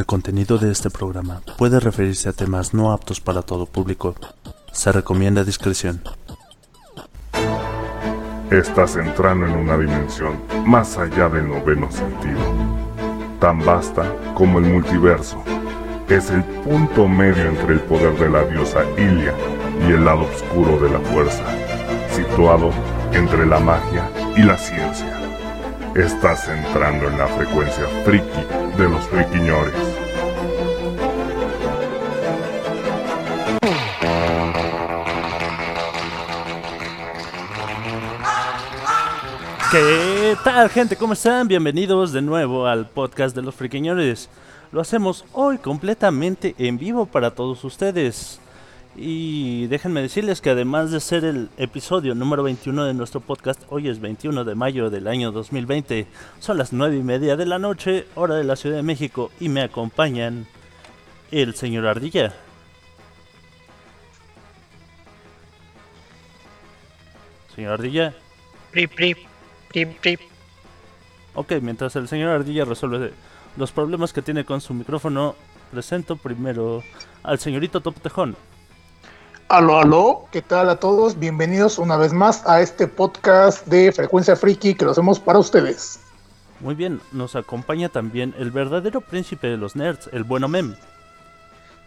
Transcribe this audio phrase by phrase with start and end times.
[0.00, 4.14] El contenido de este programa puede referirse a temas no aptos para todo público.
[4.72, 6.00] Se recomienda discreción.
[8.50, 12.40] Estás entrando en una dimensión más allá del noveno sentido,
[13.40, 15.36] tan vasta como el multiverso.
[16.08, 19.34] Es el punto medio entre el poder de la diosa Ilia
[19.86, 21.44] y el lado oscuro de la fuerza,
[22.10, 22.70] situado
[23.12, 25.20] entre la magia y la ciencia.
[25.94, 29.99] Estás entrando en la frecuencia friki de los friquiñores.
[39.70, 40.96] ¿Qué tal gente?
[40.96, 41.46] ¿Cómo están?
[41.46, 44.28] Bienvenidos de nuevo al podcast de los friquiñores.
[44.72, 48.40] Lo hacemos hoy completamente en vivo para todos ustedes.
[48.96, 53.88] Y déjenme decirles que además de ser el episodio número 21 de nuestro podcast, hoy
[53.88, 56.08] es 21 de mayo del año 2020.
[56.40, 59.50] Son las 9 y media de la noche, hora de la Ciudad de México, y
[59.50, 60.48] me acompañan
[61.30, 62.34] el señor Ardilla.
[67.54, 68.14] Señor Ardilla.
[68.72, 69.18] Prip, prip,
[69.70, 70.20] prip, prip.
[71.34, 73.12] Ok, mientras el señor Ardilla resuelve
[73.56, 75.36] los problemas que tiene con su micrófono,
[75.70, 76.82] presento primero
[77.22, 78.36] al señorito Top Tejón.
[79.48, 81.18] Aló, aló, ¿qué tal a todos?
[81.18, 86.00] Bienvenidos una vez más a este podcast de Frecuencia Friki que lo hacemos para ustedes.
[86.60, 90.74] Muy bien, nos acompaña también el verdadero príncipe de los nerds, el bueno Mem.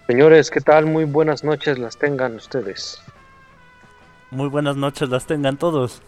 [0.08, 0.86] Señores, ¿qué tal?
[0.86, 3.02] Muy buenas noches las tengan ustedes.
[4.32, 6.02] Muy buenas noches las tengan todos.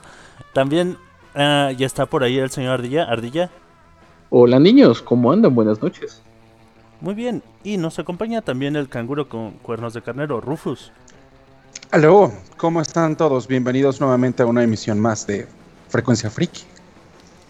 [0.54, 0.98] También
[1.36, 3.04] ah, ya está por ahí el señor Ardilla.
[3.04, 3.52] Ardilla.
[4.30, 5.54] Hola niños, ¿cómo andan?
[5.54, 6.22] Buenas noches.
[7.02, 10.92] Muy bien, y nos acompaña también el canguro con cuernos de carnero, Rufus.
[11.92, 13.48] Aló, ¿cómo están todos?
[13.48, 15.48] Bienvenidos nuevamente a una emisión más de
[15.90, 16.64] Frecuencia Friki.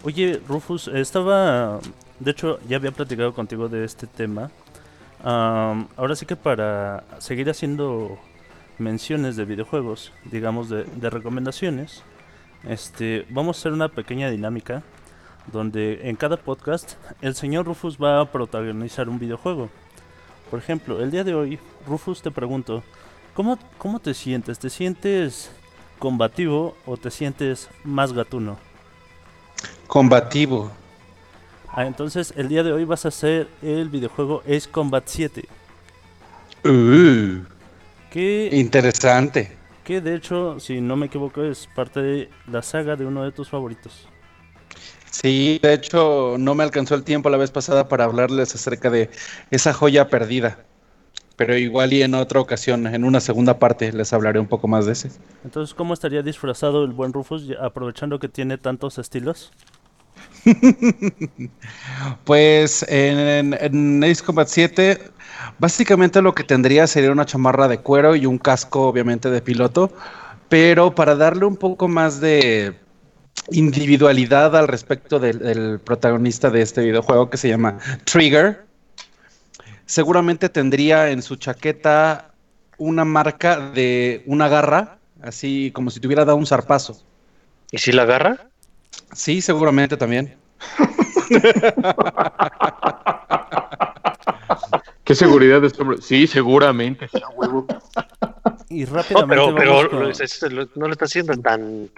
[0.03, 1.79] Oye, Rufus, estaba.
[2.19, 4.51] De hecho, ya había platicado contigo de este tema.
[5.23, 8.17] Ahora sí que para seguir haciendo
[8.77, 12.03] menciones de videojuegos, digamos de, de recomendaciones,
[12.67, 14.83] este, vamos a hacer una pequeña dinámica
[15.51, 19.69] donde en cada podcast el señor Rufus va a protagonizar un videojuego.
[20.49, 22.83] Por ejemplo, el día de hoy, Rufus te pregunto,
[23.33, 24.59] ¿cómo, cómo te sientes?
[24.59, 25.51] ¿Te sientes
[25.99, 28.57] combativo o te sientes más gatuno?
[29.87, 30.71] Combativo.
[31.71, 35.45] Ah, entonces el día de hoy vas a hacer el videojuego Ace Combat 7.
[36.63, 37.43] Uh,
[38.09, 39.55] Que, interesante.
[39.85, 43.31] Que de hecho, si no me equivoco, es parte de la saga de uno de
[43.31, 44.09] tus favoritos.
[45.09, 49.09] Sí, de hecho no me alcanzó el tiempo la vez pasada para hablarles acerca de
[49.51, 50.65] esa joya perdida.
[51.37, 54.85] Pero igual y en otra ocasión, en una segunda parte, les hablaré un poco más
[54.85, 55.11] de ese.
[55.43, 59.51] Entonces, ¿cómo estaría disfrazado el buen Rufus aprovechando que tiene tantos estilos?
[62.23, 64.99] Pues en, Ace Combat 7,
[65.59, 69.91] básicamente lo que tendría sería una chamarra de cuero y un casco, obviamente, de piloto.
[70.49, 72.75] Pero para darle un poco más de
[73.51, 78.65] individualidad al respecto del, del protagonista de este videojuego que se llama Trigger,
[79.85, 82.31] seguramente tendría en su chaqueta
[82.77, 87.01] una marca de una garra, así como si tuviera dado un zarpazo.
[87.71, 88.49] ¿Y si la agarra?
[89.13, 90.35] Sí, seguramente también.
[95.03, 95.97] ¿Qué seguridad de este hombre?
[96.01, 97.07] Sí, seguramente.
[98.69, 99.87] Y No, rápidamente pero, pero vamos
[100.39, 101.89] con- lo- no lo está haciendo tan,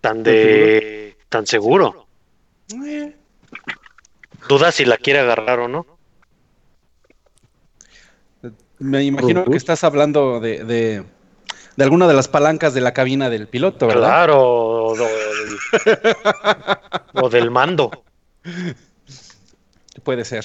[0.00, 2.06] tan de, tan seguro.
[2.86, 3.14] Eh,
[4.48, 5.86] Duda si la quiere agarrar o no.
[8.78, 11.04] Me imagino que estás hablando de, de,
[11.76, 14.08] de alguna de las palancas de la cabina del piloto, ¿verdad?
[14.08, 16.14] Claro, o, o del,
[17.14, 17.90] o del mando.
[20.02, 20.44] Puede ser.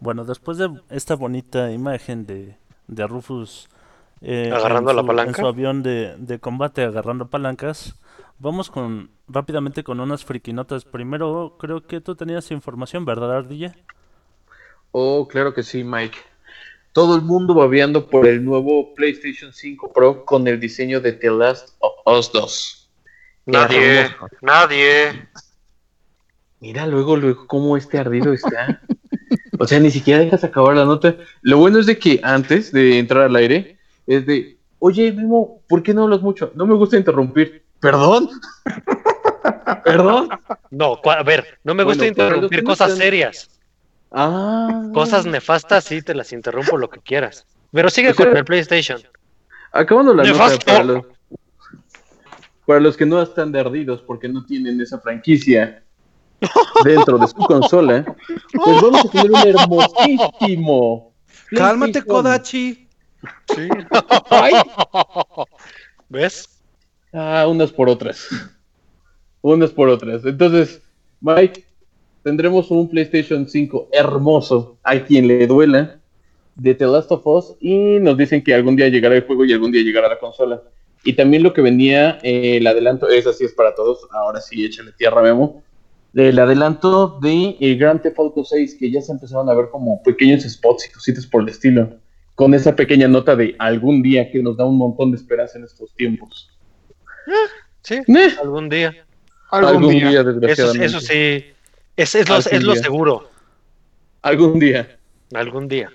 [0.00, 2.56] Bueno, después de esta bonita imagen de,
[2.86, 3.68] de Rufus
[4.22, 5.30] eh, Agarrando en la su- palanca.
[5.30, 7.94] en su avión de, de combate agarrando palancas,
[8.38, 10.84] vamos con rápidamente con unas friquinotas.
[10.84, 13.74] Primero, creo que tú tenías información, ¿verdad, Ardilla?
[14.92, 16.18] Oh, claro que sí, Mike.
[16.92, 21.30] Todo el mundo babeando por el nuevo PlayStation 5 Pro con el diseño de The
[21.30, 22.90] Last of Us 2.
[23.46, 24.08] Nadie,
[24.40, 25.28] nadie.
[26.60, 28.82] Mira luego, luego cómo este ardido está.
[29.58, 31.16] O sea, ni siquiera dejas acabar la nota.
[31.42, 35.82] Lo bueno es de que antes de entrar al aire, es de, oye, Mimo, ¿por
[35.82, 36.50] qué no hablas mucho?
[36.54, 37.64] No me gusta interrumpir.
[37.78, 38.30] ¿Perdón?
[39.84, 40.28] ¿Perdón?
[40.70, 43.59] No, a ver, no me gusta Bueno, interrumpir cosas serias.
[44.10, 44.88] Ah.
[44.92, 47.46] Cosas nefastas, sí, te las interrumpo lo que quieras.
[47.72, 49.00] Pero sigue O sea, con el PlayStation.
[49.72, 51.04] Acabando la nota para los,
[52.66, 55.84] para los que no están de ardidos porque no tienen esa franquicia
[56.84, 58.04] dentro de su consola,
[58.52, 61.12] pues vamos a tener un hermosísimo.
[61.50, 62.02] Cálmate.
[62.02, 62.88] Kodachi.
[63.54, 63.68] Sí.
[64.30, 64.54] Ay.
[66.08, 66.48] ¿Ves?
[67.12, 68.28] Ah, unas por otras.
[69.42, 70.24] Unas por otras.
[70.24, 70.80] Entonces,
[71.20, 71.64] Mike,
[72.22, 75.98] tendremos un PlayStation 5 hermoso, a quien le duela,
[76.56, 79.52] de The Last of Us, y nos dicen que algún día llegará el juego y
[79.52, 80.62] algún día llegará la consola.
[81.04, 84.64] Y también lo que venía, eh, el adelanto, es así es para todos, ahora sí,
[84.64, 85.62] échale tierra, Memo.
[86.14, 90.02] El adelanto de eh, Grand Theft Auto 6, que ya se empezaron a ver como
[90.02, 91.88] pequeños spots y cositas por el estilo,
[92.34, 95.64] con esa pequeña nota de algún día que nos da un montón de esperanza en
[95.64, 96.50] estos tiempos.
[97.82, 98.94] Sí, Eh, algún día.
[99.50, 100.10] Algún, algún día.
[100.10, 100.84] día, Eso, desgraciadamente.
[100.86, 101.44] eso sí.
[102.02, 103.28] Es, es, lo, es lo seguro.
[104.22, 104.98] Algún día.
[105.34, 105.90] Algún día.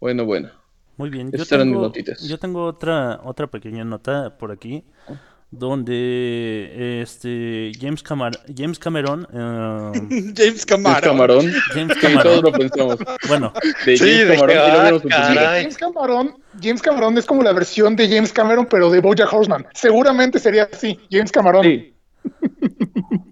[0.00, 0.50] Bueno, bueno.
[0.98, 2.22] Muy bien, yo Esas eran mis tengo, notitas.
[2.28, 4.84] yo tengo otra, otra pequeña nota por aquí,
[5.50, 11.50] donde este James, Camar- James Cameron, eh, James camarón.
[11.72, 12.98] James Cameron, todos lo pensamos.
[13.28, 13.52] bueno,
[13.86, 15.56] De Sí, James de lo ah.
[15.58, 19.66] James Cameron, James Cameron es como la versión de James Cameron, pero de Bojack Horseman.
[19.74, 21.64] Seguramente sería así, James Cameron.
[21.64, 21.94] Sí.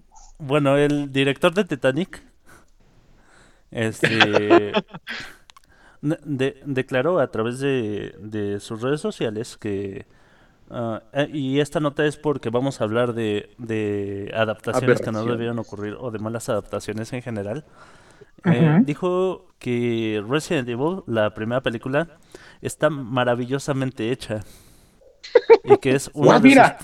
[0.45, 2.21] bueno, el director de Titanic,
[3.71, 4.73] este,
[6.01, 10.05] de- de- declaró a través de, de sus redes sociales que
[10.69, 15.25] ah, eh, y esta nota es porque vamos a hablar de, de adaptaciones que no
[15.25, 17.65] debieron ocurrir o de malas adaptaciones en general.
[18.45, 22.09] Eh, dijo que Resident Evil, la primera película,
[22.61, 24.41] está maravillosamente hecha.
[25.63, 26.77] Y que es uno Pues de sus,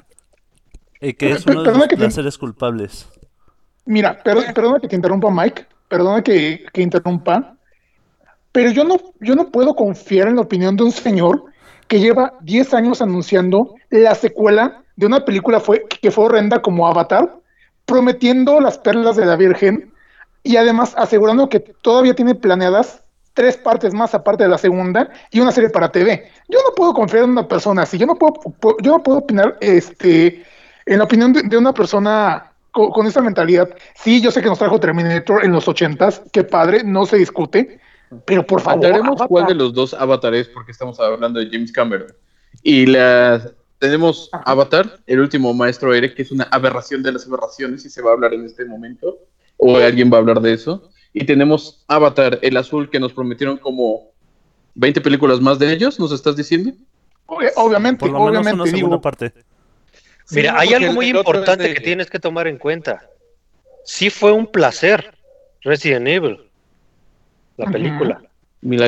[1.01, 3.09] y que es uno de te- placeres culpables.
[3.85, 5.65] Mira, per- perdona que te interrumpa, Mike.
[5.87, 7.55] Perdona que, que interrumpa.
[8.51, 11.45] Pero yo no, yo no puedo confiar en la opinión de un señor
[11.87, 16.87] que lleva 10 años anunciando la secuela de una película fue, que fue horrenda como
[16.87, 17.35] Avatar,
[17.85, 19.91] prometiendo las perlas de la Virgen
[20.43, 23.03] y además asegurando que todavía tiene planeadas
[23.33, 26.29] tres partes más aparte de la segunda y una serie para TV.
[26.49, 27.97] Yo no puedo confiar en una persona así.
[27.97, 30.43] Yo no puedo, pu- yo no puedo opinar este,
[30.85, 33.69] en la opinión de, de una persona co- con, esa mentalidad.
[33.95, 37.79] Sí, yo sé que nos trajo Terminator en los ochentas, qué padre, no se discute,
[38.25, 38.85] pero por favor.
[38.85, 39.27] Avatar.
[39.27, 42.11] cuál de los dos avatares, porque estamos hablando de James Cameron.
[42.63, 44.43] Y la tenemos Ajá.
[44.45, 48.11] Avatar, el último maestro aire, que es una aberración de las aberraciones, y se va
[48.11, 49.17] a hablar en este momento.
[49.57, 50.89] O alguien va a hablar de eso.
[51.13, 54.09] Y tenemos Avatar, el azul, que nos prometieron como
[54.75, 56.71] 20 películas más de ellos, ¿nos estás diciendo?
[57.27, 58.77] Obvi- Obviamente, Por lo menos obviamente una digo.
[58.77, 59.33] segunda parte.
[60.31, 63.09] Mira, Sí, hay algo muy importante de- que tienes que tomar en cuenta.
[63.83, 65.13] Sí fue un placer
[65.61, 66.39] Resident Evil,
[67.57, 68.21] la película.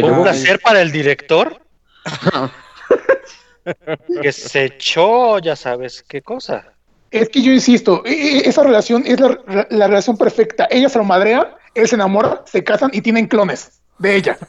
[0.01, 1.59] Fue un placer para el director
[4.21, 6.73] que se echó, ya sabes qué cosa.
[7.09, 10.67] Es que yo insisto, e- e- esa relación es la, la- la relación perfecta.
[10.69, 14.37] Ella se lo madrea, él se enamora, se casan y tienen clones de ella.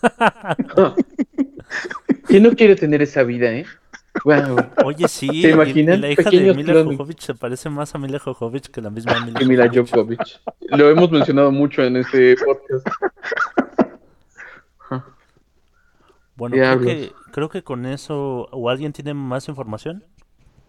[2.26, 3.64] ¿Quién no quiere tener esa vida, eh?
[4.24, 4.56] Wow.
[4.84, 5.98] Oye, sí, ¿Te imaginas?
[5.98, 6.96] la hija de Mila clones.
[6.98, 9.90] Jovovich se parece más a Mila Jovovich que la misma Mila Que Mila Jovovich.
[9.90, 10.40] Jovovich.
[10.68, 12.86] Lo hemos mencionado mucho en este podcast.
[16.36, 20.04] Bueno, creo que, creo que con eso, ¿o alguien tiene más información?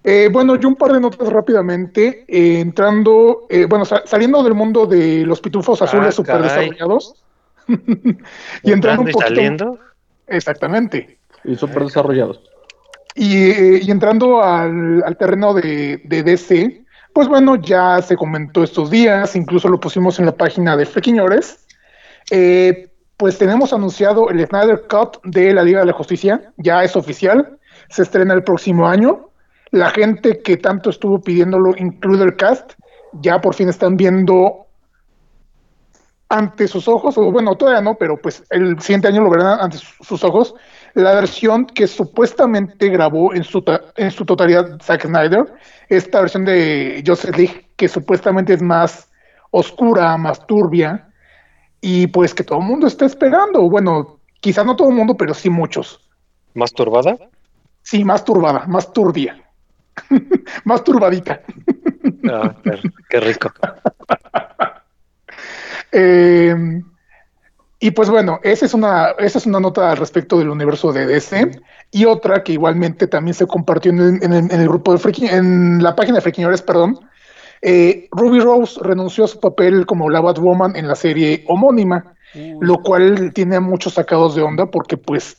[0.04, 2.25] Eh, bueno, yo un par de notas rápidamente.
[2.28, 6.69] eh, entrando, eh, bueno, sa- saliendo del mundo de los pitufos azules Ah, super caray.
[6.69, 7.24] desarrollados.
[8.63, 9.28] y entrando un y poquito.
[9.30, 9.80] saliendo.
[10.28, 11.18] Exactamente.
[11.45, 12.42] Y súper desarrollados.
[13.15, 19.69] Y, y entrando al, terreno de, DC, pues bueno, ya se comentó estos días, incluso
[19.69, 21.65] lo pusimos en la página de Frequiñores.
[22.31, 26.95] Eh, pues tenemos anunciado el Snyder Cut de la Liga de la Justicia, ya es
[26.95, 29.29] oficial, se estrena el próximo año.
[29.69, 32.73] La gente que tanto estuvo pidiéndolo, incluido el cast,
[33.13, 34.65] ya por fin están viendo
[36.29, 39.77] ante sus ojos, o bueno, todavía no, pero pues el siguiente año lo verán ante
[39.77, 40.55] su- sus ojos,
[40.94, 43.64] la versión que supuestamente grabó en su,
[43.95, 45.54] en su totalidad Zack Snyder,
[45.90, 49.09] esta versión de Joseph League, que supuestamente es más
[49.52, 51.09] oscura, más turbia,
[51.81, 55.33] y pues que todo el mundo está esperando, bueno, quizás no todo el mundo, pero
[55.33, 56.00] sí muchos.
[56.54, 57.18] ¿Más turbada?
[57.81, 59.44] Sí, más turbada, más turbia,
[60.64, 61.42] más turbadita.
[62.30, 63.52] Ah, qué, qué rico.
[65.95, 66.56] Eh,
[67.87, 71.06] y pues bueno, esa es una, esa es una nota al respecto del universo de
[71.06, 71.52] DC.
[71.92, 74.97] Y otra que igualmente también se compartió en el, en el- en el grupo de
[74.99, 76.99] Freaking, en la página de Freakiñores, perdón.
[77.61, 82.13] Eh, Ruby Rose renunció a su papel como la Batwoman en la serie homónima,
[82.61, 85.37] lo cual tiene a muchos sacados de onda porque pues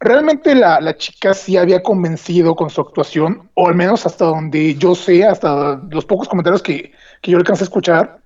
[0.00, 4.74] realmente la, la chica sí había convencido con su actuación, o al menos hasta donde
[4.76, 6.92] yo sé, hasta los pocos comentarios que,
[7.22, 8.18] que yo alcancé a escuchar,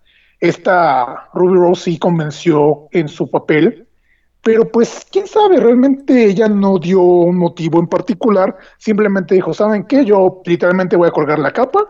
[0.43, 3.87] esta Ruby Rose sí convenció en su papel,
[4.43, 9.85] pero pues quién sabe, realmente ella no dio un motivo en particular, simplemente dijo, ¿saben
[9.85, 10.05] qué?
[10.05, 11.87] Yo literalmente voy a colgar la capa,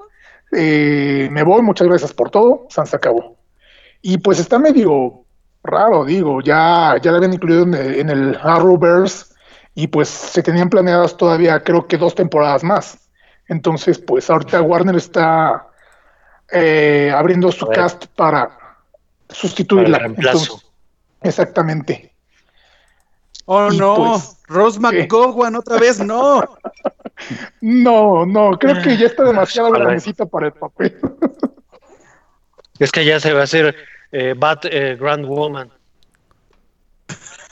[0.52, 3.38] eh, me voy, muchas gracias por todo, San se acabó.
[4.02, 5.24] Y pues está medio
[5.64, 9.34] raro, digo, ya, ya la habían incluido en el, en el Arrowverse
[9.74, 13.08] y pues se tenían planeadas todavía creo que dos temporadas más.
[13.48, 15.71] Entonces, pues ahorita Warner está
[16.52, 18.58] eh, abriendo su cast para
[19.28, 19.98] sustituirla.
[19.98, 20.06] Para.
[20.06, 20.66] Entonces,
[21.22, 22.12] exactamente.
[23.46, 24.78] Oh Y no, pues, Rose.
[24.78, 26.42] McGowan otra vez, no.
[27.60, 30.98] No, no, creo que ya está demasiado grandecita para el papel.
[32.80, 33.76] Es que ya se va a hacer
[34.10, 35.70] eh, Bat eh, Grand Woman.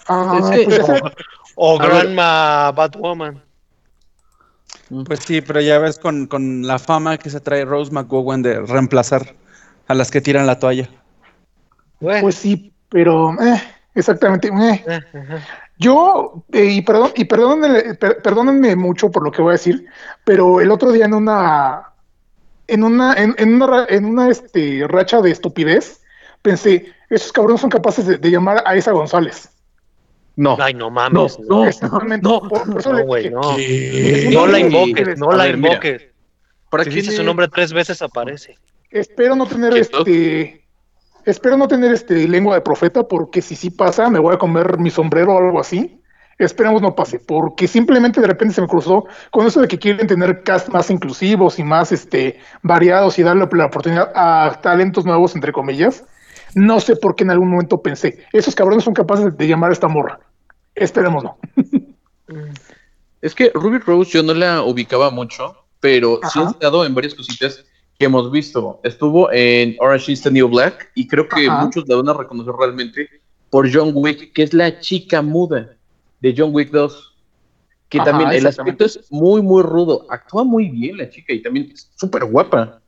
[0.08, 0.80] Ah, pues
[1.54, 1.88] O ver.
[1.88, 3.40] Grandma Batwoman.
[5.06, 8.60] Pues sí, pero ya ves con, con la fama que se trae Rose McGowan de
[8.60, 9.34] reemplazar
[9.86, 10.88] a las que tiran la toalla.
[12.00, 13.62] Bueno, pues sí, pero eh,
[13.94, 14.48] exactamente.
[14.48, 14.84] eh.
[14.86, 15.00] eh.
[15.78, 19.86] Yo, eh, y, perdón, y perdónenme, per- perdónenme mucho por lo que voy a decir,
[20.24, 21.92] pero el otro día en una,
[22.66, 26.02] en una, en, en una, ra- en una este, racha de estupidez,
[26.42, 29.49] pensé, esos cabrones son capaces de, de llamar a esa González.
[30.36, 30.56] No.
[30.60, 31.38] Ay, no mames.
[31.40, 31.70] No, No,
[32.22, 32.40] no.
[32.92, 33.40] No, güey, no.
[34.32, 36.02] No la invoques, que- no la invoques.
[36.70, 38.56] ¿Para Si dices es- su nombre tres veces aparece.
[38.90, 39.98] Espero no tener ¿Quieto?
[39.98, 40.64] este,
[41.24, 44.78] espero no tener este lengua de profeta, porque si sí pasa, me voy a comer
[44.78, 45.96] mi sombrero o algo así.
[46.38, 50.06] Esperemos no pase, porque simplemente de repente se me cruzó con eso de que quieren
[50.06, 55.34] tener cast más inclusivos y más este variados y darle la oportunidad a talentos nuevos,
[55.34, 56.04] entre comillas.
[56.54, 59.72] No sé por qué en algún momento pensé, esos cabrones son capaces de llamar a
[59.72, 60.20] esta morra.
[60.74, 61.38] Esperemos no.
[63.20, 67.14] Es que Ruby Rose yo no la ubicaba mucho, pero sí ha estado en varias
[67.14, 67.64] cositas
[67.98, 68.80] que hemos visto.
[68.82, 71.64] Estuvo en Orange is the New Black y creo que Ajá.
[71.64, 73.08] muchos la van a reconocer realmente
[73.50, 75.76] por John Wick, que es la chica muda
[76.20, 77.08] de John Wick 2.
[77.90, 80.06] Que Ajá, también el aspecto es muy, muy rudo.
[80.08, 82.80] Actúa muy bien la chica y también es súper guapa.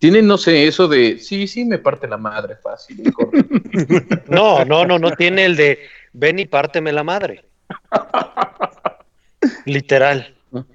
[0.00, 3.02] Tiene, no sé, eso de, sí, sí, me parte la madre fácil.
[3.04, 3.44] y corre".
[4.28, 5.78] No, no, no, no tiene el de
[6.14, 7.44] ven y párteme la madre.
[9.66, 10.34] Literal.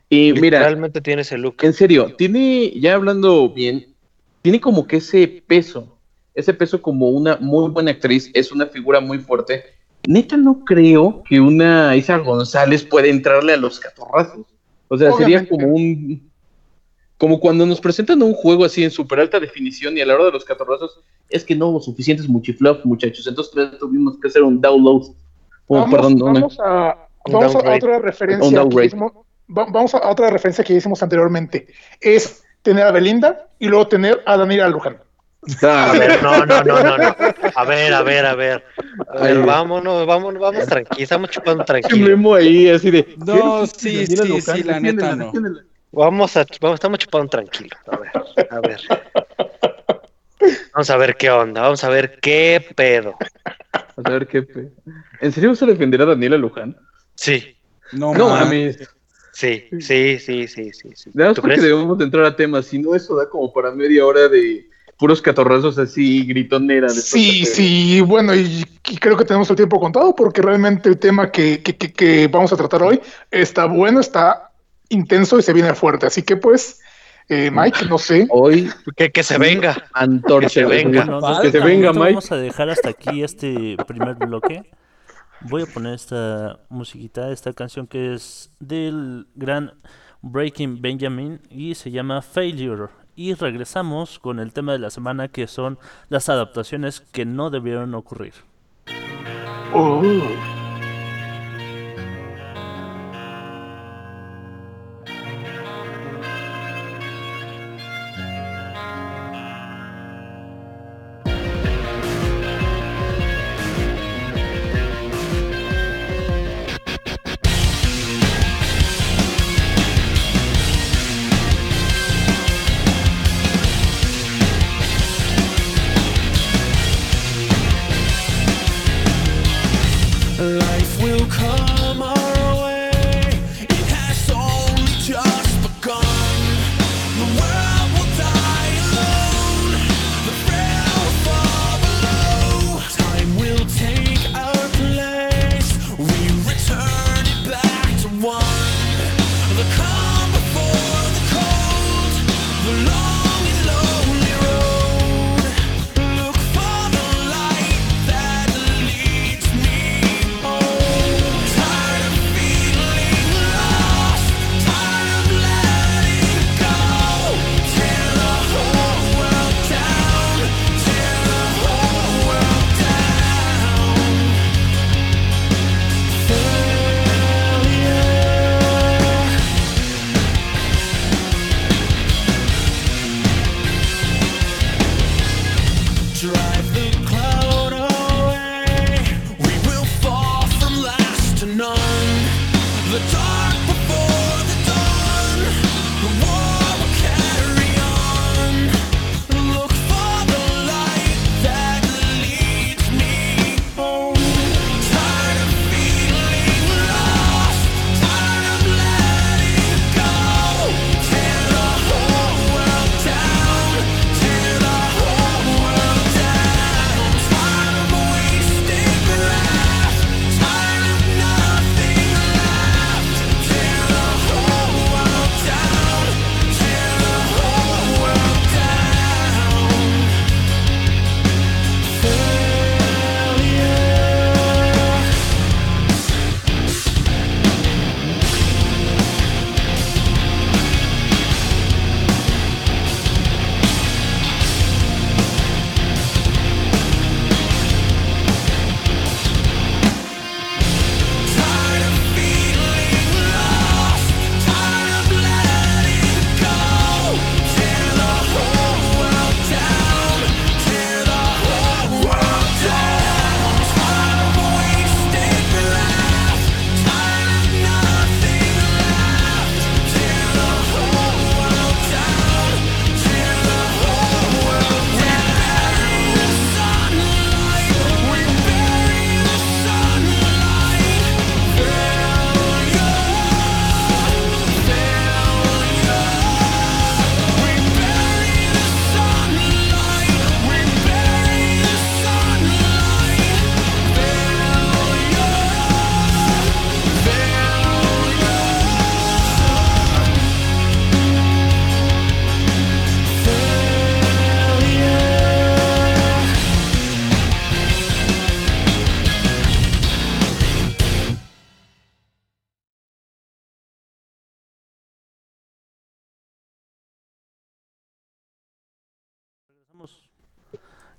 [0.10, 1.55] y mira, Literalmente tiene ese look.
[1.63, 3.88] En serio, tiene, ya hablando bien,
[4.44, 5.98] tiene como que ese peso,
[6.36, 9.63] ese peso como una muy buena actriz, es una figura muy fuerte.
[10.08, 14.46] Neta, no creo que una Isa González pueda entrarle a los catorrazos.
[14.88, 16.29] O sea, sería como un.
[17.17, 20.25] Como cuando nos presentan un juego así en súper alta definición y a la hora
[20.25, 23.25] de los catorrazos, es que no hubo suficientes multiflop, muchachos.
[23.25, 25.03] Entonces tuvimos que hacer un download.
[25.67, 29.13] Oh, vamos, perdón, vamos a, Un vamos a otra Un referencia que hicimos,
[29.50, 31.67] va- vamos a otra referencia que hicimos anteriormente.
[32.01, 34.98] Es tener a Belinda y luego tener a Daniela Luján.
[35.62, 37.15] A ver, no, no, no, no, no.
[37.55, 38.63] A ver, a ver, a ver.
[39.07, 42.07] A ver, vámonos, vámonos, vamos tranquilos, estamos chupando Un tranquilo.
[42.07, 43.15] memo ahí así de.
[43.25, 45.31] No, sí, sí, sí, la neta no.
[45.95, 47.75] Vamos a, vamos, estamos chupando tranquilo.
[47.87, 48.11] A ver,
[48.51, 48.81] a ver.
[50.73, 53.15] Vamos a ver qué onda, vamos a ver qué pedo.
[54.03, 54.43] A ver qué.
[54.43, 54.71] pe-
[55.21, 56.75] ¿En serio vas a defender a Daniela Luján?
[57.15, 57.57] Sí,
[57.93, 58.77] No, No mames.
[59.31, 60.91] sí, sí, sí, sí, sí.
[60.93, 61.09] sí.
[61.13, 61.69] Nada más ¿Tú porque crees?
[61.71, 62.65] debemos de entrar a temas.
[62.65, 66.87] Si no, eso da como para media hora de puros catorrazos así, gritonera.
[66.87, 70.99] de Sí, sí, bueno, y, y creo que tenemos el tiempo contado porque realmente el
[70.99, 72.99] tema que, que- que- que vamos a tratar hoy
[73.31, 74.51] está bueno, está
[74.89, 76.06] intenso y se viene fuerte.
[76.08, 76.80] Así que pues,
[77.30, 78.27] eh, Mike, no sé.
[78.30, 79.75] Hoy, Que, que se venga.
[79.94, 80.48] antorcha.
[80.48, 81.04] Que se venga.
[81.04, 81.42] Bueno, Falta.
[81.42, 82.06] que se venga, Mike.
[82.06, 84.63] Vamos a dejar hasta aquí este primer bloque.
[85.42, 89.74] Voy a poner esta musiquita, esta canción que es del gran
[90.22, 92.88] Breaking Benjamin y se llama Failure.
[93.15, 95.77] Y regresamos con el tema de la semana que son
[96.10, 98.34] las adaptaciones que no debieron ocurrir.
[99.74, 100.01] Oh.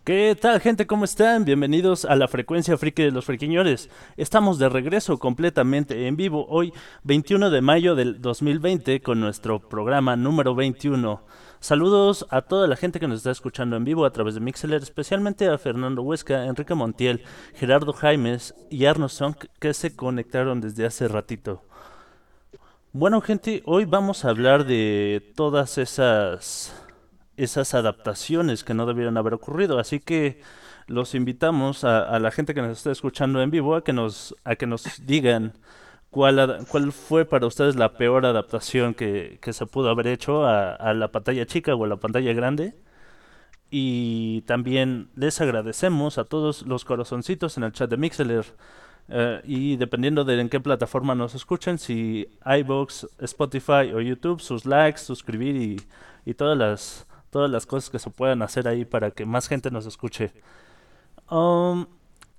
[0.07, 0.87] ¿Qué tal gente?
[0.87, 1.45] ¿Cómo están?
[1.45, 3.91] Bienvenidos a la frecuencia friki de los friquiñores.
[4.17, 10.15] Estamos de regreso completamente en vivo hoy 21 de mayo del 2020 con nuestro programa
[10.15, 11.25] número 21.
[11.59, 14.81] Saludos a toda la gente que nos está escuchando en vivo a través de Mixeler,
[14.81, 17.25] especialmente a Fernando Huesca, Enrique Montiel,
[17.57, 21.65] Gerardo Jaimes y Arno Song que se conectaron desde hace ratito.
[22.93, 26.86] Bueno gente, hoy vamos a hablar de todas esas
[27.37, 29.79] esas adaptaciones que no debieron haber ocurrido.
[29.79, 30.41] Así que
[30.87, 34.57] los invitamos a, la gente que nos está escuchando en vivo a que nos, a
[34.57, 35.55] que nos digan
[36.11, 40.95] cuál, cuál fue para ustedes la peor adaptación que, que se pudo haber hecho a,
[40.95, 42.75] la pantalla chica o a la pantalla grande.
[43.69, 48.45] Y también les agradecemos a todos los corazoncitos en el chat de Mixeler.
[49.09, 54.67] Eh, y dependiendo de en qué plataforma nos escuchen, si iBox, Spotify o YouTube, sus
[54.67, 55.81] likes, suscribir y,
[56.25, 59.71] y todas las todas las cosas que se puedan hacer ahí para que más gente
[59.71, 60.33] nos escuche.
[61.31, 61.85] Um,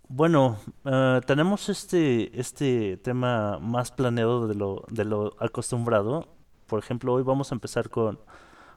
[0.10, 6.30] bueno, eh, tenemos este este tema más planeado de lo de lo acostumbrado.
[6.66, 8.18] Por ejemplo, hoy vamos a empezar con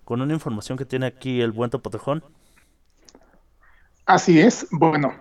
[0.05, 2.23] con una información que tiene aquí el buen Topotejón.
[4.05, 4.67] Así es.
[4.73, 5.15] Bueno,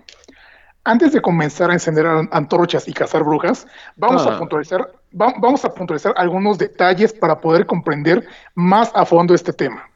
[0.84, 4.36] antes de comenzar a encender an- antorchas y cazar brujas, vamos Ah.
[4.36, 4.82] a puntualizar,
[5.14, 9.89] va- vamos a puntualizar algunos detalles para poder comprender más a fondo este tema.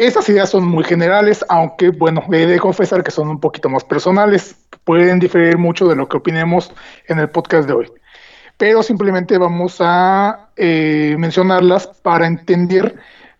[0.00, 3.84] Estas ideas son muy generales, aunque bueno, he de confesar que son un poquito más
[3.84, 4.56] personales.
[4.84, 6.72] Pueden diferir mucho de lo que opinemos
[7.06, 7.92] en el podcast de hoy.
[8.56, 12.96] Pero simplemente vamos a eh, mencionarlas para entender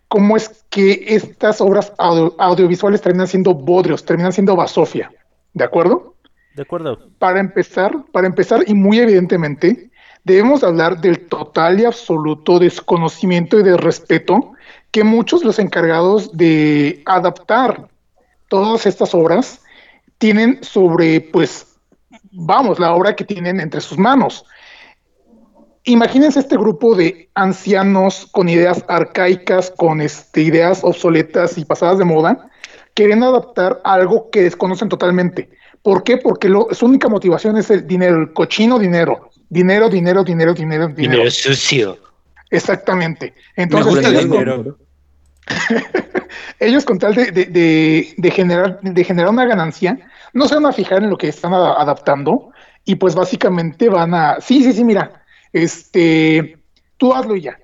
[0.07, 5.11] cómo es que estas obras audio- audiovisuales terminan siendo bodrios, terminan siendo basofia.
[5.55, 6.13] ¿De acuerdo?
[6.53, 7.09] De acuerdo.
[7.17, 9.89] Para empezar, para empezar y muy evidentemente,
[10.23, 14.53] debemos hablar del total y absoluto desconocimiento y de respeto
[14.91, 17.87] que muchos los encargados de adaptar
[18.49, 19.61] todas estas obras
[20.17, 21.65] tienen sobre, pues,
[22.31, 24.45] vamos, la obra que tienen entre sus manos.
[25.83, 32.05] Imagínense este grupo de ancianos con ideas arcaicas, con este, ideas obsoletas y pasadas de
[32.05, 32.49] moda,
[32.93, 35.49] quieren adaptar algo que desconocen totalmente.
[35.81, 36.17] ¿Por qué?
[36.17, 39.29] Porque lo- su única motivación es el dinero, el cochino dinero.
[39.49, 41.11] Dinero, dinero, dinero, dinero, dinero.
[41.13, 41.97] Dinero sucio.
[42.51, 43.33] Exactamente.
[43.57, 44.77] Me Entonces, gusta el ellos, con, dinero.
[46.59, 49.97] ellos con tal de, de- de- de generar, de generar una ganancia,
[50.33, 52.51] no se van a fijar en lo que están a- adaptando
[52.85, 56.57] y pues básicamente van a, sí, sí, sí, mira, este,
[56.97, 57.57] tú hazlo y ya.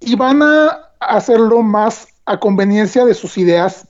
[0.00, 3.88] Y van a hacerlo más a conveniencia de sus ideas,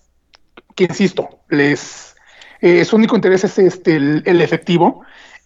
[0.74, 2.14] que insisto, les,
[2.60, 5.02] eh, su único interés es este, el, el efectivo.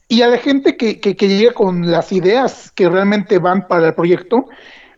[0.09, 3.89] Y a la gente que, que, que llega con las ideas que realmente van para
[3.89, 4.47] el proyecto,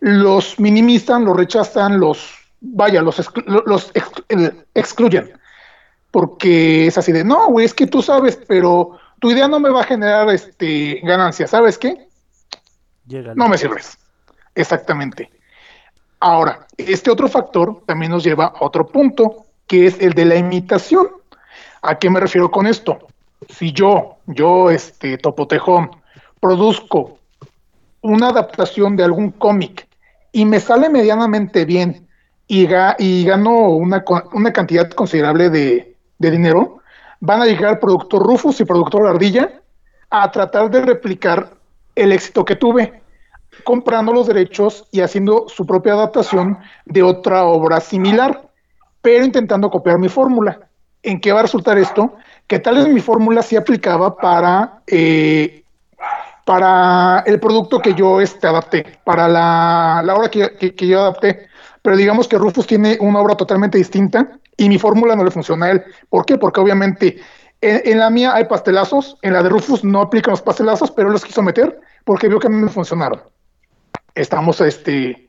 [0.01, 3.93] los minimizan, los rechazan, los, vaya, los, exclu- los
[4.75, 5.33] excluyen.
[6.11, 9.71] Porque es así de, no, güey, es que tú sabes, pero tu idea no me
[9.71, 12.09] va a generar este, ganancia, ¿sabes qué?
[13.07, 13.99] Llega No me sirves.
[14.55, 15.31] Exactamente.
[16.21, 20.37] Ahora, este otro factor también nos lleva a otro punto, que es el de la
[20.37, 21.09] imitación.
[21.83, 22.99] ¿A qué me refiero con esto?
[23.49, 25.91] Si yo, yo, este, Topotejón,
[26.41, 27.19] produzco
[28.03, 29.89] una adaptación de algún cómic
[30.33, 32.07] y me sale medianamente bien
[32.47, 34.05] y, ga- y gano una,
[34.53, 36.79] cantidad considerable de, dinero,
[37.21, 39.51] van a llegar productor Rufus y productor Ardilla
[40.11, 41.51] a tratar de replicar
[41.95, 43.03] el éxito que tuve,
[43.65, 48.49] comprando los derechos y haciendo su propia adaptación de otra obra similar,
[49.01, 50.61] pero intentando copiar mi fórmula.
[51.03, 52.15] ¿En qué va a resultar esto?
[52.47, 55.65] Que tal vez mi fórmula sí aplicaba para, eh,
[56.45, 61.01] para el producto que yo este, adapté, para la, la obra que, que- que yo
[61.01, 61.49] adapté.
[61.83, 65.67] Pero digamos que Rufus tiene una obra totalmente distinta y mi fórmula no le funciona
[65.67, 65.83] a él.
[66.09, 66.37] ¿Por qué?
[66.39, 67.19] Porque obviamente
[67.61, 71.09] en, en la mía hay pastelazos, en la de Rufus no aplican los pastelazos, pero
[71.09, 73.23] él los quiso meter porque vio que a mí me funcionaron.
[74.15, 75.29] Estamos este,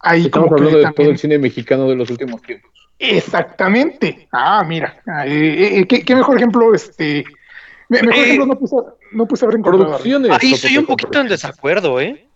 [0.00, 2.70] ahí Estamos como hablando de todo el cine mexicano de los últimos tiempos.
[2.98, 4.28] Exactamente.
[4.32, 7.24] Ah, mira, ah, eh, eh, ¿qué, qué mejor ejemplo, este,
[7.88, 8.76] me- mejor Eh, ejemplo no puse,
[9.12, 9.86] no puse haber encontrado.
[9.86, 10.30] Producciones.
[10.30, 12.26] Ahí estoy un poquito en desacuerdo, ¿eh?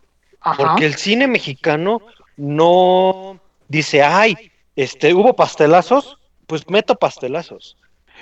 [0.40, 0.56] Ajá.
[0.56, 2.00] Porque el cine mexicano
[2.36, 7.76] no dice, ay, este, hubo pastelazos, pues meto pastelazos.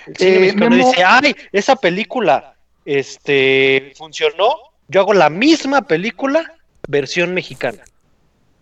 [0.07, 4.55] El cine Eh, mexicano Memo- dice, ay, esa película, este, funcionó,
[4.89, 6.55] yo hago la misma película,
[6.89, 7.83] versión mexicana,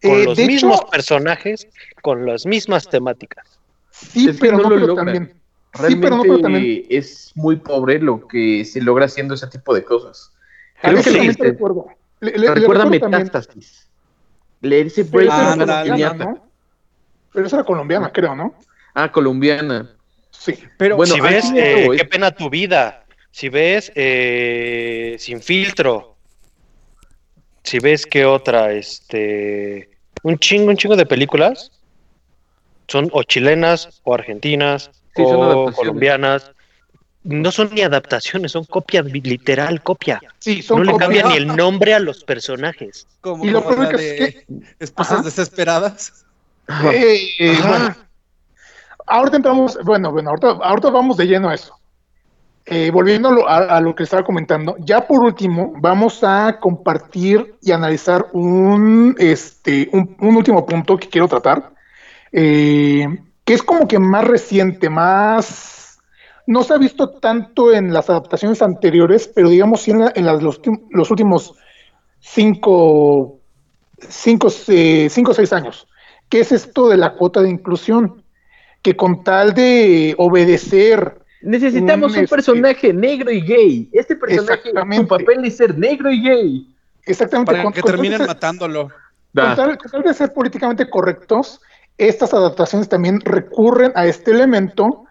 [0.02, 1.68] con Eh, los mismos hecho, personajes,
[2.02, 3.58] con las mismas temáticas.
[3.94, 5.04] Sí, Es pero no no, lo pero logra.
[5.04, 5.32] también.
[5.34, 6.86] Sí, Realmente pero no, pero también.
[6.88, 10.32] es muy pobre lo que se logra haciendo ese tipo de cosas.
[10.80, 11.86] Creo que este, recuerdo.
[12.20, 12.84] Le, le- le recuerda.
[12.86, 13.88] Metástasis.
[14.60, 15.56] Leer ese Pero break esa Ah,
[16.14, 16.24] no.
[16.24, 16.48] ¿no?
[17.32, 18.54] Pero esa era colombiana, creo, ¿no?
[18.94, 19.96] Ah, colombiana.
[20.30, 20.56] Sí.
[20.76, 26.16] Pero Bueno, si ves eh, Qué pena tu vida, si ves eh, Sin filtro,
[27.64, 29.90] si ves qué otra, este,
[30.22, 31.70] un chingo, un chingo de películas,
[32.88, 36.50] son o chilenas o argentinas Sí, o colombianas,
[37.22, 40.20] no son ni adaptaciones, son copia, literal copia.
[40.40, 43.06] Sí, son no le cambian ni el nombre a los personajes.
[43.20, 44.46] como, Y lo como la de
[44.78, 45.24] esposas Ajá.
[45.24, 46.26] desesperadas.
[46.92, 47.68] Eh, eh, Ajá.
[47.68, 47.94] bueno,
[49.06, 51.78] ahorita entramos, bueno, bueno, ahorita, ahorita vamos de lleno a eso.
[52.66, 56.58] Eh, volviendo a lo, a- a lo que estaba comentando, ya por último, vamos a
[56.60, 61.73] compartir y analizar un, este, un, un último punto que quiero tratar,
[62.36, 63.06] eh,
[63.44, 65.98] que es como que más reciente, más...
[66.46, 70.26] No se ha visto tanto en las adaptaciones anteriores, pero digamos sí en, la- en
[70.26, 71.54] las- los, los últimos
[72.20, 73.38] cinco,
[74.08, 75.86] cinco, eh, cinco o seis años.
[76.28, 78.22] ¿Qué es esto de la cuota de inclusión?
[78.82, 83.90] Que con tal de obedecer Necesitamos Un, un, este- personaje negro y gay.
[83.92, 86.74] Este personaje, su papel es ser negro y gay.
[87.04, 88.88] exactamente Para con- que con terminen ser- matándolo.
[89.34, 91.60] con tal, con tal de ser políticamente correctos,
[91.98, 95.04] estas adaptaciones también recurren a este elemento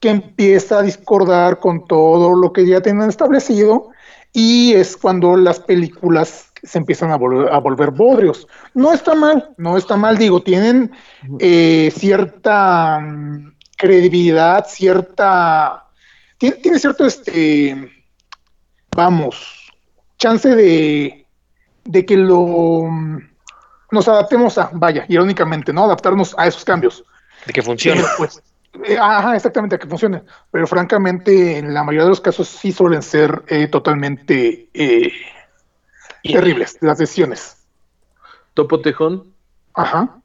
[0.00, 3.90] que empieza a discordar con todo lo que ya tienen establecido
[4.32, 8.46] y es cuando las películas se empiezan a, volver, a volver bodrios.
[8.74, 10.92] No está mal, no está mal, digo, tienen
[11.38, 15.86] eh, cierta mm, credibilidad, cierta...
[16.38, 17.90] Tiene, tiene cierto, este,
[18.96, 19.70] vamos,
[20.16, 21.26] chance de,
[21.84, 22.88] de que lo
[23.90, 25.84] nos adaptemos a, vaya, irónicamente, ¿no?
[25.84, 27.04] Adaptarnos a esos cambios.
[27.46, 28.00] De que funcione.
[28.02, 28.42] Pero, pues,
[28.84, 30.22] eh, ajá, exactamente, a que funcione.
[30.50, 35.12] Pero francamente, en la mayoría de los casos sí suelen ser eh, totalmente eh,
[36.22, 37.56] terribles las decisiones.
[38.54, 39.32] Topo Tejón,
[39.74, 40.16] Ajá.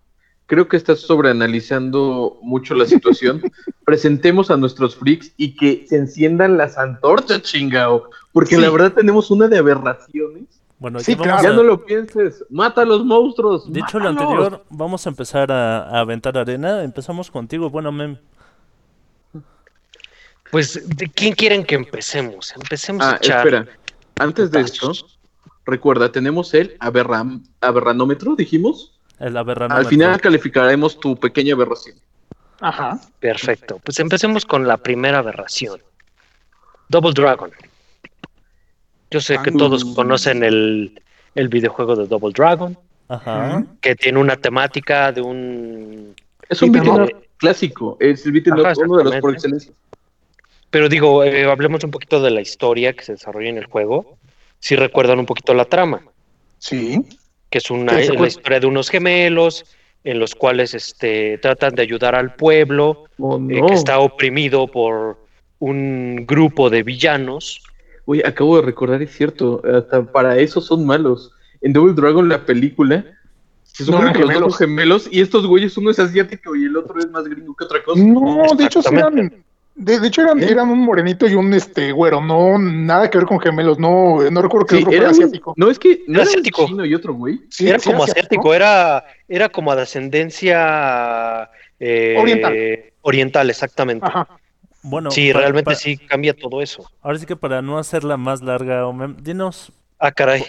[0.47, 3.41] creo que estás sobreanalizando mucho la situación.
[3.85, 8.09] Presentemos a nuestros freaks y que se enciendan las antorchas, chingao.
[8.33, 8.61] Porque Sí.
[8.61, 10.43] la verdad tenemos una de aberraciones.
[10.77, 12.43] Bueno, Sí, ya a- no lo pienses.
[12.49, 13.71] Mata a los monstruos.
[13.71, 16.83] Dicho lo anterior, vamos a empezar a, a aventar arena.
[16.83, 17.69] Empezamos contigo.
[17.69, 18.17] Bueno, Mem.
[20.51, 22.53] Pues, ¿de quién quieren que empecemos?
[22.55, 23.47] Empecemos a Ah, echar.
[23.47, 23.67] espera.
[24.19, 24.91] Antes de esto,
[25.65, 28.93] recuerda, tenemos el aberram- aberranómetro, dijimos.
[29.19, 29.79] El aberranómetro.
[29.79, 31.95] Al final calificaremos tu pequeña aberración.
[32.61, 32.99] Ajá.
[33.19, 33.79] Perfecto.
[33.83, 35.81] Pues empecemos con la primera aberración.
[36.89, 37.51] Double Dragon.
[39.15, 40.91] Yo sé que Ah, todos conocen el,
[41.35, 43.63] el videojuego de Double Dragon, Ajá.
[43.79, 46.13] que tiene una temática de un...
[46.49, 47.95] Es un beat'em up clásico.
[48.01, 49.71] Es el beat'em Ajá, up, uno de los por excelencia.
[50.69, 54.17] Pero digo, eh, hablemos un poquito de la historia que se desarrolla en el juego.
[54.59, 56.01] Si recuerdan un poquito la trama,
[56.57, 56.99] Sí.
[57.49, 59.63] que es una es la historia de unos gemelos
[60.03, 63.67] en los cuales este, tratan de ayudar al pueblo Oh, eh, no.
[63.67, 65.17] que está oprimido por
[65.59, 67.61] un grupo de villanos.
[68.05, 69.61] Oye, acabo de recordar, es cierto.
[69.65, 71.31] Hasta para eso son malos.
[71.61, 73.03] En Double Dragon, la película,
[73.63, 74.53] se supone que los dos gemelos.
[74.57, 77.63] son gemelos y estos güeyes, uno es asiático y el otro es más gringo que
[77.65, 78.01] otra cosa.
[78.03, 79.43] No, de hecho eran,
[79.75, 80.47] de, de hecho eran, ¿Eh?
[80.51, 84.41] eran un morenito y un este güero, no nada que ver con gemelos, no, no
[84.41, 85.53] recuerdo que Sí, otro era fuera un- asiático.
[85.57, 86.65] No, es que no Era asiático.
[86.67, 87.41] chino y otro güey.
[87.49, 88.53] Sí, era sí como asiático, ¿no?
[88.53, 92.53] era, era como a descendencia eh, Oriental.
[93.01, 94.05] oriental, exactamente.
[94.05, 94.27] Ajá.
[94.87, 96.87] Bueno, sí, realmente sí cambia todo eso.
[97.01, 98.83] Ahora sí que para no hacerla más larga,
[99.17, 100.43] dinos, Ah, caray.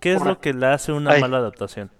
[0.00, 1.20] ¿qué es lo que le hace una Ay.
[1.20, 1.90] mala adaptación?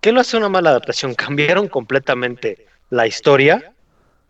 [0.00, 1.14] ¿Qué lo hace una mala adaptación?
[1.14, 3.72] Cambiaron completamente la historia,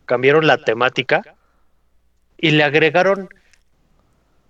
[0.05, 1.23] cambiaron la temática
[2.37, 3.31] y le agregaron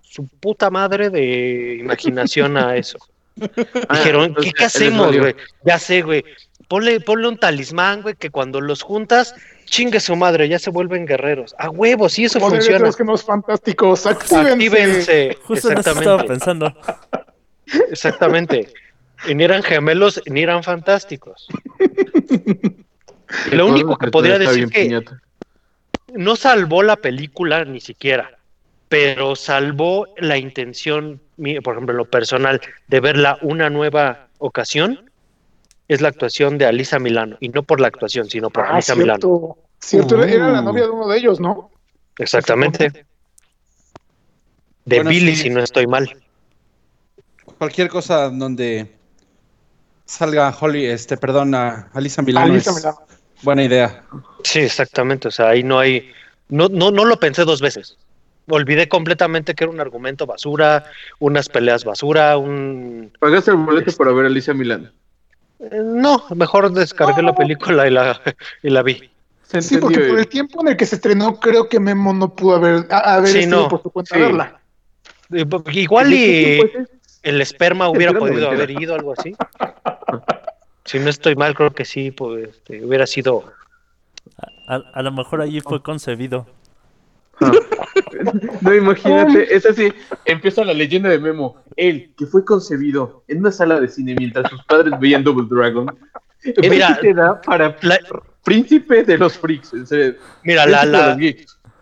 [0.01, 2.97] su puta madre de imaginación a eso.
[3.89, 5.35] Ah, Dijeron, o ¿qué, hacemos, güey?
[5.63, 6.25] Ya sé, güey.
[6.67, 11.05] Ponle, ponle un talismán, güey, que cuando los juntas, chingue su madre, ya se vuelven
[11.05, 11.55] guerreros.
[11.57, 12.79] A huevo, sí, eso de funciona.
[12.79, 14.51] los que nos fantásticos, actívense.
[14.51, 15.37] Actívense.
[15.43, 16.27] Justo en eso estaba Exactamente.
[16.27, 16.75] pensando.
[17.91, 18.73] Exactamente.
[19.27, 21.47] Y ni eran gemelos, ni eran fantásticos.
[23.51, 25.21] Lo único que podría decir que piñata.
[26.13, 28.37] no salvó la película ni siquiera,
[28.87, 31.19] pero salvó la intención,
[31.63, 35.09] por ejemplo, en lo personal, de verla una nueva ocasión,
[35.87, 37.37] es la actuación de Alisa Milano.
[37.39, 39.57] Y no por la actuación, sino por Ah, Alisa Milano.
[39.79, 40.63] cierto, era- la Uh.
[40.65, 41.69] novia de uno de ellos, ¿no?
[42.17, 43.05] Exactamente.
[44.85, 45.43] De Bueno, Billy, sí.
[45.43, 46.09] si no estoy mal.
[47.57, 48.95] Cualquier cosa donde
[50.05, 52.51] salga Holly, este, perdón, a Alisa Milano.
[52.53, 52.97] Alisa es Milano.
[53.41, 54.03] Buena idea.
[54.43, 55.27] Sí, exactamente.
[55.27, 56.11] O sea, ahí no hay.
[56.49, 57.97] No, no, no lo pensé dos veces.
[58.47, 60.85] Olvidé completamente que era un argumento basura,
[61.19, 63.11] unas peleas basura, un.
[63.19, 64.91] Pagaste el boleto para ver a Alicia Milano.
[65.71, 68.19] No, mejor descargué la película y la,
[68.63, 69.09] y la vi.
[69.43, 72.33] Se Sí, porque por el tiempo en el que se estrenó, creo que Memo no
[72.35, 73.69] pudo haber, a- haber Sí, estado no.
[73.69, 74.21] por su cuenta Sí.
[74.21, 74.59] verla.
[75.33, 76.97] Eh, Igual ¿De qué y tiempo es eso?
[77.23, 79.35] el esperma hubiera Era podido haber ido, algo así.
[80.85, 83.51] Si no estoy mal, creo que sí, pues este, hubiera sido.
[84.67, 86.45] A, a lo mejor allí fue concebido.
[88.61, 89.91] No, imagínate, es así,
[90.25, 91.57] empieza la leyenda de Memo.
[91.75, 95.95] Él, que fue concebido en una sala de cine mientras sus padres veían Double Dragon.
[96.69, 97.99] Mira, te da para la-
[98.43, 99.71] príncipe de los freaks.
[99.85, 100.15] serio.
[100.43, 101.17] Mira, la, la,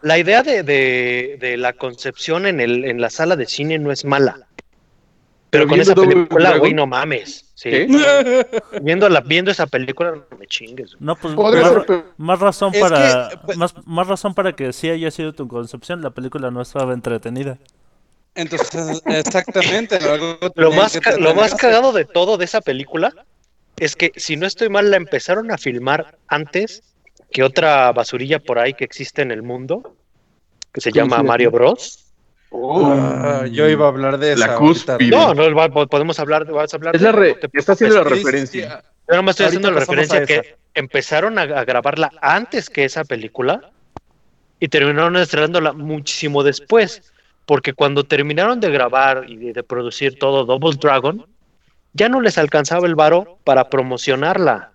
[0.02, 3.92] la idea de, de, de la concepción en, el, en la sala de cine no
[3.92, 4.48] es mala.
[5.54, 7.52] Pero con esa película, güey, no mames.
[7.54, 7.70] Sí.
[7.70, 8.48] ¿Qué?
[8.82, 10.96] Viendo, la, viendo esa película, no me chingues.
[11.00, 14.54] No, pues más, ser, pero- más razón Es para que, pues- más, más razón para
[14.54, 16.02] que sí haya sido tu concepción.
[16.02, 17.60] La película no estaba entretenida.
[18.34, 19.98] Entonces, exactamente.
[19.98, 23.14] algo Lo más, lo más cagado de todo de esa película
[23.78, 26.82] es que, si no estoy mal, la empezaron a filmar antes
[27.32, 29.96] que otra basurilla por ahí que existe en el mundo,
[30.72, 31.22] que se llama.
[31.22, 32.03] Mario Bros.
[32.56, 34.56] Ah, yo iba a hablar de La esa.
[34.58, 35.10] cúspide.
[35.10, 38.04] No, no, podemos hablar, vas a hablar Es de- la re- te está haciendo la
[38.04, 38.84] referencia.
[39.10, 43.70] Yo nomás estoy haciendo la referencia que empezaron a, a grabarla antes que esa película
[44.60, 47.12] y terminaron estrenándola muchísimo después.
[47.46, 51.26] Porque cuando terminaron de grabar y de, de producir todo Double Dragon,
[51.92, 54.72] ya no les alcanzaba el varo para promocionarla.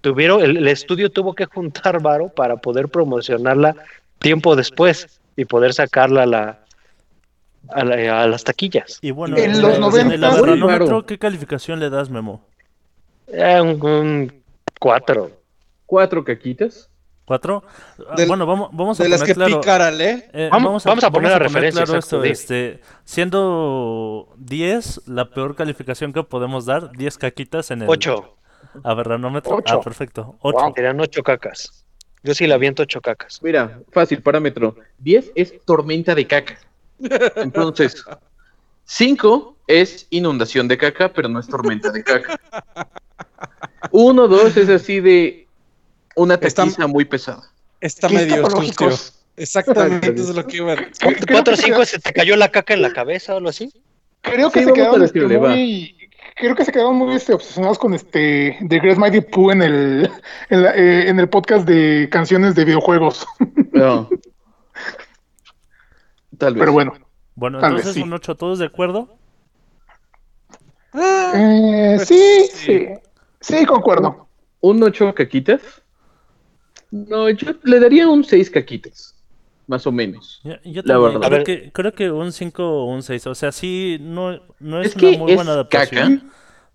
[0.00, 3.76] Tuvieron, el, el estudio tuvo que juntar varo para poder promocionarla
[4.18, 6.64] tiempo después y poder sacarla a, la,
[7.70, 8.98] a, la- a las taquillas.
[9.02, 11.06] Y bueno, En los en 90, el muy averronómetro, raro.
[11.06, 12.44] ¿qué calificación le das, Memo?
[13.28, 14.42] Eh, un, un
[14.78, 15.30] cuatro.
[15.86, 16.88] Cuatro caquitas.
[17.24, 17.62] ¿Cuatro?
[18.08, 19.60] Ah, Del- bueno, vamos, vamos a De las poner que claro.
[19.60, 20.28] picaran, ¿eh?
[20.32, 25.54] eh, Vamos- vamos a poner la referencia, claro exacto, esto, este, siendo 10, la peor
[25.54, 28.36] calificación que podemos dar, 10 caquitas en el Ocho.
[28.82, 29.56] averronómetro.
[29.56, 29.78] Ocho.
[29.78, 30.36] Ah, perfecto.
[30.40, 30.72] 8.
[30.74, 31.81] Serían ocho cacas.
[32.22, 33.40] Yo sí la aviento ocho cacas.
[33.42, 34.76] Mira, fácil, parámetro.
[34.98, 36.58] 10 es tormenta de caca.
[37.36, 38.04] Entonces,
[38.84, 42.38] 5 es inundación de caca, pero no es tormenta de caca.
[43.90, 45.46] 1, 2 es así de
[46.16, 47.42] una Está- taquiza muy pesada.
[47.80, 48.90] Está ¿Qué medio sucio.
[49.34, 50.92] Exactamente, eso es lo que iba a decir.
[51.00, 53.38] Creo Cuatro o que cinco se- se te cayó la caca en la cabeza o
[53.38, 53.72] algo así.
[54.20, 55.00] Creo que Sí, se quedaron
[55.40, 56.01] muy,
[56.36, 60.10] creo que se quedaron muy este, obsesionados con este de Grace Mighty Pooh en el
[60.50, 63.26] en, la- eh, en el podcast de canciones de videojuegos.
[63.72, 64.08] No.
[66.38, 66.60] Tal vez.
[66.60, 66.92] Pero bueno,
[67.34, 68.06] Bueno, Tal vez entonces sí.
[68.06, 69.16] un 8, ¿todos de acuerdo?
[70.94, 72.86] eh, Pues sí, sí.
[73.40, 74.28] sí, sí, concuerdo.
[74.60, 75.60] ¿Un 8 caquitas?
[76.90, 79.14] No, yo le daría un 6 caquitas.
[79.72, 80.40] Más o menos.
[80.44, 81.28] Yo, yo La también verdad.
[81.28, 83.26] creo A que, creo que un 5 o un 6.
[83.28, 86.32] O sea, sí, no, no es, Es una muy es buena adaptación, caca.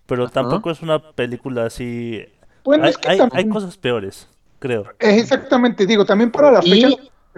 [0.08, 0.34] pero Ajá.
[0.34, 2.26] tampoco es una película así.
[2.64, 4.86] Bueno, hay, es que hay- también- hay cosas peores, creo.
[4.98, 6.90] exactamente, digo, también para la fecha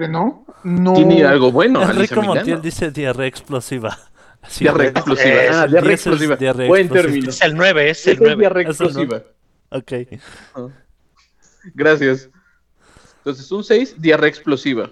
[0.09, 0.45] ¿no?
[0.63, 1.81] No Tiene algo bueno.
[1.91, 2.21] Enrico.
[2.21, 3.97] Montiel dice diarrea explosiva.
[4.47, 5.27] Sí, Diarrea explosiva.
[5.29, 6.35] Eh, ah, diarrea 10 es explosiva.
[6.37, 7.11] diarrea Buen explosiva.
[7.11, 7.29] término.
[7.29, 8.39] Es el 9, es el Esa es 9.
[8.39, 9.21] diarrea explosiva.
[9.71, 9.91] Ok.
[11.75, 12.29] Gracias.
[13.17, 14.89] Entonces, un 6, diarrea explosiva.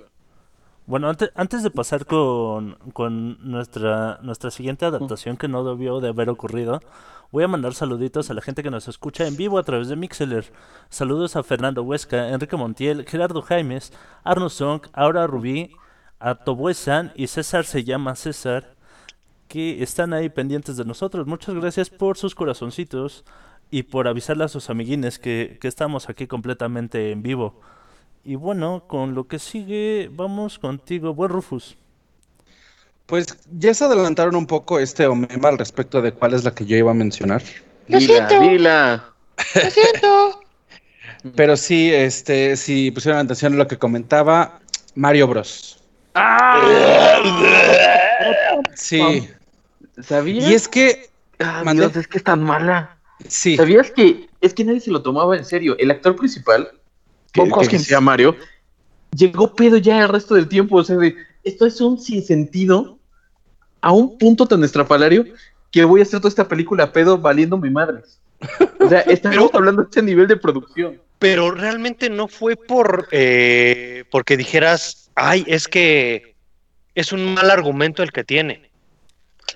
[0.87, 6.07] Bueno, antes, antes de pasar con, con nuestra, nuestra siguiente adaptación que no debió de
[6.07, 6.79] haber ocurrido,
[7.29, 9.97] voy a mandar saluditos a la gente que nos escucha en vivo a través de
[9.97, 10.45] Mixeler.
[10.89, 13.91] Saludos a Fernando Huesca, Enrique Montiel, Gerardo Jaimes,
[14.23, 15.75] Arno Song, Aura Rubí,
[16.19, 18.77] a Toboe San y César se llama César,
[19.49, 21.27] que están ahí pendientes de nosotros.
[21.27, 23.25] Muchas gracias por sus corazoncitos
[23.69, 27.59] y por avisarle a sus amiguines que, que estamos aquí completamente en vivo.
[28.23, 31.77] Y bueno, con lo que sigue, vamos contigo, buen Rufus.
[33.05, 36.65] Pues ya se adelantaron un poco este Omema al respecto de cuál es la que
[36.65, 37.41] yo iba a mencionar.
[37.87, 39.13] Dila, dila.
[41.35, 44.59] Pero sí, este, si pusieron atención a lo que comentaba,
[44.95, 45.81] Mario Bros.
[48.75, 49.29] Sí.
[50.01, 50.49] ¿Sabías?
[50.49, 51.63] Y es que, Ah,
[51.95, 52.97] es que es tan mala.
[53.27, 55.75] sí, ¿Sabías que es que nadie se lo tomaba en serio?
[55.77, 56.71] El actor principal,
[57.31, 58.01] que, Bob que Hoskins.
[58.01, 58.35] Mario,
[59.15, 60.77] llegó pedo ya el resto del tiempo.
[60.77, 62.97] O sea, de, esto es un sinsentido
[63.81, 65.25] a un punto tan estrafalario
[65.71, 68.01] que voy a hacer toda esta película pedo valiendo mi madre.
[68.79, 71.01] O sea, estamos hablando de este nivel de producción.
[71.19, 76.35] Pero realmente no fue por eh, porque dijeras, ay, es que
[76.93, 78.69] es un mal argumento el que tiene.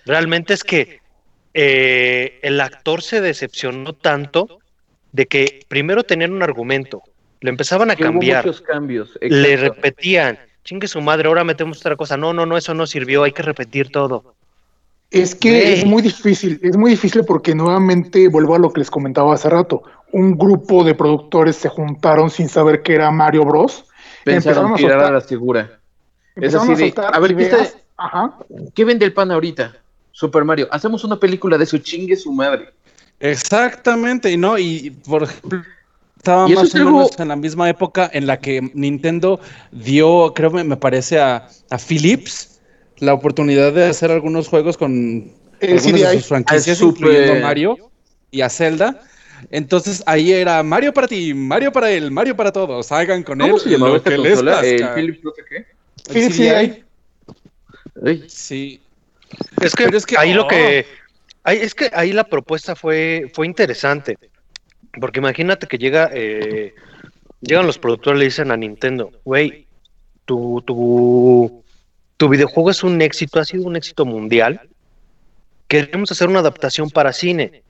[0.05, 1.01] Realmente es que
[1.53, 4.59] eh, el actor se decepcionó tanto
[5.11, 7.03] de que primero tenían un argumento,
[7.41, 9.17] le empezaban a Que hubo cambiar, muchos cambios.
[9.21, 12.15] le repetían, chingue su madre, ahora metemos otra cosa.
[12.17, 14.33] No, no, no, eso no sirvió, hay que repetir todo.
[15.09, 18.89] Es que es muy difícil, es muy difícil porque nuevamente vuelvo a lo que les
[18.89, 19.83] comentaba hace rato.
[20.13, 23.83] Un grupo de productores se juntaron sin saber que era Mario Bros.
[24.23, 25.79] Pensaron Empezaron a tirar a soltar- la segura.
[26.35, 27.61] Es así a de, soltar a ver, ¿qué ideas.
[27.61, 28.33] está- Ajá.
[28.73, 29.73] ¿Qué vende el pan ahorita?
[30.11, 30.67] Super Mario.
[30.71, 32.69] Hacemos una película de su chingue su madre.
[33.19, 35.61] Exactamente, y no, y por ejemplo,
[36.21, 39.39] estaba Y más o algo- menos en la misma época en la que Nintendo
[39.71, 42.59] dio, creo me, me parece, a, a Philips
[42.99, 47.77] la oportunidad de hacer algunos juegos con algunas de sus franquicias, Super- incluyendo Mario
[48.29, 49.01] y a Zelda.
[49.49, 52.91] Entonces ahí era Mario para ti, Mario para él, Mario para todos.
[52.91, 54.59] Hagan con ¿Cómo él se llamaba lo esta que les consola?
[54.63, 54.95] El plazca.
[54.95, 55.65] Philips no sé qué.
[56.13, 56.83] Philips CDI.
[58.29, 58.81] Sí.
[59.61, 60.85] Es que, Pero es que- ahí lo que
[61.43, 64.17] ahí, es que ahí la propuesta fue fue interesante
[64.99, 66.73] porque imagínate que llega eh,
[67.41, 69.67] llegan los productores y le dicen a Nintendo güey
[70.25, 71.63] tu, tu
[72.17, 74.61] tu videojuego es un éxito ha sido un éxito mundial.
[75.67, 77.63] Queremos hacer una adaptación para cine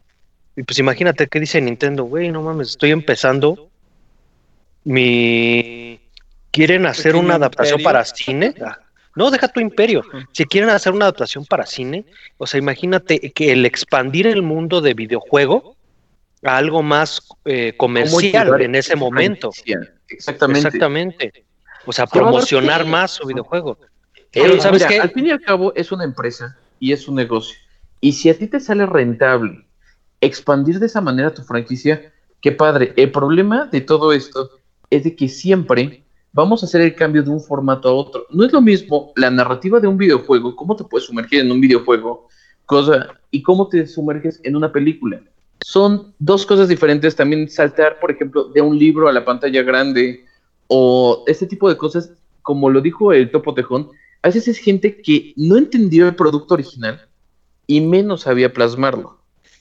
[0.58, 3.70] y pues imagínate qué dice Nintendo güey no mames estoy empezando.
[4.84, 6.02] Mi
[6.52, 7.84] quieren hacer una adaptación imperio.
[7.86, 8.56] para cine
[9.16, 10.04] no, deja tu imperio.
[10.32, 12.06] Si quieren hacer una adaptación para cine,
[12.38, 15.76] o sea, imagínate que el expandir el mundo de videojuego
[16.44, 19.52] a algo más eh, ¿cómo comercial en ese momento.
[20.08, 20.68] Exactamente.
[20.68, 21.46] Exactamente.
[21.86, 23.78] O sea, promocionar más su videojuego.
[24.32, 25.00] Pero, Pero, ¿sabes mira, qué?
[25.00, 27.58] Al fin y al cabo es una empresa y es un negocio.
[28.00, 29.66] Y si a ti te sale rentable
[30.20, 32.94] expandir de esa manera tu franquicia, qué padre.
[32.96, 34.52] El problema de todo esto
[34.90, 36.04] es de que siempre
[36.34, 38.26] vamos a hacer el cambio de un formato a otro.
[38.30, 41.62] No es lo mismo la narrativa de un videojuego, cómo te puedes sumergir en un
[41.62, 42.28] videojuego,
[42.66, 45.22] cosa, y cómo te sumerges en una película.
[45.62, 47.16] Son dos cosas diferentes.
[47.16, 50.26] También saltar, por ejemplo, de un libro a la pantalla grande
[50.68, 53.90] o este tipo de cosas, como lo dijo el Topo Tejón,
[54.24, 57.08] a veces es gente que no entendió el producto original
[57.68, 59.18] y menos sabía plasmarlo.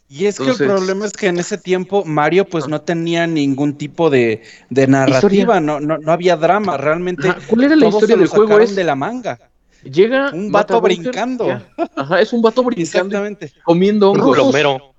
[0.09, 3.78] Y es que el problema es que en ese tiempo Mario pues no tenía ningún
[3.78, 7.98] tipo de, de narrativa, no, no, no había drama, realmente Ajá, ¿Cuál era la todo
[7.98, 8.59] historia se lo del juego?
[8.59, 9.38] Es, de la manga.
[9.84, 11.62] llega un vato brincando.
[11.94, 13.53] Ajá, es un vato brincando, Exactamente.
[13.62, 14.36] comiendo Un hongos.
[14.36, 14.94] plomero.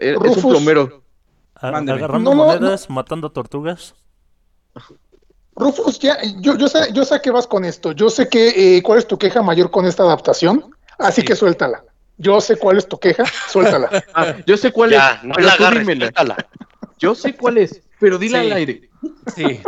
[0.00, 0.52] Eh, Es un Rufus.
[0.52, 1.02] plomero.
[1.62, 1.98] Mándeme.
[1.98, 3.94] agarrando No, no, monedas, matando tortugas.
[5.54, 7.92] Rufus, ya, yo, yo, sé, yo sé a qué vas con esto.
[7.92, 11.82] Yo sé que eh, cuál es tu queja mayor con esta adaptación, así que suéltala.
[12.18, 13.88] Yo sé cuál es tu queja, suéltala.
[14.14, 16.00] Ah, yo sé cuál Ya, es, no pero la agarres, dímela.
[16.06, 16.36] suéltala.
[16.98, 18.46] Yo sé cuál es, pero dila Sí.
[18.46, 18.90] al aire.
[19.34, 19.60] Sí.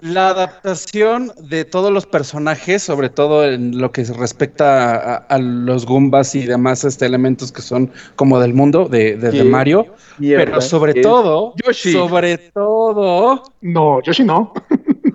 [0.00, 5.86] La adaptación de todos los personajes, sobre todo en lo que respecta a, a los
[5.86, 9.48] Goombas y demás este, elementos que son como del mundo de, de- de Sí.
[9.48, 9.86] Mario,
[10.18, 11.92] Mierda, pero sobre todo, Yoshi.
[11.92, 14.52] sobre todo, No, Yoshi no.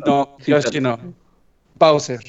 [0.05, 0.97] no, Yoshi no,
[1.77, 2.19] Bowser.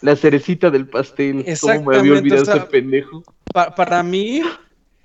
[0.00, 1.32] La cerecita del pastel.
[1.32, 3.22] ¿Cómo me Exactamente, había olvidado o sea, ese pendejo?
[3.52, 4.42] Pa- para mí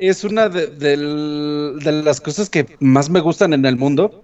[0.09, 4.23] es una de, las cosas que más me gustan en el mundo.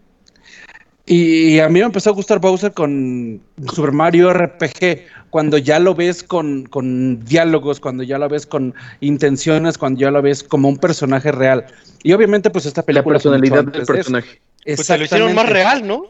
[1.05, 3.41] Y a mí me empezó a gustar Bowser con
[3.73, 8.75] Super Mario RPG, cuando ya lo ves con, con diálogos, cuando ya lo ves con
[8.99, 11.65] intenciones, cuando ya lo ves como un personaje real.
[12.03, 13.15] Y obviamente pues esta La película...
[13.15, 14.41] mucho personalidad del personaje.
[14.63, 16.05] Pues te lo hicieron más real, ¿no?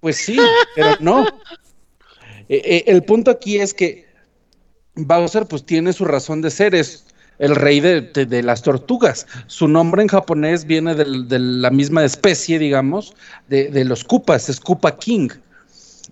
[0.00, 0.38] Pues sí,
[0.76, 1.26] pero no.
[2.50, 4.06] Eh, eh, el punto aquí es que
[4.96, 7.06] Bowser pues tiene su razón de ser, es
[7.38, 9.26] el rey de, las tortugas.
[9.46, 13.14] Su nombre en japonés viene de la misma especie, digamos,
[13.48, 15.28] de, los Koopas, es Koopa King.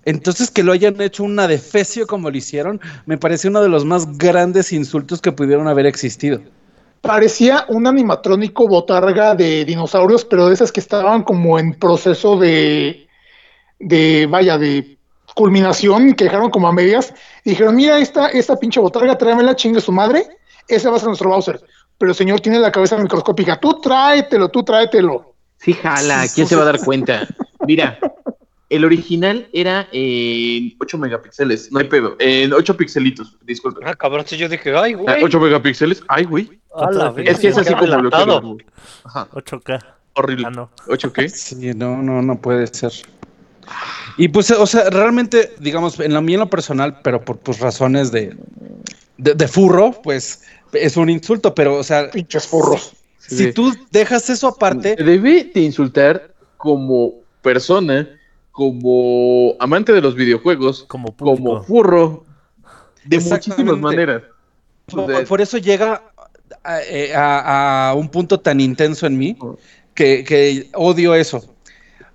[0.05, 3.85] Entonces que lo hayan hecho un adefesio como lo hicieron, me parece uno de los
[3.85, 6.41] más grandes insultos que pudieron haber existido.
[7.03, 13.09] Parecía un animatrónico botarga de dinosaurios, pero de esas que estaban como en proceso de,
[13.79, 14.99] de vaya, de
[15.35, 17.13] culminación, que dejaron como a medias.
[17.45, 20.27] Y dijeron, mira, esta, esta pinche botarga, tráemela, chingue su madre.
[20.69, 21.61] Ese va a ser nuestro Bowser.
[21.99, 23.61] Pero el señor tiene la cabeza microscópica.
[23.61, 25.35] Tú tráetelo, tú tráetelo.
[25.59, 27.27] Sí, jala, ¿quién se va a dar cuenta?
[27.67, 27.99] Mira,
[28.69, 33.81] el original era en 8 megapíxeles, no hay pedo, en 8 pixelitos, disculpe.
[33.85, 35.25] Ah, cabrón, si yo dije, ay, Ah, güey.
[35.25, 36.61] 8 megapíxeles, ay, güey.
[37.19, 38.57] Es que es así como lo.
[39.05, 39.79] Ajá, 8K.
[40.15, 40.47] horrible.
[40.49, 40.71] Ah, no.
[40.89, 41.29] ¿8 qué?
[41.29, 42.93] Sí, no, no, no puede ser.
[44.17, 47.61] Y pues, o sea, realmente, digamos, en lo mío en lo personal, pero por pues,
[47.61, 48.37] razones de,
[49.17, 50.43] de, de furro, pues
[50.73, 52.93] es un insulto, pero, o sea, Pinches furros.
[53.19, 53.37] Sí.
[53.37, 58.09] si tú dejas eso aparte, Te debe de insultar como persona,
[58.51, 61.37] como amante de los videojuegos, Como público.
[61.43, 62.25] como furro,
[63.05, 64.23] de muchísimas maneras.
[65.29, 66.03] Por, eso llega
[66.65, 69.37] a, eh, a- a un punto tan intenso en mí
[69.95, 71.43] que, que odio eso.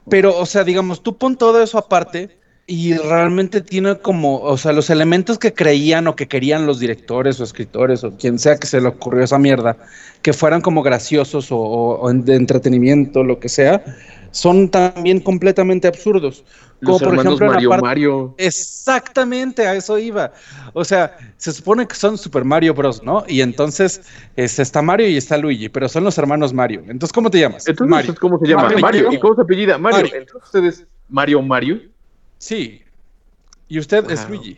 [0.09, 2.36] Pero, o sea, digamos, tú pon todo eso aparte
[2.69, 7.39] y realmente tiene como, o sea, los elementos que creían o que querían los directores
[7.39, 9.77] o escritores o quien sea que se le ocurrió esa mierda,
[10.21, 13.83] que fueran como graciosos o, de entretenimiento, lo que sea,
[14.31, 16.43] son también completamente absurdos.
[16.83, 18.35] Como Los por hermanos ejemplo Mario parte- Mario.
[18.37, 20.33] Exactamente, a eso iba.
[20.73, 23.23] O sea, se supone que son Super Mario Bros, ¿no?
[23.27, 24.01] Y entonces
[24.35, 26.81] es- está Mario y está Luigi, pero son los hermanos Mario.
[26.81, 27.67] Entonces, ¿cómo te llamas?
[27.67, 28.15] Entonces, Mario.
[28.19, 28.63] ¿cómo se llama?
[28.63, 28.79] Mario.
[28.79, 29.09] Mario.
[29.13, 29.77] ¿Y cómo se apellida?
[29.77, 29.99] Mario.
[30.01, 30.15] Mario.
[30.17, 31.79] Entonces, ustedes, Mario Mario.
[32.37, 32.81] Sí.
[33.67, 34.27] Y usted es.
[34.29, 34.57] Luigi.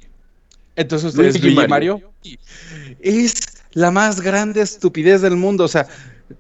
[0.76, 1.96] Entonces usted es Luigi Luigi Mario.
[1.96, 2.40] Mario.
[3.00, 5.64] Es la más grande estupidez del mundo.
[5.64, 5.88] O sea,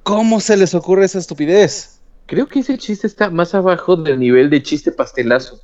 [0.04, 2.02] ¿cómo se les ocurre esa estupidez?
[2.26, 5.64] Creo que ese chiste está más abajo del nivel de chiste pastelazo.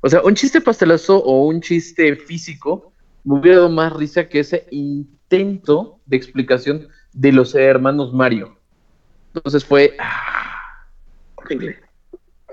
[0.00, 2.92] O sea, un chiste pastelazo o un chiste físico
[3.24, 8.58] me hubiera dado más risa que ese intento de explicación de los hermanos Mario.
[9.34, 9.96] Entonces fue.
[10.00, 10.88] ah,
[11.36, 11.81] horrible.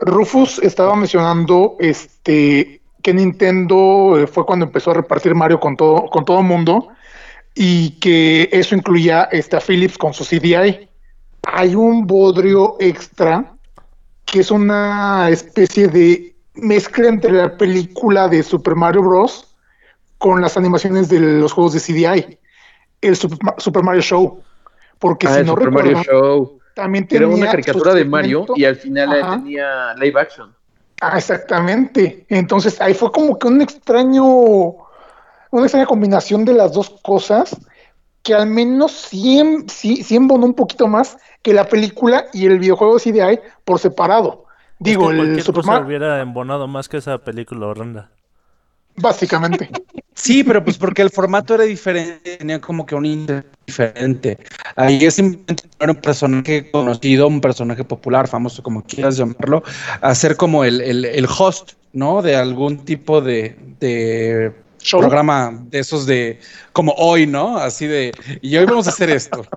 [0.01, 6.05] Rufus estaba mencionando este que Nintendo eh, fue cuando empezó a repartir Mario con todo
[6.09, 6.89] con todo mundo
[7.55, 10.87] y que eso incluía este, a Philips con su CDI.
[11.43, 13.53] Hay un bodrio extra
[14.25, 19.45] que es una especie de mezcla entre la película de Super Mario Bros.
[20.17, 22.37] con las animaciones de los juegos de CDI,
[23.01, 24.41] el Super, Ma- Super Mario Show.
[24.99, 26.59] Porque Ah, si el no Super recuerdo, Mario Show.
[26.80, 29.38] También Era una caricatura de Mario y al final Ajá.
[29.38, 30.55] tenía live action.
[31.01, 32.25] Ah, exactamente.
[32.30, 37.55] Entonces ahí fue como que un extraño, una extraña combinación de las dos cosas
[38.23, 42.59] que al menos sí, sí, sí embonó un poquito más que la película y el
[42.59, 44.45] videojuego de CDI por separado.
[44.80, 48.11] Digo, Es que el Super cosa Mario, hubiera embonado más que esa película horrenda.
[49.01, 49.69] Básicamente.
[50.15, 54.37] Sí, pero pues porque el formato era diferente, tenía como que un interés diferente.
[54.75, 59.63] Ahí es simplemente era un personaje conocido, un personaje popular, famoso, como quieras llamarlo,
[60.01, 62.21] a ser como el, el, el host, ¿no?
[62.21, 64.99] De algún tipo de, de Show.
[64.99, 66.39] programa de esos de,
[66.73, 67.57] como hoy, ¿no?
[67.57, 69.45] Así de, y hoy vamos a hacer esto.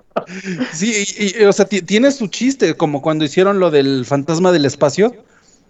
[0.71, 4.53] Sí, y, y, o sea, ti- tiene su chiste, como cuando hicieron lo del fantasma
[4.53, 5.13] del espacio.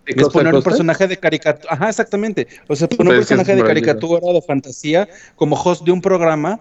[0.06, 1.74] ¿De Es Costa poner un personaje de caricatura.
[1.74, 2.48] Ajá, exactamente.
[2.68, 6.60] O sea, poner un personaje de caricatura, de fantasía, como host de un programa,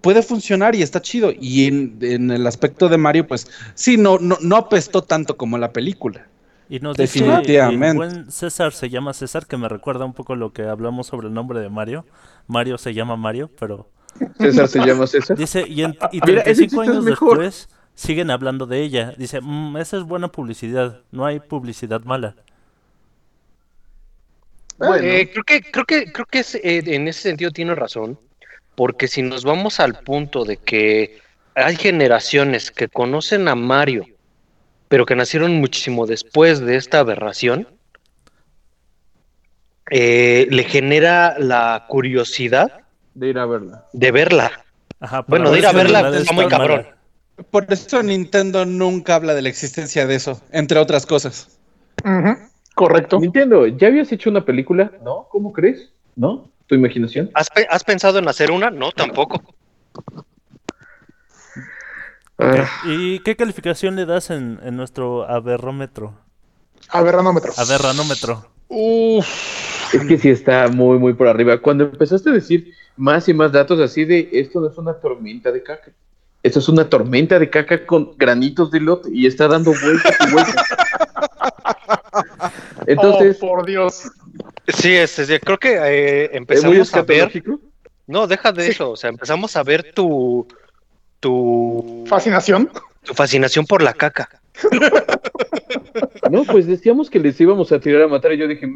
[0.00, 1.32] puede funcionar y está chido.
[1.38, 5.58] Y en, en el aspecto de Mario, pues sí, no, no, no apestó tanto como
[5.58, 6.26] la película.
[6.70, 7.88] Y nos dice Definitivamente.
[7.88, 11.28] el buen César se llama César, que me recuerda un poco lo que hablamos sobre
[11.28, 12.04] el nombre de Mario.
[12.46, 13.88] Mario se llama Mario, pero
[14.38, 15.36] César se llama César.
[15.36, 17.38] dice, y, en- y Mira, ese 35 chiste es años mejor.
[17.38, 19.14] después siguen hablando de ella.
[19.16, 22.36] Dice, "Mm, esa es buena publicidad, no hay publicidad mala.
[24.78, 25.04] Bueno.
[25.06, 28.18] Eh, creo que, creo que, creo que es, eh, en ese sentido tiene razón,
[28.74, 31.20] porque si nos vamos al punto de que
[31.54, 34.06] hay generaciones que conocen a Mario,
[34.88, 37.66] pero que nacieron muchísimo después de esta aberración,
[39.90, 42.80] eh, le genera la curiosidad
[43.14, 43.84] De ir a verla.
[43.92, 44.64] de verla.
[45.00, 46.82] Ajá, Bueno, de ir a verla, está muy cabrón.
[46.82, 46.94] mala.
[47.50, 51.58] Por eso Nintendo nunca habla de la existencia de eso, entre otras cosas.
[52.04, 52.36] Ujú,
[52.78, 53.18] Correcto.
[53.18, 54.92] Nintendo, ¿ya habías hecho una película?
[55.02, 55.90] No, ¿cómo crees?
[56.14, 56.48] ¿No?
[56.68, 57.28] ¿Tu imaginación?
[57.34, 58.70] ¿Has, pe- has pensado en hacer una?
[58.70, 59.42] No, tampoco.
[62.38, 66.14] Ah, ¿Y qué calificación le das en, en nuestro aberrómetro?
[66.90, 67.52] Aberranómetro.
[67.56, 68.46] Aberranómetro.
[68.68, 69.26] Uf.
[69.92, 71.58] es que sí está muy, muy por arriba.
[71.58, 75.50] Cuando empezaste a decir más y más datos así de esto no es una tormenta
[75.50, 75.90] de caca.
[76.44, 80.32] Esto es una tormenta de caca con granitos de lote y está dando vueltas y
[80.32, 80.64] vueltas.
[82.88, 84.10] Entonces, Oh, por Dios.
[84.68, 87.42] Sí, es, es- creo que eh, muy empezamos a ver.
[88.06, 88.90] No, deja de eso.
[88.92, 90.46] O sea, empezamos a ver tu.
[91.20, 92.70] Tu, Fascinación.
[93.02, 94.28] tu fascinación por la caca.
[96.30, 98.68] No, pues decíamos que les íbamos a tirar a matar y yo dije.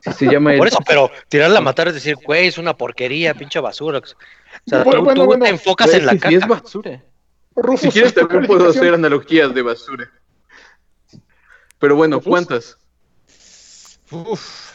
[0.00, 0.58] Si se llama el...
[0.58, 3.98] Por eso, pero tirarla a matar es decir, güey, es una porquería, pinche basura.
[3.98, 4.02] O
[4.66, 5.44] sea, Bueno, tú, bueno, tú bueno.
[5.44, 6.30] te enfocas en la caca.
[6.34, 7.02] es basura.
[7.54, 10.10] Rufus, Si quieres ¿tu también puedo hacer analogías de basura.
[11.78, 12.20] Pero bueno.
[12.20, 12.78] ¿cuántas?
[14.12, 14.72] Uf.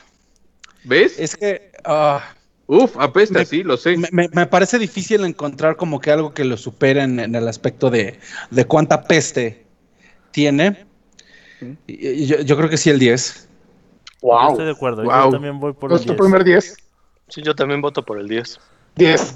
[0.83, 1.19] ¿Ves?
[1.19, 2.21] Es que ah,
[2.67, 3.95] Uf, apesta, Me- sí, lo sé.
[4.11, 7.89] me, me- parece difícil encontrar como que algo que lo supere en, en el aspecto
[7.89, 8.19] de,
[8.51, 9.65] de cuánta peste
[10.31, 10.85] tiene.
[11.87, 13.47] Y- y yo, yo creo que sí el 10.
[14.21, 14.51] Yo Wow.
[14.51, 15.31] estoy de acuerdo, yo Wow.
[15.31, 16.21] también voy por el Nuestro 10.
[16.21, 16.75] primer 10.
[17.29, 18.59] Sí, yo también voto por el 10.
[18.95, 19.35] 10.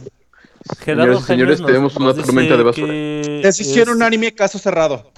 [0.79, 2.93] Gerardo Señoras y señores, Jaime tenemos una tormenta de basura.
[2.93, 5.11] Decisión es- unánime, caso cerrado.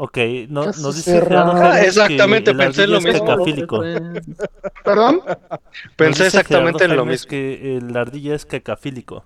[0.00, 0.16] Ok,
[0.48, 3.26] no- nos dice Ah, exactamente, pensé en lo mismo.
[3.26, 3.82] cacafílico.
[4.84, 5.22] ¿Perdón?
[5.96, 7.28] Pensé exactamente en lo mismo.
[7.28, 9.24] que el ardilla es cacafílico.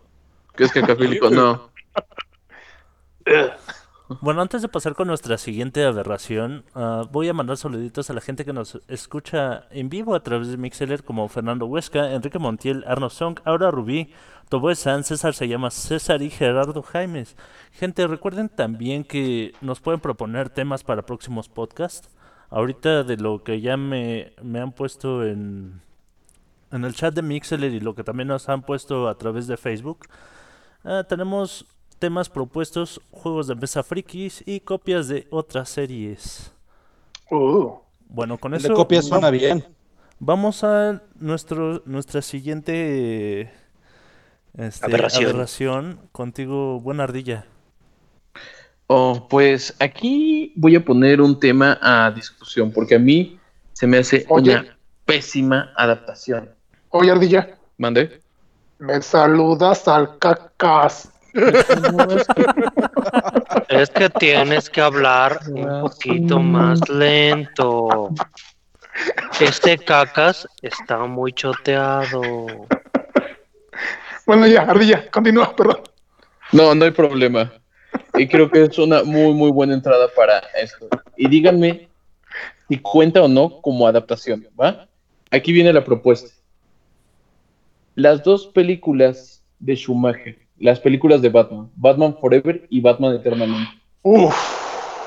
[0.57, 1.29] ¿Qué es cacafílico?
[1.29, 1.71] No.
[4.21, 8.21] Bueno, antes de pasar con nuestra siguiente aberración, ah, voy a mandar saluditos a la
[8.21, 12.85] gente que nos escucha en vivo a través de Mixeler como Fernando Huesca, Enrique Montiel,
[12.87, 14.13] Arno Song, Aura Rubí,
[14.49, 17.37] Toboe San, César se llama César y Gerardo Jaimes.
[17.73, 22.11] Gente, recuerden también que nos pueden proponer temas para próximos podcasts.
[22.51, 25.81] Ahorita de lo que ya me, me han puesto en,
[26.71, 29.57] en el chat de Mixeler y lo que también nos han puesto a través de
[29.57, 30.07] Facebook,
[30.85, 31.67] ah, tenemos
[32.03, 36.53] temas propuestos, juegos de mesa frikis y copias de otras series.
[37.31, 37.77] Uh,
[38.09, 39.65] Bueno, con eso de copia suena vam- bien.
[40.19, 43.53] vamos a nuestro nuestra siguiente
[44.59, 45.25] este, Aberración.
[45.27, 46.01] aberración.
[46.11, 47.47] Contigo, buena ardilla.
[48.89, 53.39] Oh, pues aquí voy a poner un tema a discusión, porque a mí
[53.75, 54.51] se me hace Oye.
[54.59, 56.51] una pésima adaptación.
[56.89, 58.21] oye, Ardilla, ¿Mande?
[58.81, 61.12] me saludas al cacas.
[63.69, 68.11] Es que tienes que hablar un poquito más lento.
[69.41, 72.23] Este cacas está muy choteado.
[74.27, 75.81] Bueno, ya, Ardilla, continúa, perdón.
[76.53, 77.53] No, no hay problema.
[78.15, 80.89] Y creo que es una muy, muy buena entrada para esto.
[81.17, 81.89] Y díganme
[82.69, 84.87] si cuenta o no como adaptación, ¿va?
[85.31, 86.31] Aquí viene la propuesta.
[87.95, 93.71] Las dos películas de Schumacher, las películas de Batman, Batman Forever y Batman Eternamente.
[94.03, 94.35] Uf.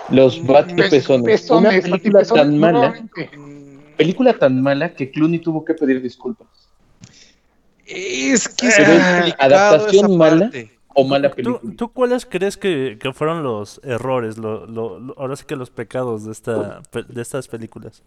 [0.09, 0.37] Los.
[0.39, 2.93] Una Pezones, película batipezones, tan mala,
[3.97, 6.47] película tan mala que Clooney tuvo que pedir disculpas.
[7.87, 8.79] Es que es
[9.39, 10.51] adaptación mala.
[10.97, 11.73] O mala ¿Tú, película.
[11.77, 15.69] tú cuáles crees que, que fueron los errores, lo- lo- lo- ahora sí que los
[15.69, 18.01] pecados de, esta, pe- de estas películas?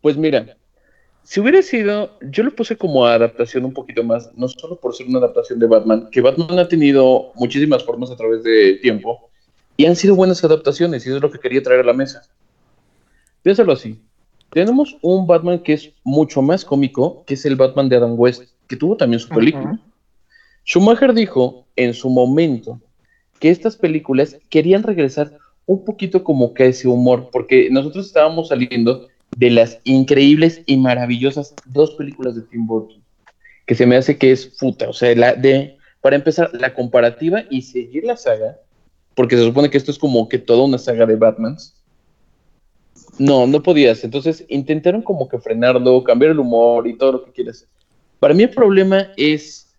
[0.00, 0.56] Pues mira,
[1.22, 5.06] si hubiera sido, yo lo puse como adaptación un poquito más, no solo por ser
[5.06, 9.30] una adaptación de Batman, que Batman ha tenido muchísimas formas a través de tiempo
[9.76, 12.22] y han sido buenas adaptaciones y eso es lo que quería traer a la mesa.
[13.42, 13.98] Piénsalo así.
[14.52, 18.42] Tenemos un Batman que es mucho más cómico, que es el Batman de Adam West,
[18.66, 19.72] que tuvo también su película.
[19.72, 19.80] Ujú.
[20.64, 22.80] Schumacher dijo en su momento
[23.38, 25.32] que estas películas querían regresar
[25.66, 29.06] un poquito como que a ese humor, porque nosotros estábamos saliendo
[29.36, 33.02] de las increíbles y maravillosas dos películas de Tim Burton,
[33.66, 37.44] que se me hace que es puta, o sea, la de, para empezar, la comparativa
[37.50, 38.58] y seguir la saga,
[39.14, 41.76] porque se supone que esto es como que toda una saga de Batmans.
[43.18, 44.02] No, no podías.
[44.04, 47.66] Entonces intentaron como que frenarlo, cambiar el humor y todo lo que quieras.
[48.18, 49.74] Para mí el problema es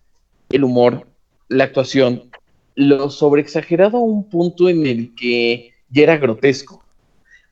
[0.50, 1.06] el humor,
[1.48, 2.30] la actuación,
[2.74, 6.84] lo sobreexagerado a un punto en el que ya era grotesco.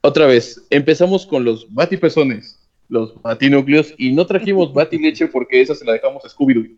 [0.03, 5.85] Otra vez, empezamos con los batipezones, los batinúcleos, y no trajimos batileche porque esa se
[5.85, 6.77] la dejamos a Scooby-Doo.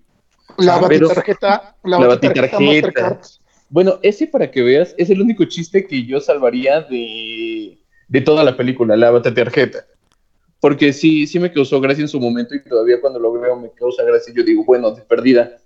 [0.58, 3.20] La batitarjeta, la, la batitarjeta batitarjeta.
[3.70, 8.44] Bueno, ese para que veas, es el único chiste que yo salvaría de, de toda
[8.44, 9.86] la película, la batitarjeta.
[10.60, 13.70] Porque sí, sí me causó gracia en su momento y todavía cuando lo veo me
[13.70, 14.34] causa gracia.
[14.36, 15.56] Yo digo, bueno, de perdida.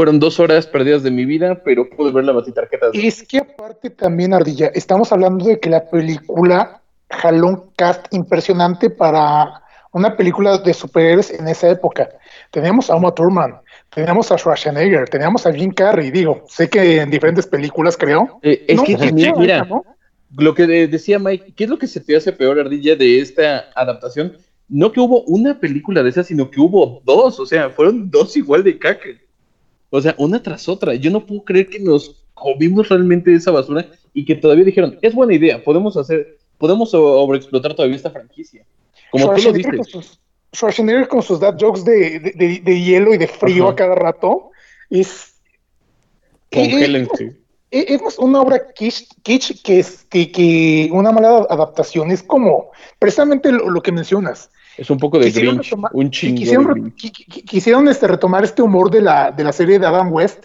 [0.00, 2.86] Fueron dos horas perdidas de mi vida, pero pude ver la batitarjeta.
[2.94, 6.80] Es que aparte también, Ardilla, estamos hablando de que la película
[7.10, 12.08] jaló un cast impresionante para una película de superhéroes en esa época.
[12.50, 13.56] Teníamos a Uma Thurman,
[13.90, 18.40] teníamos a Schwarzenegger, teníamos a Jim Carrey, digo, sé que en diferentes películas creo.
[18.40, 19.84] Eh, es No, que chido, mira, ¿no?
[20.38, 23.20] lo que de- decía Mike, ¿qué es lo que se te hace peor, Ardilla, de
[23.20, 24.38] esta adaptación?
[24.66, 28.34] No que hubo una película de esas, sino que hubo dos, o sea, fueron dos
[28.38, 29.06] igual de caca.
[29.90, 30.94] O sea, una tras otra.
[30.94, 35.14] Yo no puedo creer que nos comimos realmente esa basura y que todavía dijeron, es
[35.14, 38.64] buena idea, podemos hacer, podemos sobreexplotar todavía esta franquicia.
[39.10, 39.76] Como tú lo dices.
[39.76, 40.20] con sus,
[40.54, 43.72] Schwarzenegger con sus dad jokes de, de, de- de hielo y de frío Ajá.
[43.72, 44.50] a cada rato
[44.88, 45.34] es,
[46.52, 47.36] Congélense.
[47.70, 52.70] es, es una obra kitsch, kitsch que, es, que, que una mala adaptación es como
[52.98, 54.50] precisamente lo, lo que mencionas.
[54.76, 56.66] Es un poco de Quisieron Grinch, retomar- un chingo quisieron,
[56.96, 57.12] Grinch.
[57.46, 60.44] quisieron este, retomar este humor de la, de la serie de Adam West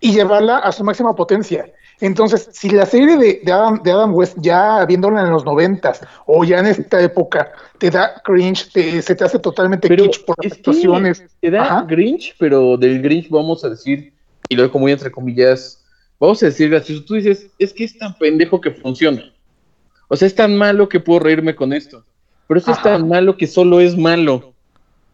[0.00, 1.66] y llevarla a su máxima potencia.
[2.00, 6.00] Entonces, si la serie de, de Adam, de Adam West, ya viéndola en los noventas
[6.26, 10.24] o ya en esta época, te da cringe, te- se te hace totalmente Pero kitsch
[10.24, 11.24] por las es que actuaciones.
[11.40, 11.82] te da Ajá.
[11.88, 14.12] Grinch, pero del Grinch vamos a decir,
[14.48, 15.84] y lo dejo muy entre comillas,
[16.18, 17.04] vamos a decir gracioso.
[17.04, 19.22] Tú dices, es que es tan pendejo que funciona.
[20.08, 22.04] O sea, es tan malo que puedo reírme con esto.
[22.46, 24.52] Pero esto es tan malo que solo es malo.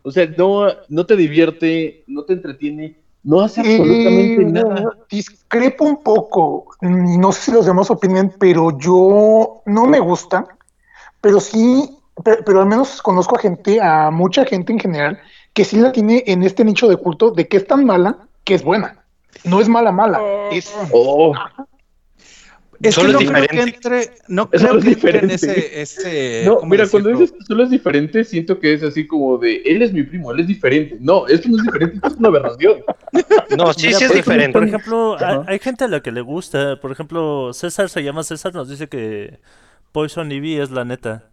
[0.03, 4.97] O sea, no, no te divierte, no te entretiene, no hace absolutamente Eh, nada.
[5.11, 10.47] Discrepo un poco, no sé si los demás opinen, pero yo no me gusta,
[11.20, 15.18] pero sí, pero, pero al menos conozco a gente, a mucha gente en general,
[15.53, 18.55] que sí la tiene en este nicho de culto de que es tan mala que
[18.55, 18.97] es buena.
[19.45, 20.20] No es mala, mala.
[20.51, 21.35] Es, Oh,
[22.83, 23.89] Es Solo que es no creo que diferente.
[23.89, 25.35] entre, no creo es que entre en diferente.
[25.35, 29.07] ese, ese No, ¿cómo mira, cuando dices que solo es diferente, siento que es así
[29.07, 30.97] como de, él es mi primo, él es diferente.
[30.99, 32.81] No, esto no es diferente, esto es una aberración.
[33.57, 34.53] No, sí, Mira, sí es por- diferente.
[34.53, 36.81] Por ejemplo, hay, hay gente a la que le gusta.
[36.81, 39.41] Por ejemplo, César se llama César, nos dice que
[39.93, 41.30] Poison Ivy es la neta.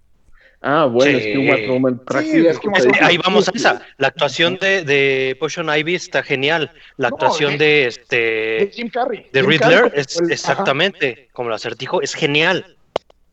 [0.62, 1.26] Ah, bueno, Sí.
[1.28, 2.68] es que Uma Thurman Sí, es que
[3.02, 3.82] Ahí vamos a esa.
[3.98, 6.72] La actuación de, de Potion Ivy está genial.
[6.98, 9.28] La actuación de- de De este Jim Carrey.
[9.32, 12.76] de Jim Riddler Carrey es el- exactamente como el acertijo, es genial.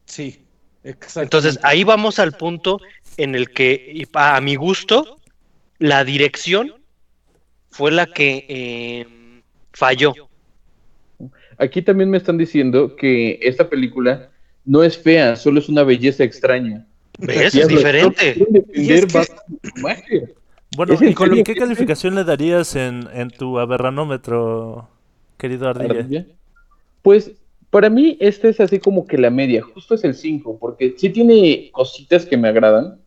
[0.04, 0.44] Sí,
[0.84, 1.22] exacto.
[1.22, 2.78] Entonces ahí vamos al punto
[3.16, 5.18] en el que, a mi gusto,
[5.78, 6.74] la dirección
[7.70, 9.06] fue la que eh,
[9.72, 10.12] falló.
[11.58, 14.30] Aquí también me están diciendo que esta película
[14.64, 16.86] no es fea, solo es una belleza extraña.
[17.18, 17.54] ¿Ves?
[17.54, 18.30] Es diferente.
[18.72, 20.34] es que-.
[20.76, 24.88] Bueno, ¿Es en ¿y con qué calificación le darías en, en tu aberranómetro,
[25.38, 26.00] querido Ardilla?
[26.00, 26.26] Ardilla.
[27.02, 27.30] Pues
[27.70, 31.10] para mí esta es así como que la media, justo es el 5, porque sí
[31.10, 32.98] tiene cositas que me agradan.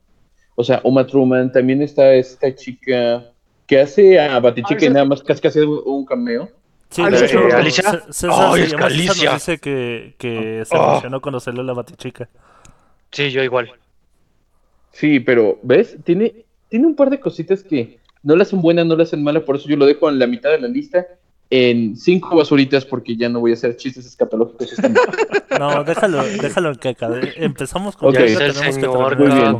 [0.56, 3.26] O sea, Uma Truman, también está esta chica
[3.68, 6.50] que hace a Batichica y esa- nada más casi que hace un cameo.
[6.90, 7.84] Sí, Alicia, de hecho, Alicia.
[7.92, 9.34] C- César Ay, se es Alicia.
[9.34, 10.92] dice que, que se Oh.
[10.92, 12.30] emocionó cuando salió la batichica.
[13.12, 13.70] Sí, yo igual.
[14.92, 15.98] Sí, pero ¿ves?
[16.04, 19.46] Tiene, tiene un par de cositas que no la hacen buena, no la hacen mala,
[19.46, 21.06] por eso yo lo dejo en la mitad de la lista
[21.50, 24.74] en cinco basuritas porque ya no voy a hacer chistes escatológicos.
[25.60, 27.10] No, déjalo, déjalo en caca.
[27.10, 28.16] de- Empezamos con Ok.
[28.16, 29.56] caca, Ya tenemos que señor terminar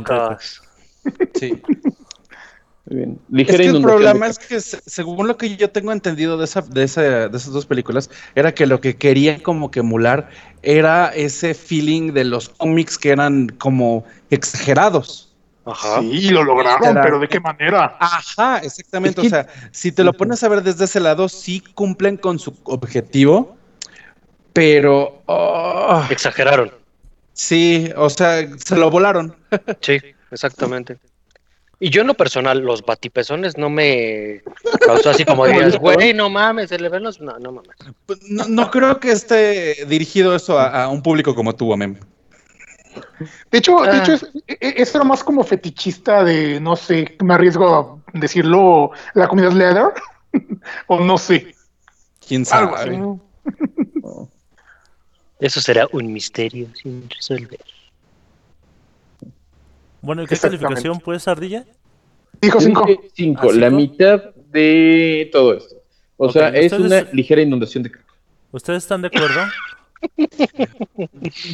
[2.90, 3.18] Muy bien.
[3.46, 6.44] Es que el problema de es que, se- según lo que yo tengo entendido de,
[6.44, 10.30] esa, de, esa- de esas dos películas, era que lo que querían como que emular
[10.62, 15.34] era ese feeling de los cómics que eran como exagerados.
[15.66, 16.00] Ajá.
[16.00, 17.96] Sí, lo lograron, Era- pero ¿de qué manera?
[18.00, 19.20] Ajá, exactamente.
[19.20, 22.38] Es O sea, si te lo pones a ver desde ese lado, sí cumplen con
[22.38, 23.58] su objetivo,
[24.54, 26.72] pero oh, Exageraron.
[27.32, 29.36] sí, o sea, se lo volaron.
[29.80, 29.98] Sí,
[30.30, 30.98] exactamente.
[31.80, 34.42] Y yo en lo personal, los batipezones no me
[34.84, 37.20] causó así como dirías, güey, no mames, se le ven los...
[37.20, 37.76] No, no mames.
[38.06, 41.96] Pues, No, no creo que esté dirigido eso a, a un público como tú, Amem.
[43.52, 43.98] De hecho, de Ah.
[43.98, 48.18] hecho es, e- e- eso era más como fetichista de, no sé, me arriesgo a
[48.18, 49.84] decirlo, la comunidad leather,
[50.88, 51.54] o no sé,
[52.26, 52.96] ¿Quién algo sabe?
[52.96, 53.02] así.
[55.40, 57.60] Eso será un misterio sin resolver.
[60.00, 61.64] Bueno, ¿y qué calificación pues, Ardilla?
[62.40, 62.84] Dijo Yo cinco.
[62.86, 64.22] dije cinco, ¿Ah, la mitad
[64.52, 65.76] de todo esto.
[66.16, 68.04] O Ok, sea, es una ligera inundación de caca.
[68.52, 69.40] ¿Ustedes están de acuerdo?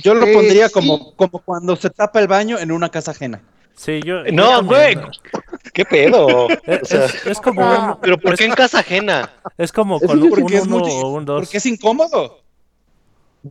[0.03, 0.75] Yo lo Eh, pondría sí.
[0.75, 3.41] como, como cuando se tapa el baño en una casa ajena.
[3.75, 4.23] Sí, yo.
[4.33, 4.97] No, güey.
[5.73, 6.49] ¿Qué pedo?
[6.67, 9.31] Es, O sea, es- es como un, pero ¿por qué en casa ajena?
[9.59, 11.41] es como con un creo Porque es, 1 muy- o un 2.
[11.41, 12.41] porque es incómodo.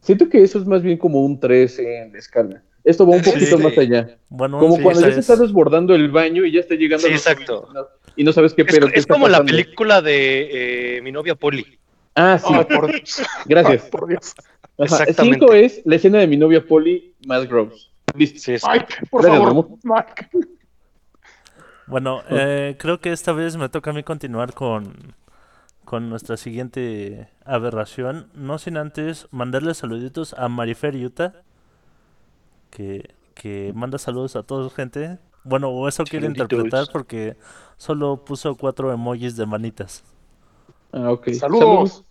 [0.02, 2.64] Siento que eso es más bien como un 13 en la escala.
[2.84, 3.64] Esto va un poquito sí.
[3.64, 4.18] más allá.
[4.30, 7.14] Bueno, Como sí, cuando ya es- está desbordando el baño y ya está llegando Sí,
[7.14, 7.68] exacto.
[8.16, 9.52] y no sabes qué Es, pero qué es está como la pasando.
[9.52, 11.80] película de eh, mi novia Polly.
[12.16, 12.54] Ah, sí.
[12.54, 13.22] Ay, por Dios.
[13.46, 13.84] Gracias.
[13.86, 14.34] Ay, por Dios.
[14.78, 15.38] Exactamente.
[15.40, 17.92] Cinco es la escena de mi novia Polly más Gross.
[18.16, 18.40] Listo.
[18.40, 19.68] Sí, es- Ay, por Gracias, favor.
[19.84, 20.48] Mike.
[21.88, 25.16] Bueno, eh, creo que esta vez me toca a mí continuar con,
[25.86, 28.30] con nuestra siguiente aberración.
[28.34, 31.34] No sin antes mandarle saluditos a Marifer Utah,
[32.74, 35.20] que, que manda saludos a toda su gente.
[35.44, 37.38] Bueno, o eso quiere interpretar porque
[37.78, 40.04] solo puso cuatro emojis de manitas.
[40.92, 41.30] Ah, ok.
[41.34, 42.04] Saludos.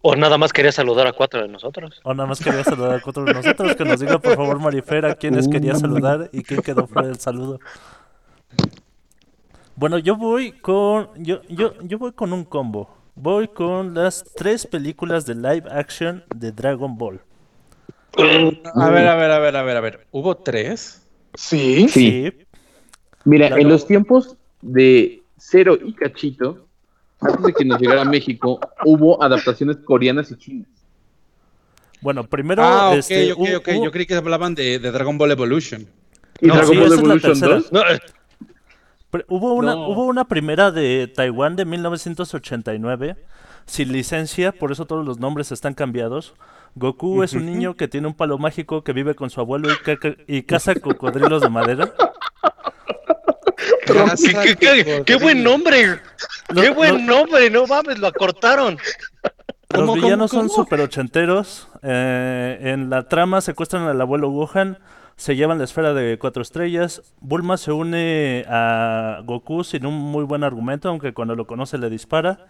[0.00, 2.00] O nada más quería saludar a cuatro de nosotros.
[2.04, 3.74] O nada más quería saludar a cuatro de nosotros.
[3.74, 7.18] Que nos diga por favor Marifer a quiénes quería saludar y quién quedó fuera del
[7.18, 7.58] saludo.
[9.74, 11.08] Bueno, yo voy con.
[11.16, 12.96] Yo, yo, yo voy con un combo.
[13.14, 17.20] Voy con las tres películas de live action de Dragon Ball.
[18.16, 20.06] A ver, a ver, a ver, a ver, a ver.
[20.10, 21.02] ¿Hubo tres?
[21.34, 21.88] Sí.
[21.88, 22.32] Sí.
[23.24, 23.62] Mira, Claro.
[23.62, 26.66] en los tiempos de Cero y Cachito,
[27.20, 30.68] antes de que nos llegara a México, hubo adaptaciones coreanas y chinas.
[32.00, 32.62] Bueno, primero.
[32.64, 33.68] ah, ok, este, ok, ok.
[33.76, 35.86] hubo- Yo creí que hablaban de, de Dragon Ball Evolution.
[36.40, 37.54] ¿Y No, Dragon sí, Ball esa es la Evolution tercera.
[37.54, 37.72] 2?
[37.72, 37.98] No, eh,
[39.28, 39.88] Hubo una, No.
[39.88, 43.16] hubo una primera de Taiwán de 1989,
[43.66, 46.34] sin licencia, por eso todos los nombres están cambiados.
[46.74, 49.76] Goku es un niño que tiene un palo mágico que vive con su abuelo y,
[49.84, 51.92] caca- y caza cocodrilos de madera.
[53.86, 55.98] ¿Qué, qué- qué- qué buen nombre.
[56.54, 57.50] Qué buen nombre.
[57.50, 58.78] No mames, lo acortaron.
[59.70, 60.62] Los ¿Cómo, villanos cómo, son cómo?
[60.64, 61.68] super ochenteros.
[61.82, 64.78] eh, en la trama secuestran al abuelo Gohan,
[65.16, 67.02] se llevan la esfera de cuatro estrellas.
[67.20, 71.90] Bulma se une a Goku sin un muy buen argumento, aunque cuando lo conoce le
[71.90, 72.46] dispara.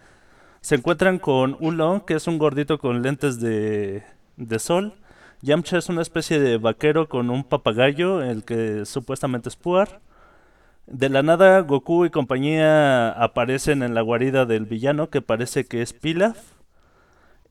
[0.63, 4.01] Se encuentran con Ulong, que es un gordito con lentes de,
[4.37, 4.93] de sol.
[5.41, 9.99] Yamcha es una especie de vaquero con un papagayo, el que supuestamente es Puar.
[10.87, 15.81] De la nada, Goku y compañía aparecen en la guarida del villano, que parece que
[15.81, 16.37] es Pilaf.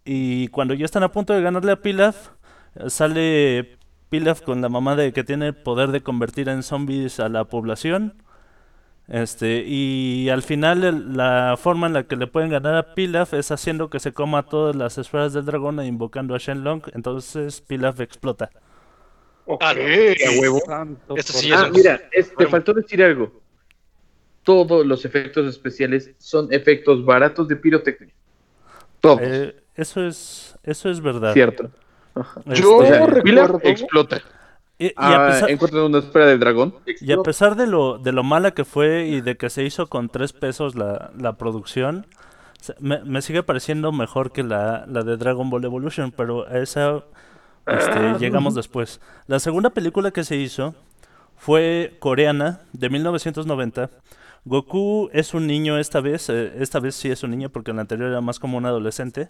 [0.07, 2.31] Y cuando ya están a punto de ganarle a Pilaf,
[2.87, 3.77] sale
[4.09, 7.45] Pilaf con la mamá de que tiene el poder de convertir en zombies a la
[7.45, 8.15] población.
[9.13, 13.35] Este, y al final el- la forma en la que le pueden ganar a Pilaf
[13.35, 16.81] es haciendo que se coma todas las esferas del dragón e invocando a Shenlong.
[16.95, 18.49] Entonces Pilaf explota.
[19.45, 19.63] Ok.
[19.63, 19.73] Ah.
[19.73, 20.61] A huevo.
[20.65, 22.51] Santo Esto por- sí es Ah, mira, es- te Bueno.
[22.53, 23.39] faltó decir algo.
[24.45, 28.15] Todos los efectos especiales son efectos baratos de pirotecnia.
[29.01, 29.21] Todos.
[29.23, 31.35] Eh, eso es eso es verdad.
[31.35, 31.71] Cierto.
[32.47, 34.23] Yo O sea, recuerdo- Pilaf explota.
[34.83, 36.75] Y, y a Ah, pesar, encuentran una esfera del dragón.
[37.01, 39.87] y a pesar de lo de lo mala que fue y de que se hizo
[39.89, 42.07] con tres pesos la, la producción,
[42.61, 46.59] se- me, me sigue pareciendo mejor que la, la de Dragon Ball Evolution, pero a
[46.59, 47.03] esa
[47.67, 49.01] este, llegamos después.
[49.27, 50.75] La segunda película que se hizo
[51.37, 53.91] fue coreana, de 1990.
[54.45, 57.77] Goku es un niño esta vez, eh, esta vez sí es un niño porque en
[57.77, 59.29] la anterior era más como un adolescente.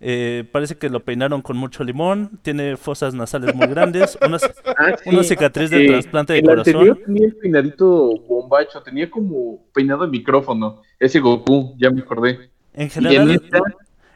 [0.00, 4.18] Eh, parece que lo peinaron con mucho limón, tiene fosas nasales muy grandes,
[4.76, 5.10] Ah, sí.
[5.10, 6.74] una cicatriz de Eh, trasplante de el corazón.
[6.74, 10.82] anterior tenía el peinadito bombacho, tenía como peinado de micrófono.
[10.98, 12.50] Ese Goku, ya me acordé.
[12.74, 13.58] En general, esta,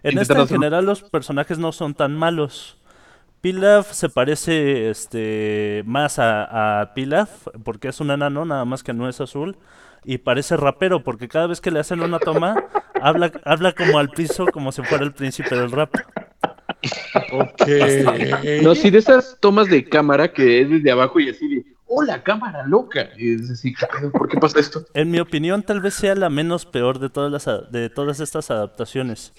[0.03, 2.77] en esta general los personajes no son tan malos.
[3.41, 8.93] Pilaf se parece este más a, a Pilaf porque es un enano, nada más que
[8.93, 9.57] no es azul.
[10.05, 12.65] Y parece rapero porque cada vez que le hacen una toma,
[13.03, 15.95] habla, habla como al piso, como si fuera el príncipe del rap.
[18.63, 22.23] No, sí, de esas tomas de cámara que es desde abajo y así de, ¡hola,
[22.23, 23.09] cámara loca!
[23.17, 23.75] Y es así.
[24.13, 24.85] ¿por qué pasa esto?
[24.95, 28.21] En mi opinión, tal vez sea la menos peor de todas, las, a- de todas
[28.21, 29.33] estas adaptaciones.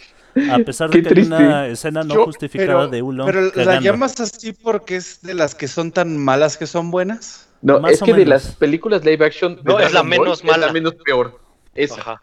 [0.52, 3.80] A pesar de que hay una escena no Yo- justificada Pero, de Ulong pero la
[3.80, 7.49] llamas así porque es de las que son tan malas que son buenas.
[7.62, 9.60] No, Más es o que de las películas live action.
[9.64, 10.72] No, es la Ball, menos Es la mala.
[10.74, 11.40] menos peor.
[11.76, 12.00] Esa.
[12.00, 12.22] Ajá.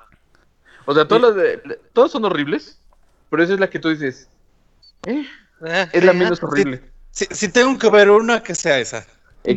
[0.87, 2.79] O sea, todas, las de- todas son horribles,
[3.29, 4.29] pero esa es la que tú dices,
[5.07, 5.27] Eh,
[5.93, 6.81] es la eh, menos horrible.
[7.11, 9.07] Si, si tengo que ver una, que sea esa.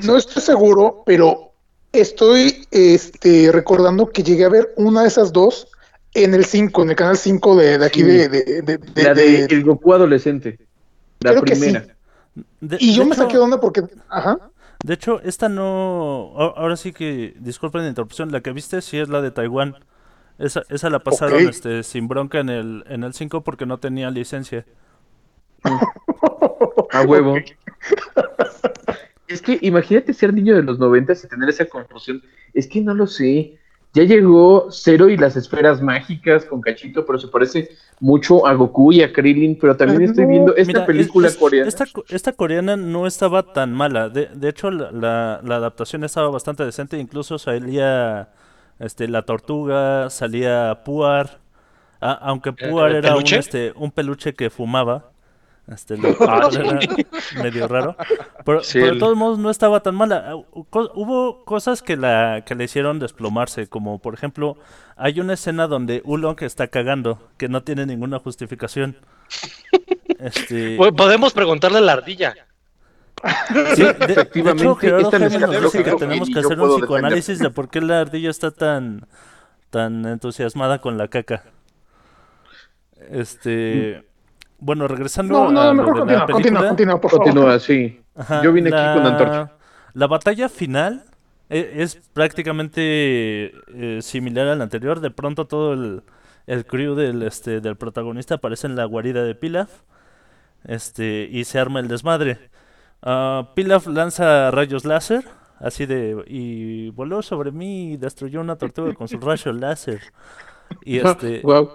[0.03, 1.51] No estoy seguro, pero
[1.91, 5.67] estoy este, recordando que llegué a ver una de esas dos
[6.13, 8.05] en el 5, en el canal 5 de, de aquí Sí.
[8.05, 10.59] de, de- de- de- la de, de- el Goku adolescente.
[11.21, 11.61] La Creo que sí.
[11.61, 11.85] primera.
[12.61, 13.83] De- Y yo me hecho- saqué de onda porque...
[14.09, 14.37] Ajá.
[14.83, 16.33] De hecho, esta no.
[16.35, 17.35] Ahora sí que.
[17.39, 18.31] Disculpen la interrupción.
[18.31, 19.75] La que viste sí es la de Taiwán.
[20.37, 24.09] Esa, esa la pasaron este, sin bronca en el, en el 5 porque no tenía
[24.09, 24.65] licencia.
[26.91, 27.35] A huevo.
[29.27, 32.23] Es que imagínate ser niño de los noventas y tener esa confusión.
[32.53, 33.59] Es que no lo sé.
[33.93, 37.69] Ya llegó Cero y las esferas mágicas con Cachito, pero se parece
[37.99, 39.57] mucho a Goku y a Krillin.
[39.59, 41.67] Pero también estoy viendo esta Mira, película es- coreana.
[41.67, 44.09] Esta, co- esta coreana no estaba tan mala.
[44.09, 46.99] De, de hecho, la, la- la adaptación estaba bastante decente.
[46.99, 48.29] Incluso salía
[48.77, 51.39] este, la tortuga, salía Puar.
[51.99, 55.08] Aunque Puar era un, este, un peluche que fumaba.
[55.71, 56.79] Este, lo era
[57.41, 57.95] medio raro.
[58.43, 60.25] Pero, Sí, pero de todos modos no estaba tan mala.
[60.31, 64.57] Ah, Hubo cosas que la que le hicieron desplomarse, como por ejemplo,
[64.95, 68.97] hay una escena donde Ulong está cagando, que no tiene ninguna justificación.
[70.19, 72.33] Este, Po- Podemos preguntarle a la ardilla.
[73.75, 76.77] Sí, de, hecho, Gerardo esta Jaime nos necesidad dice que lógica tenemos que hacer un
[76.77, 79.07] psicoanálisis de por qué la ardilla está tan,
[79.69, 81.43] tan entusiasmada con la caca.
[83.09, 84.03] Este,
[84.59, 87.25] bueno, regresando No, a no, lo mejor de continúa, la continúa, película, continúa, por favor.
[87.25, 88.01] Continúa, sí.
[88.15, 89.51] ajá, Yo vine aquí la- con antorcha.
[89.93, 91.05] La batalla final
[91.49, 94.99] e- es, prácticamente eh, similar a la anterior.
[94.99, 96.03] De pronto todo el,
[96.47, 99.69] el crew del, este, del protagonista aparece en la guarida de Pilaf.
[100.65, 102.37] Este, y se arma el desmadre.
[103.01, 105.23] Ah, Pilaf lanza rayos láser,
[105.59, 110.01] así de, y voló sobre mí y destruyó una tortuga con su rayo láser.
[110.83, 111.69] Y este, Wow.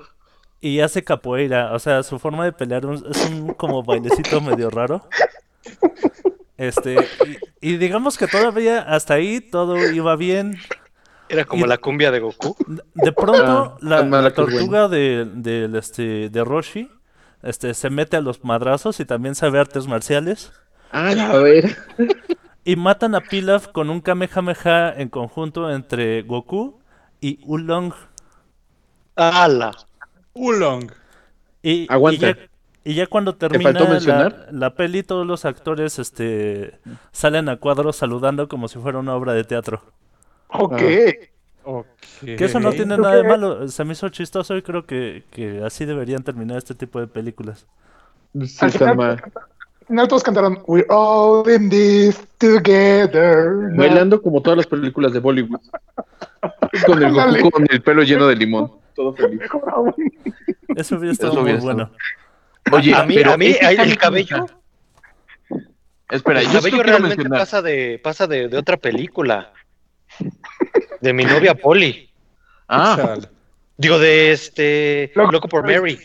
[0.67, 5.07] Y hace capoeira, o sea, su forma de pelear es un como bailecito medio raro.
[6.57, 6.95] Este,
[7.61, 10.57] y, y digamos que todavía hasta ahí todo iba bien.
[11.29, 12.57] Era como Y- la cumbia de Goku.
[12.95, 16.89] De pronto Ah, la, tortuga de, del, este, de Roshi
[17.43, 20.53] este, se mete a los madrazos y también sabe artes marciales.
[20.93, 21.77] Ah, a ver.
[22.65, 26.79] Y matan a Pilaf con un Kamehameha en conjunto entre Goku
[27.21, 27.93] y Ulong.
[29.17, 29.73] ¡Hala!
[30.35, 30.91] Ulong.
[31.63, 32.31] Y, Aguanta.
[32.31, 32.39] y ya,
[32.85, 36.79] y ya cuando termina la, la peli, todos los actores este,
[37.13, 39.83] salen a cuadro saludando como si fuera una obra de teatro.
[40.49, 40.77] Ok.
[40.77, 43.69] Que eso no tiene nada de malo.
[43.69, 47.67] Se me hizo chistoso y creo que, que así deberían terminar este tipo de películas.
[48.35, 49.23] Sí, está mal.
[49.81, 53.53] Al final todos cantaron We're all in this together.
[53.71, 53.77] now".
[53.77, 55.61] Bailando como todas las películas de Bollywood.
[56.87, 58.73] Con el con el pelo lleno de limón.
[58.95, 59.41] Todo feliz.
[59.41, 59.95] Mejor aún.
[60.77, 61.91] Eso hubiera Eso estado muy bueno.
[62.73, 64.47] Oye, a mí, pero a mí ese el, cabello,
[66.09, 67.41] Espera, el cabello realmente mencionar.
[67.41, 69.53] pasa de pasa de, de otra película.
[71.01, 72.11] De mi novia Polly.
[72.69, 73.29] Ah, Chale.
[73.77, 75.99] Digo, de este Loco Loco por Mary.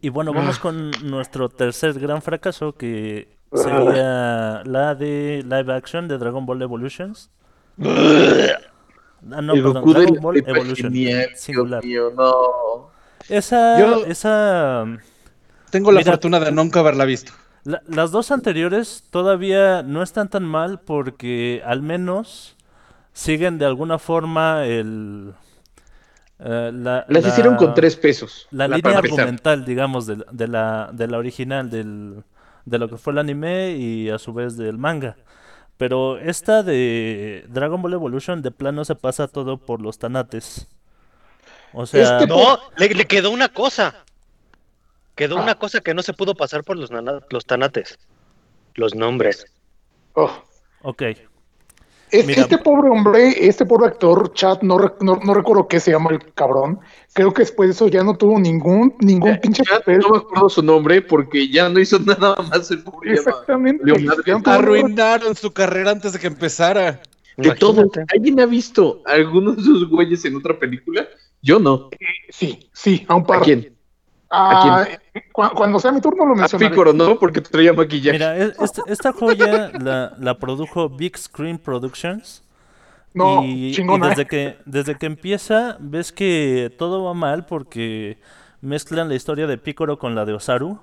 [0.00, 6.18] Y bueno, vamos con nuestro tercer gran fracaso, que sería la de live action de
[6.18, 7.30] Dragon Ball Evolutions.
[9.32, 11.84] Ah, no, el perdón, Goku Dragon Ball Evolution, genial, Dios singular.
[11.84, 12.90] mío, no.
[13.28, 14.84] Esa, Yo- esa,
[15.70, 17.32] Tengo la Mira- fortuna de nunca haberla visto.
[17.64, 22.56] la- las dos anteriores todavía no están tan mal porque al menos
[23.12, 25.32] siguen de alguna forma el...
[26.40, 28.46] eh, la, Las la- hicieron con tres pesos.
[28.50, 32.22] la la- línea argumental, digamos, de, de la, de la original, del,
[32.66, 35.16] de lo que fue el anime y a su vez del manga.
[35.76, 40.68] Pero esta de Dragon Ball Evolution de plano se pasa todo por los tanates.
[41.72, 44.04] O sea, Este- No, le, le quedó una cosa.
[45.16, 45.42] Quedó Ah.
[45.42, 46.90] una cosa que no se pudo pasar por los,
[47.30, 47.98] los tanates.
[48.74, 49.46] Los nombres.
[50.14, 50.30] Oh.
[50.82, 51.02] ok.
[52.10, 52.42] Es- Mira.
[52.42, 56.32] Este pobre hombre, este pobre actor, chat, no, no, no recuerdo qué se llama el
[56.34, 56.78] cabrón.
[57.12, 59.98] Creo que después de eso ya no tuvo ningún, ningún Eh, pinche ya papel.
[59.98, 63.84] no me acuerdo su nombre porque ya no hizo nada más el pobre Exactamente.
[63.84, 64.22] Leonardo.
[64.44, 67.00] Arruinaron su carrera antes de que empezara.
[67.36, 67.90] De todo.
[68.14, 71.08] ¿Alguien ha visto a alguno de esos güeyes en otra película?
[71.42, 71.90] Yo no.
[72.30, 73.40] Sí, sí, a un ¿A par.
[73.42, 73.73] quién?
[74.30, 74.86] Ah,
[75.32, 76.70] cu- cuando sea mi turno lo A mencionaré.
[76.70, 77.18] Pícoro, ¿no?
[77.18, 78.18] Porque traía maquillaje.
[78.18, 82.42] Mira, e- este- esta joya la, la produjo Big Screen Productions.
[83.12, 88.18] No, y, y desde que desde que empieza ves que todo va mal porque
[88.60, 90.80] mezclan la historia de Piccolo con la de Osaru.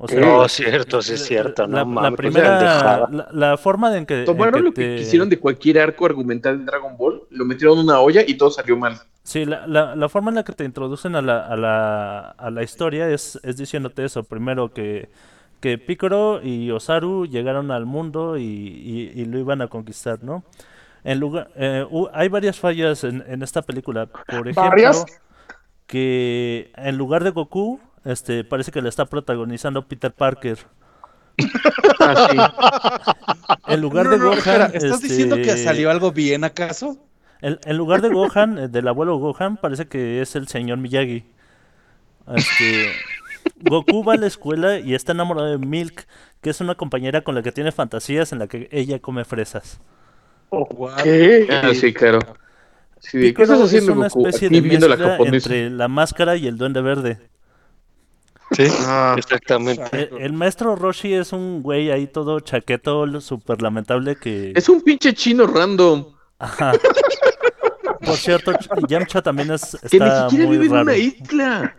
[0.00, 1.66] O sea, No, cierto, sí es cierto.
[1.66, 4.88] la, No la mames, primera la, la forma en que, en Tomaron que lo que
[4.88, 8.34] te- quisieron de cualquier arco argumental de Dragon Ball, lo metieron en una olla y
[8.34, 9.00] todo salió mal.
[9.24, 12.50] Sí, la, la, la forma en la que te introducen a la, a la, a
[12.50, 14.24] la historia es, es diciéndote eso.
[14.24, 15.10] Primero que,
[15.60, 20.42] que Piccolo y Osaru llegaron al mundo y, y- y lo iban a conquistar, ¿no?
[21.04, 24.06] En lugar, eh, hay varias fallas en, en esta película.
[24.06, 25.04] Por ejemplo, ¿Varias?
[25.86, 30.58] que en lugar de Goku, este, parece que le está protagonizando Peter Parker.
[31.98, 32.36] Ah, sí.
[33.66, 36.98] En lugar No, de Gohan, espera, ¿estás diciendo que este, salió algo bien acaso?
[37.40, 41.24] En, en lugar de Gohan, eh, del abuelo Gohan, parece que es el señor Miyagi.
[42.36, 42.92] Este,
[43.60, 46.06] Goku va a la escuela y está enamorado de Milk,
[46.40, 49.80] que es una compañera con la que tiene fantasías en la que ella come fresas.
[51.02, 51.46] ¿Qué?
[51.50, 52.20] Ah, sí, claro.
[52.98, 54.26] Sí, ¿de ¿Qué estás haciendo, es una Goku?
[54.26, 55.50] especie Aquí de la mezcla japonesa.
[55.50, 57.18] entre la máscara y el duende verde.
[58.52, 59.14] Sí, Ah.
[59.16, 59.82] exactamente.
[59.92, 64.52] Eh, El, maestro Roshi es un güey ahí todo chaqueto, súper lamentable que...
[64.54, 66.06] Es un pinche chino random.
[66.38, 66.72] Ajá.
[68.04, 70.82] Por cierto, Ch- Yamcha también es, Que ni está siquiera muy vive en raro.
[70.84, 71.76] una isla.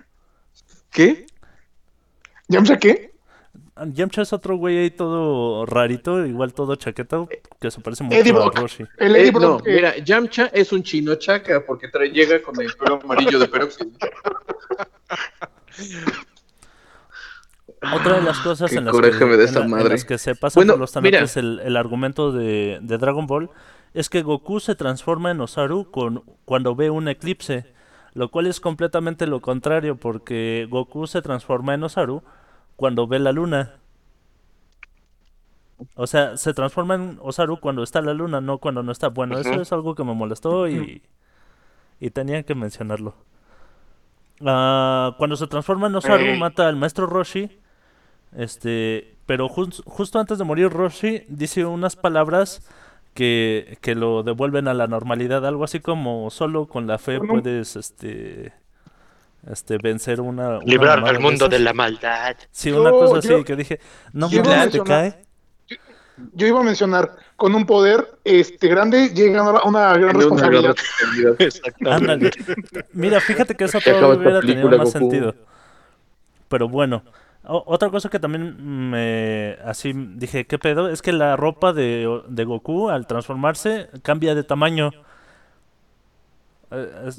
[0.90, 1.26] ¿Qué?
[2.48, 3.14] ¿Ya me qué?
[3.88, 7.28] Yamcha es otro güey ahí todo rarito, igual todo chaqueto,
[7.60, 8.60] que se parece Eddie mucho a Brock.
[8.60, 8.86] Roshi.
[9.00, 12.40] El Eh, Eddie no, Brock, eh, mira, Yamcha es un chino chaca porque trae, llega
[12.42, 13.90] con el pelo amarillo de peróxido.
[17.92, 20.92] Otra de las cosas en las, que, en en las se pasa Bueno, por los
[20.92, 23.50] tanates el, el argumento de, de Dragon Ball
[23.94, 27.66] es que Goku se transforma en Osaru con, cuando ve un eclipse,
[28.14, 32.24] lo cual es completamente lo contrario porque Goku se transforma en Osaru
[32.76, 33.76] cuando ve la luna.
[35.96, 39.10] O sea, se transforma en Osaru cuando está la luna, no cuando no está.
[39.10, 41.04] Bueno, eso es algo que me molestó y,
[42.00, 43.16] y tenía que mencionarlo.
[44.46, 47.60] Ah, cuando se transforma en Osaru, mata al maestro Roshi.
[48.38, 52.68] Este, pero jus- justo antes de morir Roshi dice unas palabras
[53.14, 57.76] que, que lo devuelven a la normalidad, algo así como solo con la fe puedes
[57.76, 58.54] este
[59.50, 62.36] este vencer una, una Librar al mundo de la maldad.
[62.52, 63.80] Sí, una Yo- cosa así yo- que dije,
[64.14, 65.26] no a te mencionar- cae.
[66.34, 70.76] yo iba a mencionar, con un poder este grande llega una, una gran responsabilidad.
[71.86, 72.32] Ándale.
[72.94, 74.92] Mira, fíjate que eso esta hubiera tenido más Goku.
[74.92, 75.36] sentido.
[76.48, 77.04] Pero bueno,
[77.46, 80.90] otra cosa que también me así dije, ¿qué pedo?
[80.90, 84.92] Es que la ropa de, de Goku al transformarse cambia de tamaño.
[86.72, 87.12] Eh,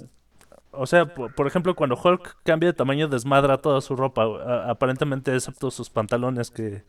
[0.72, 4.25] o sea, por, ejemplo, cuando Hulk cambia de tamaño desmadra toda su ropa,
[4.68, 6.83] aparentemente excepto sus pantalones que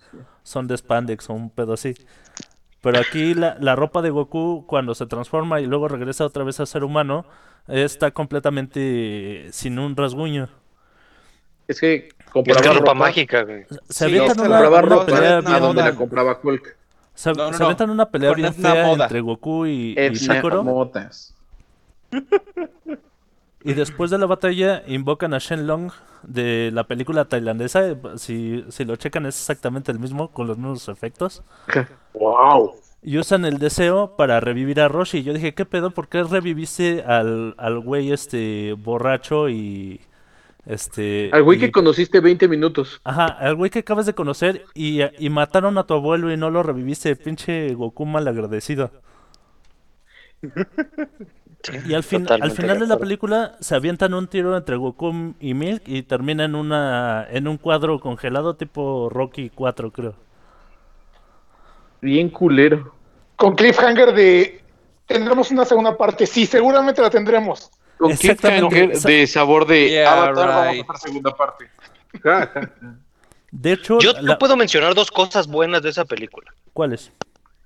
[0.44, 1.94] son de spandex o un pedo así.
[2.82, 6.60] Pero aquí la, la ropa de Goku cuando se transforma y luego regresa otra vez
[6.60, 7.26] a ser humano
[7.68, 10.50] está completamente sin un rasguño.
[11.68, 13.66] Es que Es compraba que ropa ropa, mágica, güey.
[13.90, 16.76] Se Sí, avientan no, una, compraba una ropa pelea bien- donde la compraba Hulk.
[17.14, 17.66] se, No, no, se no.
[17.66, 19.06] avientan una pelea bien fea Moda.
[19.06, 20.62] entre Goku y, y Sakura.
[20.62, 21.34] Motas.
[23.64, 25.92] Y después de la batalla invocan a Shenlong
[26.24, 27.88] de la película tailandesa.
[27.88, 31.44] eh, Si, si lo checan es exactamente el mismo, con los mismos efectos.
[32.14, 32.76] Wow.
[33.04, 35.22] Y usan el deseo para revivir a Roshi.
[35.22, 35.92] Yo dije, ¿qué pedo?
[35.92, 40.00] ¿Por qué reviviste al, al güey este borracho y...
[40.66, 41.30] Este...
[41.32, 43.00] Al güey y- que conociste 20 minutos.
[43.04, 46.50] Ajá, al güey que acabas de conocer y, y mataron a tu abuelo y no
[46.50, 48.92] lo reviviste, pinche Goku mal agradecido.
[51.88, 55.56] Y al, fin, al final de la película se avientan un tiro entre Goku y
[55.56, 60.16] Milk y termina en, una, en un cuadro congelado tipo Rocky 4, creo.
[62.02, 62.94] Bien culero.
[63.36, 64.62] Con cliffhanger de
[65.08, 66.28] tendremos una segunda parte.
[66.28, 67.72] Sí, seguramente la tendremos.
[67.98, 68.68] Con Exactamente.
[68.70, 70.90] cliffhanger de sabor de Yeah, Avatar, vamos a right.
[70.90, 71.70] hacer segunda parte.
[73.52, 76.54] De hecho, Yo la- puedo mencionar dos cosas buenas de esa película.
[76.74, 77.12] ¿cuáles?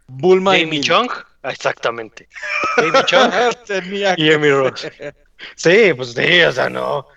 [0.08, 0.84] Bulma y Amy Milk.
[0.86, 1.08] Chung,
[1.44, 2.28] ah, exactamente.
[2.78, 3.32] Amy Chung
[3.68, 4.92] Tenía y Amy Rose.
[5.56, 7.08] Sí, pues sí, o sea, no.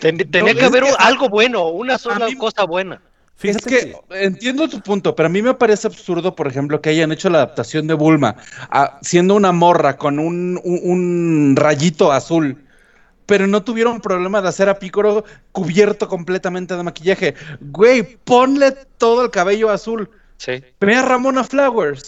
[0.00, 3.00] Ten- tenía No, que haber que- algo bueno, una sola mí- cosa buena.
[3.40, 6.90] Fíjate es que, entiendo tu punto, pero a mí me parece absurdo, por ejemplo, que
[6.90, 8.36] hayan hecho la adaptación de Bulma
[8.70, 12.62] a- siendo una morra con un, un- un rayito azul,
[13.24, 17.34] pero no tuvieron problema de hacer a Picoro cubierto completamente de maquillaje.
[17.62, 20.10] Güey, ponle todo el cabello azul.
[20.36, 22.02] Sí, Ve a Ramona Flowers.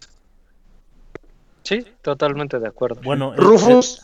[1.62, 3.00] sí, totalmente de acuerdo.
[3.02, 4.02] Bueno, el- Rufus,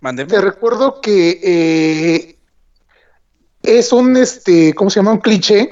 [0.00, 0.28] Mándeme.
[0.30, 2.38] te recuerdo que eh,
[3.62, 5.12] es un, este, ¿cómo se llama?
[5.12, 5.70] Un cliché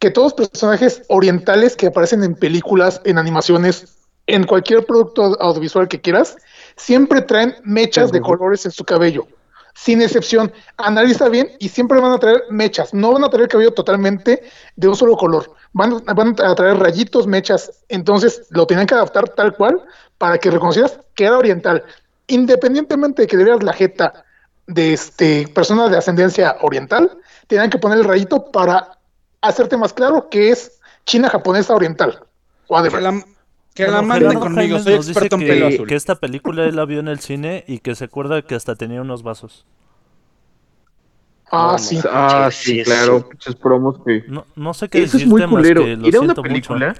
[0.00, 5.88] que todos los personajes orientales que aparecen en películas, en animaciones, en cualquier producto audiovisual
[5.88, 6.36] que quieras,
[6.76, 9.28] siempre traen mechas de colores en su cabello.
[9.74, 12.92] Sin excepción, analiza bien y siempre van a traer mechas.
[12.94, 14.42] No van a traer cabello totalmente
[14.74, 15.52] de un solo color.
[15.72, 17.70] Van, van a traer rayitos, mechas.
[17.88, 19.82] Entonces lo tenían que adaptar tal cual
[20.18, 21.84] para que reconocieras que era oriental.
[22.26, 24.24] Independientemente de que le vieras la jeta
[24.66, 28.99] de este persona de ascendencia oriental, tenían que poner el rayito para
[29.40, 32.20] hacerte más claro que es China japonesa oriental.
[32.66, 33.02] Que Whatever.
[33.02, 33.24] la,
[33.74, 35.86] que la manden conmigo, soy nos dice experto en que, pelo azul.
[35.86, 38.76] que esta película él la vio en el cine y que se acuerda que hasta
[38.76, 39.66] tenía unos vasos.
[41.52, 41.98] Ah, sí.
[42.08, 43.26] Ah, Sí, claro.
[43.32, 44.24] Muchos promos que.
[44.28, 45.82] No, no sé qué Eso es decirte muy más culero.
[45.84, 46.42] que lo Era una siento mucho.
[46.42, 46.94] película.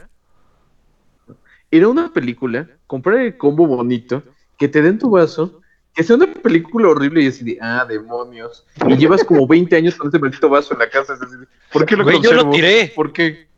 [1.70, 2.68] Era una película.
[2.86, 4.22] Comprar el combo bonito.
[4.58, 5.59] Que te den tu vaso.
[5.94, 8.64] Que sea una película horrible y así de, ah, demonios.
[8.86, 11.14] Y llevas como 20 años con ese maldito vaso en la casa.
[11.14, 12.92] es así de, ¿Por qué lo Güey, yo lo tiré.
[12.94, 13.48] ¿Por qué?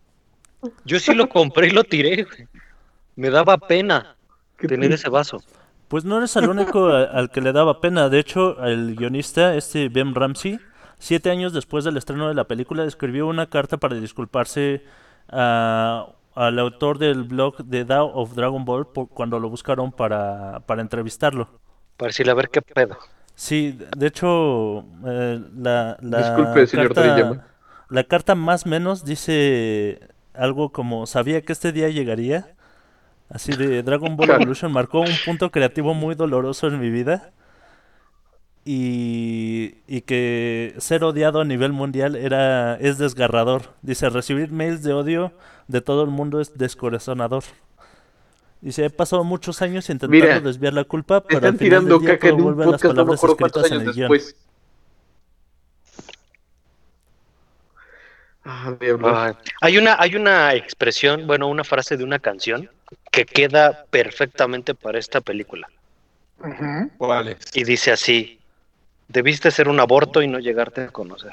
[0.85, 2.25] Yo sí lo compré y lo tiré.
[2.25, 2.49] güey.
[3.17, 4.17] Me daba pena
[4.57, 5.43] ¿Qué tener te- ese vaso.
[5.89, 8.09] Pues no eres el único a- al que le daba pena.
[8.09, 10.59] De hecho, el guionista, este Ben Ramsey,
[10.99, 14.83] siete años después del estreno de la película, escribió una carta para disculparse
[15.29, 20.61] a- al autor del blog de Dao of Dragon Ball por- cuando lo buscaron para,
[20.67, 21.61] para entrevistarlo.
[22.03, 22.99] Para decirle a ver qué pedo.
[23.35, 27.47] Sí, de hecho, eh, la, la Disculpe, señor carta, Toriyama.
[27.89, 30.01] la carta más menos dice
[30.35, 32.55] algo como sabía que este día llegaría.
[33.29, 37.33] Así de Dragon Ball Evolution marcó un punto creativo muy doloroso en mi vida.
[38.65, 43.75] Y, y que ser odiado a nivel mundial era es desgarrador.
[43.83, 45.33] Dice, recibir mails de odio
[45.69, 47.45] de todo el mundo es descorazonador.
[48.63, 51.99] Dice, he pasado muchos años intentando Mira, desviar la culpa, pero están al final tirando
[51.99, 54.13] del día caca en un las no palabras cuántos escritas en años el guion.
[54.13, 54.37] después.
[58.45, 58.77] Ah.
[58.81, 62.71] Ay, Hay una, hay una expresión, bueno, una frase de una canción
[63.11, 65.69] que queda perfectamente para esta película.
[66.99, 67.39] ¿Cuáles?
[67.55, 68.39] Y dice así:
[69.09, 71.33] Debiste ser un aborto y no llegarte a conocer.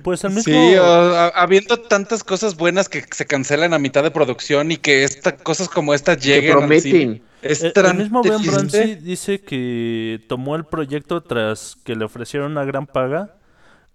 [0.02, 0.52] Pues el mismo...
[0.52, 4.76] Sí, o- a- habiendo tantas cosas buenas que se cancelan a mitad de producción y
[4.76, 6.98] que esta, cosas como estas Que lleguen al cine.
[7.20, 7.22] prometen.
[7.42, 8.42] Es El, el mismo Ben.
[8.44, 13.36] Ramsey dice que tomó el proyecto tras que le ofrecieron una gran paga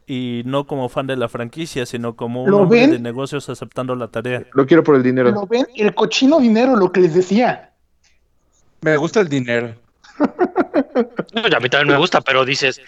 [0.05, 2.91] y no como fan de la franquicia, sino como un ¿Lo hombre ven?
[2.91, 4.43] de negocios aceptando la tarea.
[4.53, 5.31] Lo quiero por el dinero.
[5.31, 7.71] Lo ven, el cochino dinero, lo que les decía.
[8.81, 9.75] Me gusta el dinero.
[11.33, 12.81] No, a mí también me gusta, pero dices: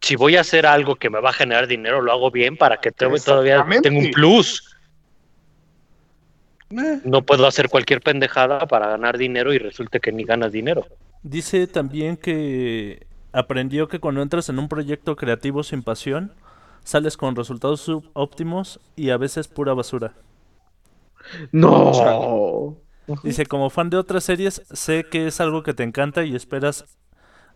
[0.00, 2.78] Si voy a hacer algo que me va a generar dinero, lo hago bien para
[2.78, 4.76] que todavía tenga un plus.
[6.70, 10.86] Eh, No puedo hacer cualquier pendejada para ganar dinero y resulte que ni ganas dinero.
[11.22, 16.32] Dice también que aprendió que cuando entras en un proyecto creativo sin pasión,
[16.82, 20.14] sales con resultados subóptimos y a veces pura basura.
[21.52, 22.76] No.
[23.24, 26.84] Dice, como fan de otras series, sé que es algo que te encanta y esperas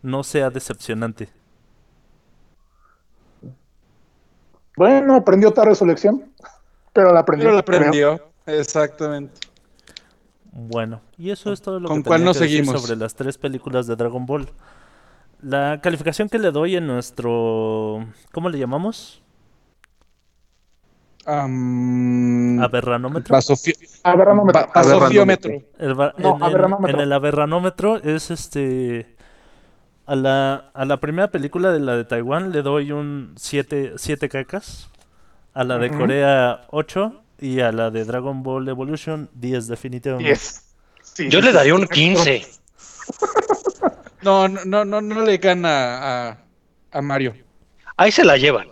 [0.01, 1.29] no sea decepcionante.
[4.77, 6.31] Bueno, aprendió tarde su lección,
[6.93, 7.45] pero la aprendió.
[7.47, 7.77] Pero la creo.
[7.79, 8.21] aprendió.
[8.45, 9.39] Exactamente.
[10.51, 12.81] Bueno, y eso es todo lo ¿Con que cuál tenía nos que decir seguimos?
[12.81, 14.49] sobre las tres películas de Dragon Ball.
[15.41, 18.05] La calificación que le doy en nuestro...
[18.31, 19.21] ¿Cómo le llamamos?
[21.25, 23.35] Am, Aberranómetro.
[23.35, 25.51] basofio- A ver, no me ba- basofiómetro.
[25.79, 26.95] El ba- No, en, aberranómetro.
[26.97, 29.14] en el aberranómetro es este...
[30.07, 34.29] A la, a la primera película de la de Taiwán le doy un 7 siete
[34.29, 34.89] cacas.
[35.53, 35.89] A la de.
[35.89, 37.21] Corea 8.
[37.39, 40.29] Y a la de Dragon Ball Evolution 10 definitivamente.
[40.29, 40.75] 10.
[41.03, 42.45] Sí, Yo sí, le daría un 15.
[44.21, 46.37] No, no, no, no, no le gana a,
[46.91, 47.35] a Mario.
[47.97, 48.67] Ahí se la llevan.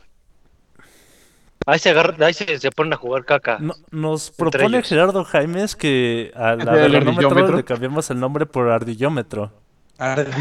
[1.66, 3.58] Ahí se agarra, ahí se, se ponen a jugar caca.
[3.60, 4.90] No- nos propone ellos.
[4.90, 7.58] Gerardo Jaimes que al ¿El aberranómetro ardillómetro?
[7.58, 9.52] le cambiamos el nombre por ardillómetro.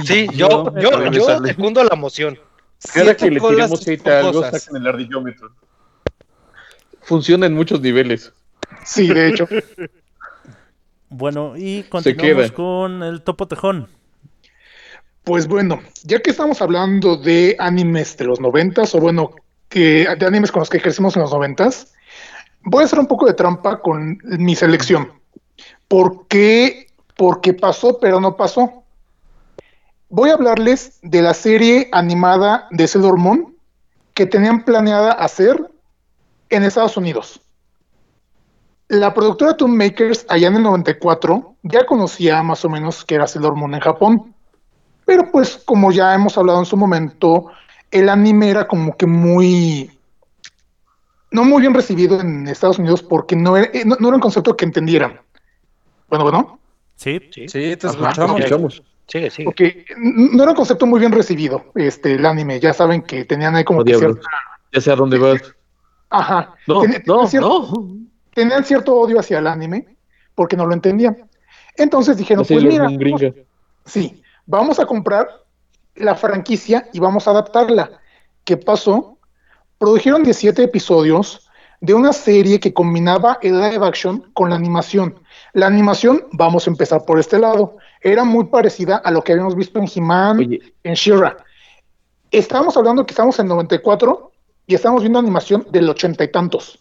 [0.05, 2.39] Sí, yo, yo, yo la moción.
[2.93, 5.51] Cada que le tiremos hate a algo, sacan el ardillómetro.
[7.03, 8.33] Funciona en muchos niveles.
[8.85, 9.49] Sí, de hecho.
[11.15, 11.91] Bueno, y queda.
[11.91, 13.87] continuamos con el topo tejón.
[15.25, 19.33] Pues bueno, ya que estamos hablando de animes de los noventas, o bueno,
[19.69, 21.93] que de animes con los que crecimos en los noventas,
[22.63, 25.13] voy a hacer un poco de trampa con mi selección.
[25.87, 26.87] ¿Por qué?
[27.15, 28.82] Porque pasó, pero no pasó.
[30.15, 33.57] Voy a hablarles de la serie animada de Sailor Moon
[34.13, 35.71] que tenían planeada hacer
[36.51, 37.41] en Estados Unidos.
[38.89, 43.27] La productora Toon Makers allá en el 94 ya conocía más o menos que era
[43.27, 44.35] Sailor Moon en Japón.
[45.07, 47.47] Pero pues como ya hemos hablado en su momento,
[47.91, 49.99] el anime era como que muy...
[51.31, 54.23] No muy bien recibido en Estados Unidos porque no era, eh, no, no era un
[54.23, 55.23] concepto que entendieran.
[56.07, 56.59] Bueno, bueno.
[56.97, 58.11] Sí, Sí, Sí, te Ajá.
[58.11, 58.83] Escuchamos.
[59.09, 59.45] Sigue, sigue.
[59.45, 62.61] Porque no era un concepto muy bien recibido, este, el anime.
[62.61, 64.21] Ya saben que tenían ahí como Oh, que cierta...
[64.73, 65.41] Ya sé a dónde vas.
[66.11, 66.55] Ajá.
[66.67, 67.97] No, Ten- no, no.
[68.35, 69.97] tenían cierto odio hacia el anime
[70.35, 71.29] porque no lo entendían.
[71.77, 72.89] Entonces dijeron, pues mira.
[73.85, 75.29] Sí, vamos a comprar
[75.95, 77.91] la franquicia y vamos a adaptarla.
[78.45, 79.19] ¿Qué pasó?
[79.79, 81.51] Produjeron 17 episodios
[81.81, 85.19] de una serie que combinaba el live action con la animación.
[85.55, 89.55] La animación, vamos a empezar por este lado, era muy parecida a lo que habíamos
[89.55, 91.37] visto en He-Man, en She-Ra.
[92.31, 94.33] Estábamos hablando que estamos en 94
[94.67, 96.79] y estamos viendo animación del ochenta y tantos.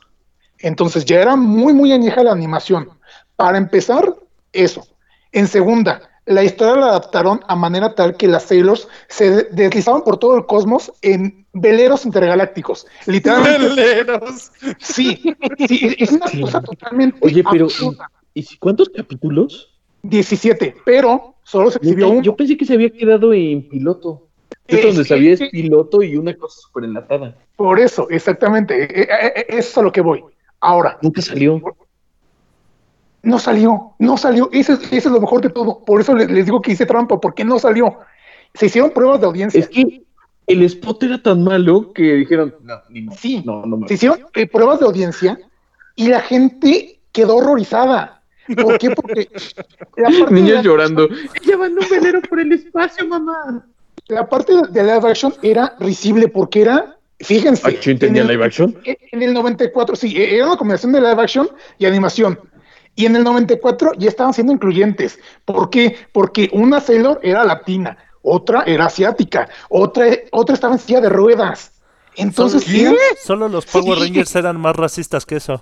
[0.59, 2.89] Entonces ya era muy, muy añeja la animación.
[3.35, 4.15] Para empezar,
[4.53, 4.87] eso.
[5.33, 10.17] En segunda, la historia la adaptaron a manera tal que las Sailors se deslizaban por
[10.17, 12.87] todo el cosmos en veleros intergalácticos.
[13.05, 13.67] Literalmente.
[13.75, 14.51] Veleros.
[14.79, 15.35] Sí,
[15.67, 17.17] sí, es una cosa totalmente.
[17.21, 18.09] Oye, pero absurda.
[18.33, 19.67] ¿Y cuántos capítulos?
[20.03, 22.21] 17, pero solo se exhibió uno.
[22.23, 24.27] Yo pensé que se había quedado en piloto.
[24.67, 27.35] Es donde sabía es piloto y una cosa súper enlatada.
[27.55, 28.83] Por eso, exactamente.
[28.83, 30.23] eh, eh, eh, Eso es a lo que voy.
[30.59, 31.61] Ahora, Nunca salió.
[33.23, 34.49] no salió, no salió.
[34.51, 35.83] Eso, es- eso es lo mejor de todo.
[35.85, 37.97] Por eso les, les digo que hice trampa, porque no salió.
[38.53, 39.59] Se hicieron pruebas de audiencia.
[39.59, 40.03] Es que
[40.47, 43.17] el spot era tan malo que dijeron, no, ni modo.
[43.17, 43.43] Sí.
[43.45, 45.39] no, no Se hicieron eh, pruebas de audiencia
[45.95, 48.20] y la gente quedó horrorizada.
[48.61, 48.89] ¿Por qué?
[48.91, 49.29] Porque
[50.29, 51.07] Niños llorando.
[51.43, 53.65] Ella va en un velero por el espacio, mamá.
[54.07, 58.43] la parte de live action era risible porque era, fíjense, ¿Ah, ¿sí en el- live
[58.45, 58.77] action?
[58.83, 62.39] En el 94, sí, e- era una combinación de live action y animación.
[62.95, 65.17] Y en el 94 ya estaban siendo incluyentes.
[65.45, 65.95] ¿Por qué?
[66.11, 71.71] Porque una Sailor era latina, otra era asiática, otra, otra estaba en silla de ruedas.
[72.17, 72.81] Entonces, ¿Qué?
[72.81, 74.03] eran- Solo los Power Sí.
[74.05, 75.61] Rangers eran más racistas que eso.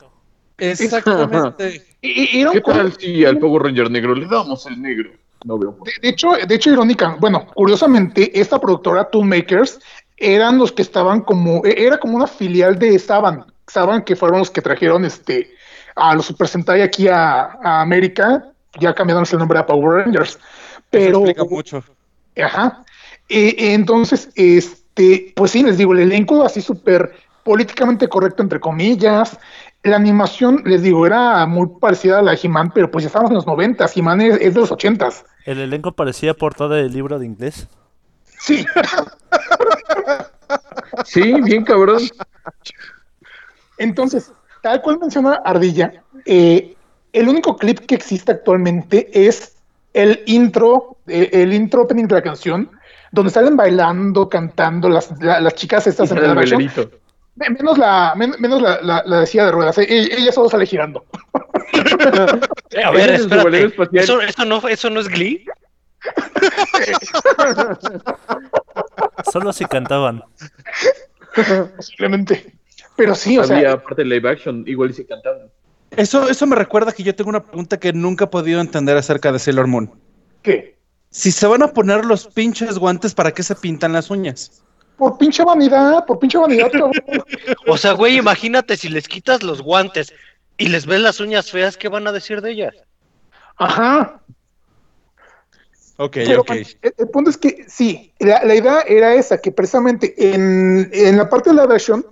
[0.58, 1.86] Exactamente.
[2.02, 5.12] E- e- era un ¿Qué tal si al Power Ranger negro le damos el negro?
[5.46, 5.76] No veo.
[5.76, 9.80] por De, de hecho, de hecho, irónica, bueno, curiosamente, esta productora Toon Makers
[10.18, 14.40] eran los que estaban como, e- era como una filial de Saban, Saban que fueron
[14.40, 15.52] los que trajeron este
[15.96, 20.32] a los Super Sentai aquí a, a América, ya cambiaron el nombre a Power Rangers,
[20.32, 20.42] Eso
[20.90, 21.84] pero, explica mucho.
[22.42, 22.84] ajá,
[23.28, 27.14] Eh, entonces, este, pues sí, les digo, el elenco así súper
[27.44, 29.38] políticamente correcto entre comillas,
[29.84, 33.32] la animación, les digo, era muy parecida a la de He-Man, pero pues ya estábamos
[33.32, 35.26] en los noventas, He-Man es, es de los ochentas.
[35.46, 37.68] El elenco parecía portada del libro de inglés.
[38.40, 38.66] Sí,
[41.06, 42.02] Sí, bien cabrón.
[43.78, 44.32] Entonces,
[44.62, 46.76] tal cual menciona Ardilla, eh,
[47.14, 49.56] el único clip que existe actualmente es
[49.94, 52.70] el intro, eh, el intro opening de la canción,
[53.12, 56.36] donde salen bailando, cantando las, la- las chicas estas en el.
[56.36, 56.42] Me-
[57.40, 60.50] Menos la, men- menos la, la, la de silla de ruedas, eh, ella, ella solo
[60.50, 61.06] sale girando.
[62.72, 63.72] Eh, a ver, es espérate.
[63.94, 65.44] ¿Eso, eso, no, ¿Eso no es Glee?
[69.32, 70.24] Solo si cantaban.
[71.76, 72.54] posiblemente.
[72.96, 75.50] Pero sí, o Había sea, parte de live action, igual y se cantaban.
[75.92, 79.32] Eso, eso me recuerda que yo tengo una pregunta que nunca he podido entender acerca
[79.32, 79.92] de Sailor Moon.
[80.42, 80.78] ¿qué?
[81.10, 84.64] Si se van a poner los pinches guantes, ¿para qué se pintan las uñas?
[85.00, 86.92] Por pinche vanidad, por pinche vanidad, cabrón.
[87.68, 90.14] O sea, güey, imagínate si les quitas los guantes
[90.58, 92.76] y les ves las uñas feas, ¿qué van a decir de ellas?
[93.56, 94.22] Ajá.
[95.98, 96.52] Ok, Pero, ok.
[96.52, 101.18] el, el punto es que sí, la, la idea era esa, que precisamente en, en
[101.18, 102.06] la parte de la versión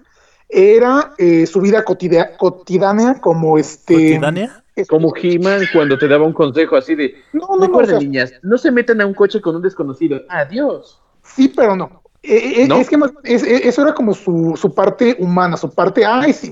[0.49, 3.93] era eh, su vida cotidia- cotidiana como este...
[3.93, 4.63] ¿Cotidiana?
[4.87, 7.99] Como He-Man cuando te daba un consejo así de, No, no, no, o recuerden sea,
[7.99, 10.21] niñas, no se metan a un coche con un desconocido.
[10.29, 11.01] Adiós.
[11.23, 12.03] sí, pero no.
[12.23, 12.77] Eh, eh, ¿No?
[12.77, 16.33] Es que más- es- es- eso era como su, su parte humana, su parte, ay,
[16.33, 16.51] sí,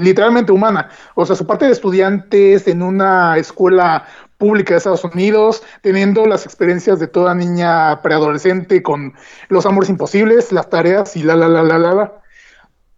[0.00, 0.88] literalmente humana.
[1.14, 4.06] O sea, su parte de estudiantes en una escuela
[4.38, 9.12] pública de Estados Unidos, teniendo las experiencias de toda niña preadolescente con
[9.48, 12.12] los amores imposibles, las tareas y la, la, la, la, la, la.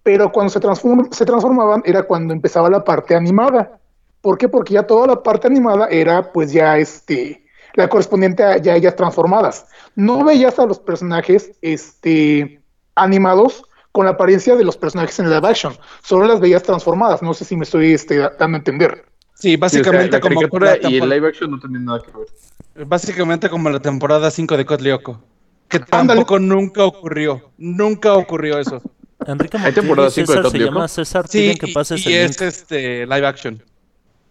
[0.02, 3.78] Pero cuando se, transform- se transformaban era cuando empezaba la parte animada.
[4.20, 4.48] ¿Por qué?
[4.48, 7.43] Porque ya toda la parte animada era pues ya este
[7.74, 9.66] la correspondiente a ya ellas transformadas.
[9.94, 12.60] No veías a los personajes este
[12.94, 15.72] animados con la apariencia de los personajes en live action,
[16.02, 17.22] solo las veías transformadas.
[17.22, 19.04] No sé si me estoy este, dando a entender.
[19.34, 21.84] Sí, Sí, o sea, básicamente la como caricatura la y el live action no tienen
[21.84, 22.86] nada que ver.
[22.86, 25.20] básicamente como la temporada 5 de Cotlioco.
[25.68, 26.20] Que Ándale.
[26.20, 27.50] tampoco nunca ocurrió.
[27.58, 28.80] Nunca ocurrió eso.
[29.26, 30.88] Enrique ¿Hay Montiel temporada y cinco de César Top se llama?
[30.88, 33.62] César, Sí, que y, pases y el es este live action.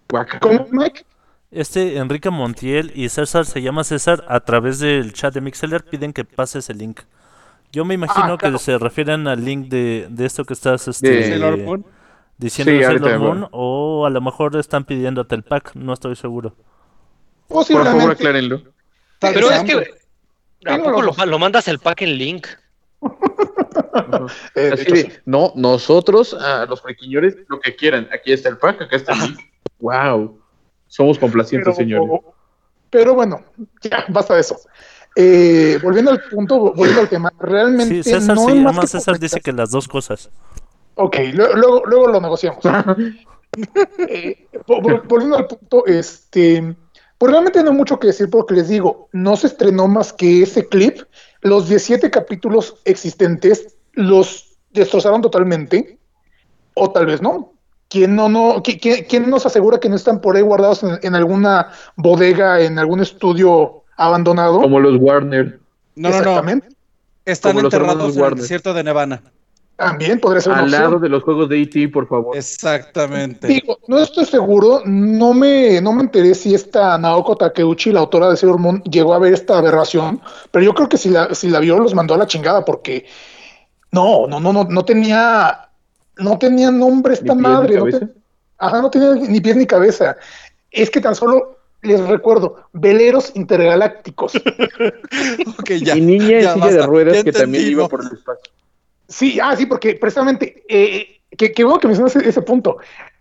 [0.09, 0.39] Guaca.
[0.39, 1.05] ¿Cómo, Mike?
[1.53, 6.11] Este Enrique Montiel y César se llama César a través del chat de Mixeler piden
[6.11, 7.01] que pases el link.
[7.71, 8.57] Yo me imagino Ah, claro.
[8.57, 11.15] que se refieren al link de, de esto que estás este, De
[12.37, 16.55] diciendo Sí, Sailor Moon o a lo mejor están pidiéndote el pack, no estoy seguro.
[17.47, 18.61] Por favor, aclárenlo.
[19.19, 19.93] Pero es que.
[20.65, 22.47] ¿a poco lo, mandas el pack en link?
[24.55, 28.07] Eh, Así de, no, nosotros, a los frequiñores, lo que quieran.
[28.13, 29.39] Aquí está el pack, acá está el link.
[29.79, 30.39] Wow.
[30.93, 32.21] Somos complacientes, pero, señores.
[32.91, 33.41] pero bueno,
[33.81, 34.57] ya, basta de eso.
[35.15, 39.17] Eh, volviendo al punto, volviendo al tema, realmente Sí, César no hay más que César,
[39.17, 40.29] dice que las dos cosas.
[40.93, 42.59] Ok, luego, luego lo negociamos.
[44.07, 46.75] Eh, vo- vo- volviendo al punto, este,
[47.19, 50.41] pues realmente no hay mucho que decir porque les digo, no se estrenó más que
[50.43, 50.97] ese clip.
[51.41, 55.99] Los 17 capítulos existentes los destrozaron totalmente,
[56.73, 57.52] o tal vez no.
[57.93, 60.97] ¿Quién, no, no, qui- quién, quién nos asegura que no están por ahí guardados en,
[61.03, 64.59] en alguna bodega, en algún estudio abandonado?
[64.61, 65.59] Como los Warner.
[65.95, 66.17] No, no, no.
[66.17, 66.69] Exactamente.
[67.23, 69.21] Están Como los hermanos enterrados en el desierto de Nevada.
[69.75, 70.81] También podría ser una Al opción.
[70.83, 72.35] lado de los juegos de E.T., por favor.
[72.35, 73.45] Exactamente.
[73.47, 78.29] Digo, no estoy seguro, no me, no me enteré si esta Naoko Takeuchi, la autora
[78.31, 81.49] de Sailor Moon, llegó a ver esta aberración, pero yo creo que si la, si
[81.49, 83.05] la vio los mandó a la chingada porque
[83.91, 85.69] no, no, no, no, no tenía,
[86.17, 88.09] no tenía nombre esta Ni pies ni madre, no
[88.57, 90.17] ajá, no tenía ni pies ni cabeza.
[90.71, 94.33] Es que tan solo les recuerdo, veleros intergalácticos.
[95.59, 95.95] Ok, ya.
[95.95, 98.51] y niña en silla de ruedas Ya que también iba por el espacio.
[99.07, 102.77] Sí, ah, sí, porque precisamente, eh, que, que bueno que mencionas ese, ese punto.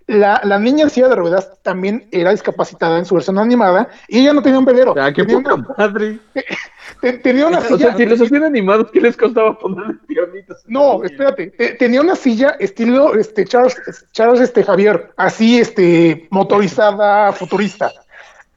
[0.08, 4.20] La, la niña en silla de ruedas también era discapacitada en su versión animada y
[4.20, 4.94] ella no tenía un velero.
[4.98, 6.18] Ah, qué tenía, poca una, madre.
[7.00, 7.78] te- tenía una O silla.
[7.78, 10.62] sea, si los hacían animados, ¿qué les costaba ponerle piernitas?
[10.66, 13.76] No, espérate, te- tenía una silla estilo este Charles,
[14.12, 17.90] Charles este Javier, así este motorizada, futurista.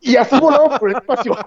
[0.01, 1.38] Y así volaba por el espacio.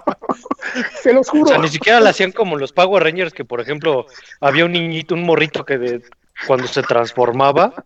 [1.03, 1.47] Se los O juro.
[1.47, 4.07] sea, ni siquiera la hacían como los Power Rangers, que por ejemplo,
[4.41, 6.03] había un niñito, un morrito que de,
[6.47, 7.85] cuando se transformaba,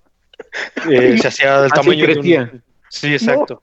[0.89, 2.51] eh, se hacía del Así tamaño de crecía.
[2.53, 2.63] un...
[2.89, 3.61] Sí, exacto.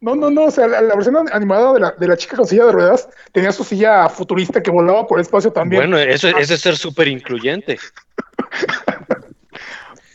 [0.00, 2.46] No, no, no, o sea, la, la versión animada de la, de la chica con
[2.46, 5.82] silla de ruedas tenía su silla futurista que volaba por el espacio también.
[5.82, 7.78] Bueno, eso, eso es ser súper incluyente.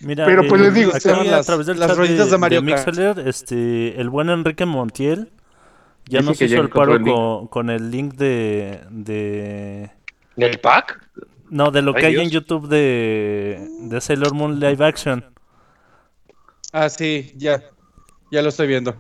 [0.02, 2.38] Mira, Pero, pues, eh, les digo, se llaman a través del las chat rueditas de
[2.38, 2.88] Mario Kart.
[2.88, 5.32] Mixeler, este, el buen Enrique Montiel
[6.08, 9.92] ya Dice nos que ya hizo el paro el con, con el link de, de
[10.36, 11.00] ¿Del pack?
[11.50, 12.30] no de lo Ay, que hay en.
[12.30, 15.26] YouTube de, de Sailor Moon Live Action.
[16.78, 17.64] Ah, sí, ya.
[18.30, 18.98] Ya lo estoy viendo.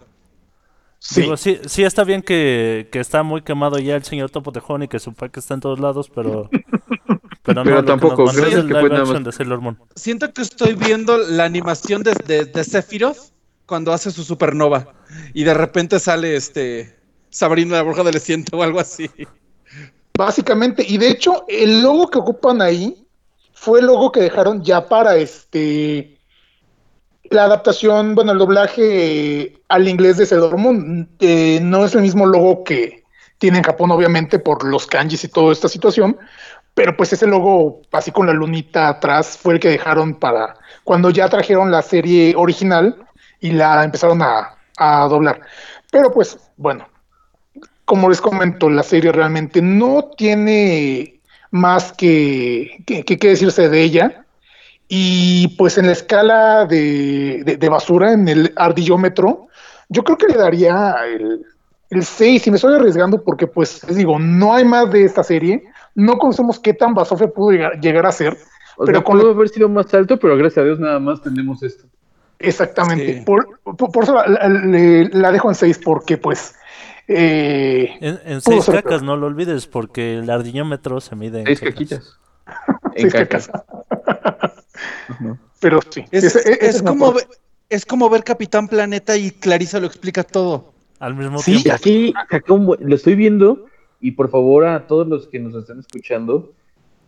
[0.98, 1.24] Sí.
[1.24, 4.84] Digo, sí, sí está bien que, que está muy quemado ya el señor Topo Tejón
[4.84, 6.50] y que su pack está en todos lados, pero
[7.44, 9.24] pero no, Pero que tampoco, es gracias el que live fue nada action más.
[9.24, 9.78] de Sailor Moon.
[9.94, 13.34] Siento que estoy viendo la animación de, de, de Sephiroth
[13.66, 14.94] cuando hace su supernova.
[15.34, 16.98] Y de repente sale este
[17.30, 19.10] Sabrina la bruja del desierto o algo así.
[20.18, 23.06] Básicamente, y de hecho, el logo que ocupan ahí
[23.54, 26.15] fue el logo que dejaron ya para este
[27.32, 31.10] la adaptación, bueno, el doblaje eh, al inglés de Sailor Moon.
[31.20, 33.04] Eh, no es el mismo logo que
[33.38, 36.18] tiene en Japón, obviamente, por los kanjis y toda esta situación,
[36.74, 41.10] pero pues ese logo así con la lunita atrás fue el que dejaron para cuando
[41.10, 42.96] ya trajeron la serie original
[43.40, 45.42] y la empezaron a, a doblar.
[45.92, 46.88] Pero pues bueno,
[47.86, 51.20] como les comento, la serie realmente no tiene
[51.52, 54.25] más que, que, que- que decirse de ella.
[54.88, 59.48] Y pues en la escala de, de- de basura, en el ardillómetro,
[59.90, 61.42] yo creo que le daría el,
[61.90, 65.24] el 6 y me estoy arriesgando porque pues les digo, no hay más de esta
[65.24, 65.64] serie,
[65.96, 68.38] no conocemos qué tan basofia pudo llegar, llegar a ser.
[68.78, 71.22] O Pero sea, con pudo haber sido más alto, pero gracias a Dios nada más
[71.22, 71.86] tenemos esto.
[72.40, 73.20] Exactamente.
[73.20, 73.22] Sí.
[73.26, 76.54] Por, por- por eso la, la- le- la dejo en 6 porque pues...
[77.08, 79.04] eh, En, en seis cacas, peor.
[79.04, 81.74] no lo olvides, porque el ardillómetro se mide en Seis cacas.
[81.74, 82.20] caquitas.
[82.96, 83.26] En seis caca.
[83.40, 83.50] cacas.
[85.60, 86.04] Pero sí.
[86.12, 87.28] Es, como, aporte.
[87.30, 87.36] ve-
[87.70, 90.74] es como ver Capitán Planeta y Clarisa lo explica todo.
[91.00, 91.72] Al mismo Sí, tiempo.
[91.74, 93.66] aquí saca un buen- lo estoy viendo
[94.00, 96.54] y por favor a todos los que nos están escuchando,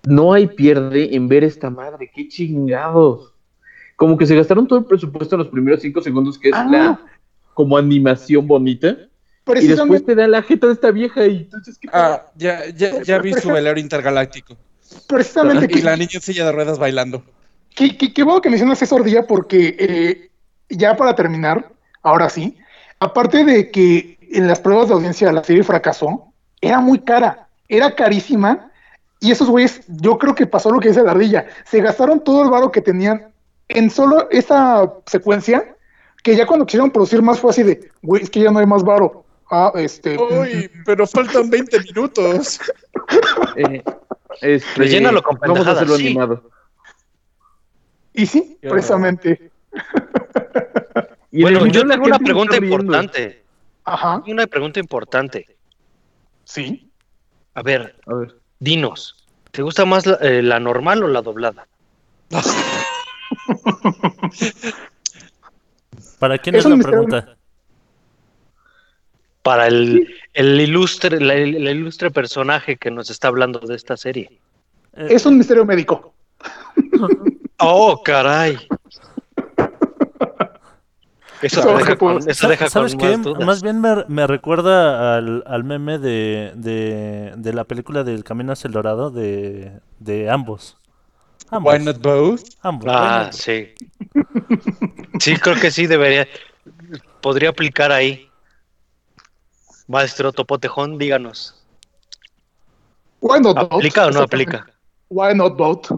[0.05, 3.33] no hay pierde en ver esta madre, qué chingados.
[3.95, 6.67] Como que se gastaron todo el presupuesto en los primeros cinco segundos, que es Ah.
[6.69, 7.01] la
[7.53, 8.95] como animación bonita,
[9.59, 12.01] y después te da la jeta de esta vieja y entonces ¿qué pedo?
[12.03, 14.55] Ah, ya, ya, ya vi su velero intergaláctico.
[15.07, 17.23] precisamente Y que, la niña en silla de ruedas bailando.
[17.77, 20.31] Qué, qué- qué bueno que mencionas eso, Ardilla, porque eh,
[20.67, 21.71] ya para terminar,
[22.01, 22.57] ahora sí,
[22.99, 27.93] aparte de que en las pruebas de audiencia la serie fracasó, era muy cara, era
[27.95, 28.71] carísima,
[29.19, 32.43] y esos güeyes, yo creo que pasó lo que dice la Ardilla, se gastaron todo
[32.43, 33.27] el varo que tenían
[33.67, 35.75] en solo esa secuencia,
[36.23, 38.65] que ya cuando quisieron producir más fue así de, güey, es que ya no hay
[38.65, 39.23] más varo.
[39.51, 40.17] Ah, este...
[40.17, 42.59] Uy, pero faltan 20 minutos.
[43.55, 43.81] Eh,
[44.41, 46.07] este, Rellénalo con Vamos a hacerlo sí.
[46.07, 46.43] animado.
[48.17, 49.51] Y sí, Qué precisamente.
[51.31, 53.43] Y bueno, yo la tengo una pregunta importante.
[53.85, 55.55] Ajá, Tengo Una pregunta importante.
[56.43, 56.83] sí.
[57.53, 58.35] A ver, A ver.
[58.59, 59.25] dinos.
[59.51, 61.67] ¿Te gusta más la, eh, la normal o la doblada?
[66.19, 66.99] ¿Para quién Es la misterio.
[67.05, 67.37] pregunta?
[69.41, 73.95] Para el, el ilustre, la- el, el ilustre personaje que nos está hablando de esta
[73.97, 74.39] serie.
[74.93, 76.13] Eh, Es un misterio médico.
[77.59, 78.57] Oh, caray.
[81.41, 83.17] Eso deja con, eso deja ¿Sabes con qué?
[83.17, 83.45] más dudas.
[83.45, 88.53] Más bien me, me recuerda al, al meme de, de, de la película del Camino
[88.53, 90.77] hacia el Dorado de, de ambos.
[91.49, 91.73] Ambos.
[91.73, 92.41] Why not both?
[92.61, 93.73] ambos, Ah, sí.
[95.19, 96.27] Sí, creo que sí debería.
[97.21, 98.29] Podría aplicar ahí.
[99.87, 101.63] Maestro Topotejón, díganos.
[103.21, 103.73] Why not both?
[103.73, 104.65] ¿Aplica o no aplica?
[105.09, 105.91] Why not both?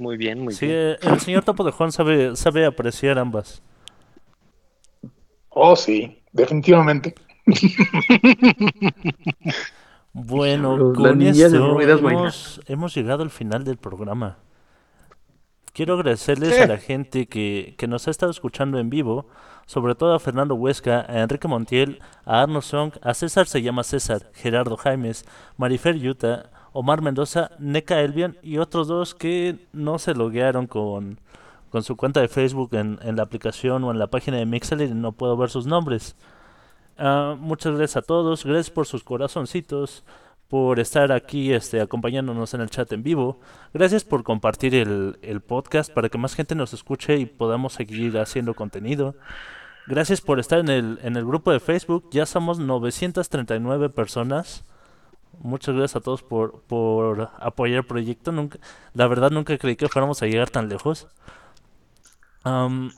[0.00, 0.78] Muy bien, muy Sí, bien.
[0.78, 3.62] eh, el señor Topo de Juan sabe, sabe apreciar ambas.
[5.50, 7.14] Oh, sí, definitivamente.
[10.14, 14.38] Bueno, Los- con esto ruedas hemos, hemos llegado al final del programa.
[15.74, 16.62] Quiero agradecerles Sí.
[16.62, 19.28] a la gente que, que nos ha estado escuchando en vivo,
[19.66, 23.84] sobre todo a Fernando Huesca, a Enrique Montiel, a Arno Song, a César se llama
[23.84, 25.26] César, Gerardo Jaimes,
[25.58, 31.18] Marifer Yuta, Omar Mendoza, Neca Elvian y otros dos que no se loguearon con,
[31.70, 34.82] con su cuenta de Facebook en, en la aplicación o en la página de Mixel
[34.82, 36.16] y no puedo ver sus nombres.
[36.98, 40.04] Ah, muchas gracias a todos, gracias por sus corazoncitos,
[40.48, 43.40] por estar aquí este, acompañándonos en el chat en vivo.
[43.72, 48.18] Gracias por compartir el, el podcast para que más gente nos escuche y podamos seguir
[48.18, 49.14] haciendo contenido.
[49.86, 52.10] Gracias por estar en el, en el grupo de Facebook.
[52.12, 54.64] Ya somos 939 personas.
[55.38, 58.32] Muchas gracias a todos por, por apoyar el proyecto.
[58.32, 58.58] Nunca,
[58.94, 61.08] la verdad nunca creí que fuéramos a llegar tan lejos.
[62.42, 62.90] Am,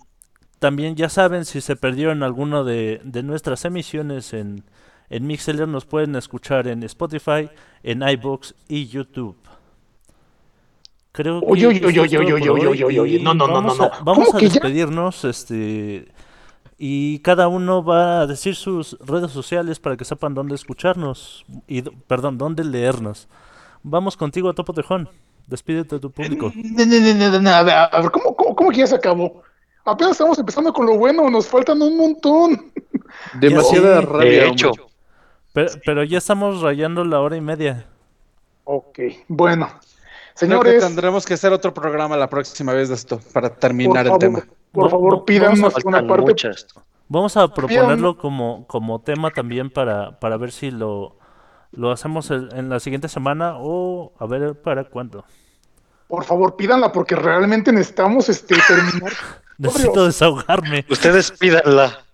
[0.59, 4.65] también ya saben, si se perdieron alguno de, de nuestras emisiones en,
[5.11, 7.51] en Mixler, nos pueden escuchar en Spotify,
[7.83, 9.37] en iBox y YouTube.
[11.13, 13.91] Creo que Oye, oye, oye, oye, oye, oye, no, no, no, no, no.
[14.03, 16.09] Vamos ¿Cómo a despedirnos, este,
[16.85, 21.83] y cada uno va a decir sus redes sociales para que sepan dónde escucharnos y,
[21.83, 23.29] perdón, dónde leernos.
[23.85, 25.09] Vamos contigo a Topo Tejón.
[25.47, 26.51] Despídete de tu público.
[26.57, 29.45] No, no, no, no, no, a ver, ¿cómo, cómo, cómo que ya se acabó?
[29.85, 32.73] Apenas estamos empezando con lo bueno, nos faltan un montón.
[33.35, 34.07] Demasiada sí.
[34.07, 34.31] rabia.
[34.31, 34.53] De hombre.
[34.53, 34.73] hecho,
[35.53, 37.87] Pero, pero ya estamos rayando la hora y media.
[38.65, 38.99] Ok,
[39.29, 39.69] bueno.
[40.35, 44.07] Creo que Señores, tendremos que hacer otro programa la próxima vez de esto para terminar
[44.07, 44.43] el tema.
[44.73, 46.23] por favor, pídanos vamos una parte.
[46.23, 46.67] muchas.
[47.09, 51.19] Vamos a proponerlo como, como tema también para, para ver si lo,
[51.73, 55.25] lo hacemos en la siguiente semana o a ver para cuándo.
[56.09, 59.13] Por favor, pídanla porque realmente necesitamos este terminar.
[59.59, 60.85] Necesito desahogarme.
[60.89, 61.99] Ustedes pídanla.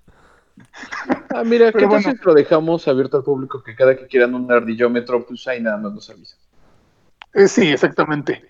[1.34, 2.20] Ah, mira, ¿qué Pero tal bueno.
[2.24, 5.92] lo dejamos abierto al público que cada que quieran un ardillómetro, pues ahí nada más
[5.92, 6.36] nos avisa?
[7.34, 8.44] Eh, sí, exactamente.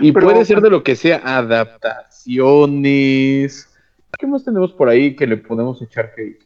[0.00, 3.68] Y Pero- puede ser de lo que sea, adaptaciones.
[4.18, 6.42] ¿Qué más tenemos por ahí que le podemos echar hate?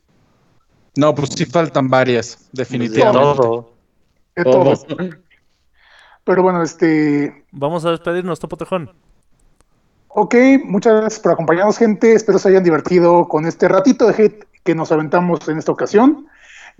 [0.96, 3.36] No, pues sí faltan varias, De definitivamente.
[3.36, 3.72] todo.
[4.36, 4.52] De Todo.
[4.74, 4.86] todos.
[6.24, 7.44] Pero bueno, este.
[7.52, 8.90] Vamos a despedirnos, Topo Tejón.
[10.08, 10.34] Ok,
[10.64, 12.14] muchas gracias por acompañarnos, gente.
[12.14, 16.26] Espero se hayan divertido con este ratito de hate que nos aventamos en esta ocasión.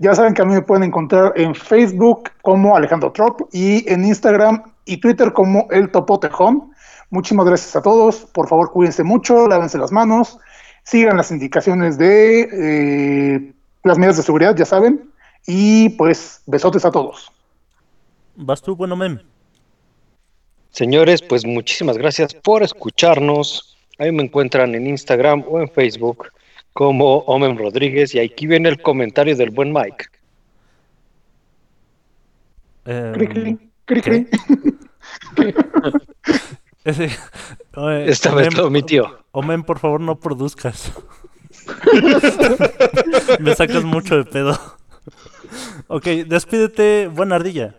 [0.01, 4.03] Ya saben que a mí me pueden encontrar en Facebook como Alejandro Trop y en
[4.03, 6.71] Instagram y Twitter como El Topo Tejón.
[7.11, 8.25] Muchísimas gracias a todos.
[8.33, 10.39] Por favor, cuídense mucho, lávense las manos,
[10.81, 13.53] sigan las indicaciones de eh,
[13.83, 15.07] las medidas de seguridad, ya saben.
[15.45, 17.31] Y pues, besotes a todos.
[18.37, 19.19] ¿Vas tú, bueno, mem?
[20.71, 23.77] Señores, pues muchísimas gracias por escucharnos.
[23.99, 26.31] Ahí me encuentran en Instagram o en Facebook
[26.73, 30.05] como Omen Rodríguez y aquí viene el comentario del buen Mike.
[32.83, 34.25] Cri, cri, cri, ¿qué?
[35.35, 35.53] cri.
[36.83, 37.09] ese-
[37.75, 39.19] Oye, Esta vez Omen, lo omitió.
[39.31, 40.91] Omen, por favor, no produzcas.
[43.39, 44.57] Me sacas mucho de pedo.
[45.87, 47.75] ok, despídete, buena ardilla.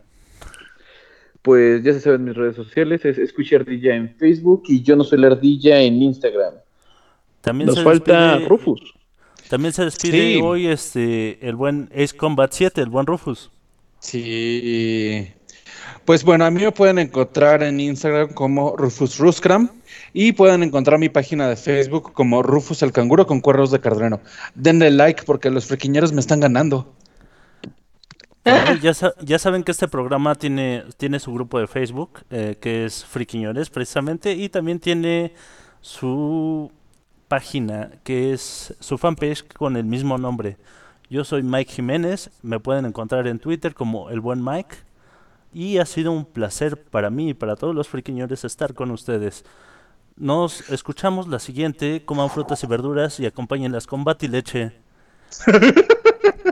[1.43, 5.02] Pues ya se saben mis redes sociales, es Escucha Ardilla en Facebook y yo no
[5.02, 6.55] soy la ardilla en Instagram.
[7.43, 8.94] También Nos se falta despide- Rufus.
[9.51, 10.40] También se despide Sí.
[10.43, 13.51] hoy este el buen Ace Combat 7, el buen Rufus.
[13.98, 15.28] Sí.
[16.05, 19.69] Pues bueno, a mí me pueden encontrar en Instagram como Rufus Ruscram
[20.12, 24.20] y pueden encontrar mi página de Facebook como Rufus el Canguro con cuernos de cardreno.
[24.55, 26.93] Denle like porque los frequiñeros me están ganando.
[28.82, 32.85] Ya, sa- ya saben que este programa tiene, tiene su grupo de Facebook, eh, que
[32.85, 35.32] es Friquiñores precisamente, y también tiene
[35.81, 36.73] su
[37.33, 40.59] página, que es su fanpage con el mismo nombre.
[41.09, 44.77] Yo soy Mike Jiménez, me pueden encontrar en Twitter como el buen Mike,
[45.51, 49.47] y ha sido un placer para mí y para todos los friquiñores estar con ustedes.
[50.15, 54.73] Nos escuchamos la siguiente, coman frutas y verduras y acompáñenlas con batileche.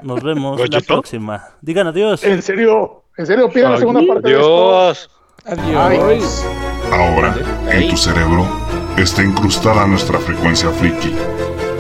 [0.03, 1.45] Nos vemos la próxima.
[1.61, 2.25] Digan adiós.
[2.25, 4.81] En serio, en serio, pidan la segunda parte de esto.
[4.81, 5.11] Adiós.
[5.45, 6.47] Adiós.
[6.91, 7.37] Ahora,
[7.71, 8.60] en tu cerebro,
[8.97, 11.15] está incrustada nuestra frecuencia friki.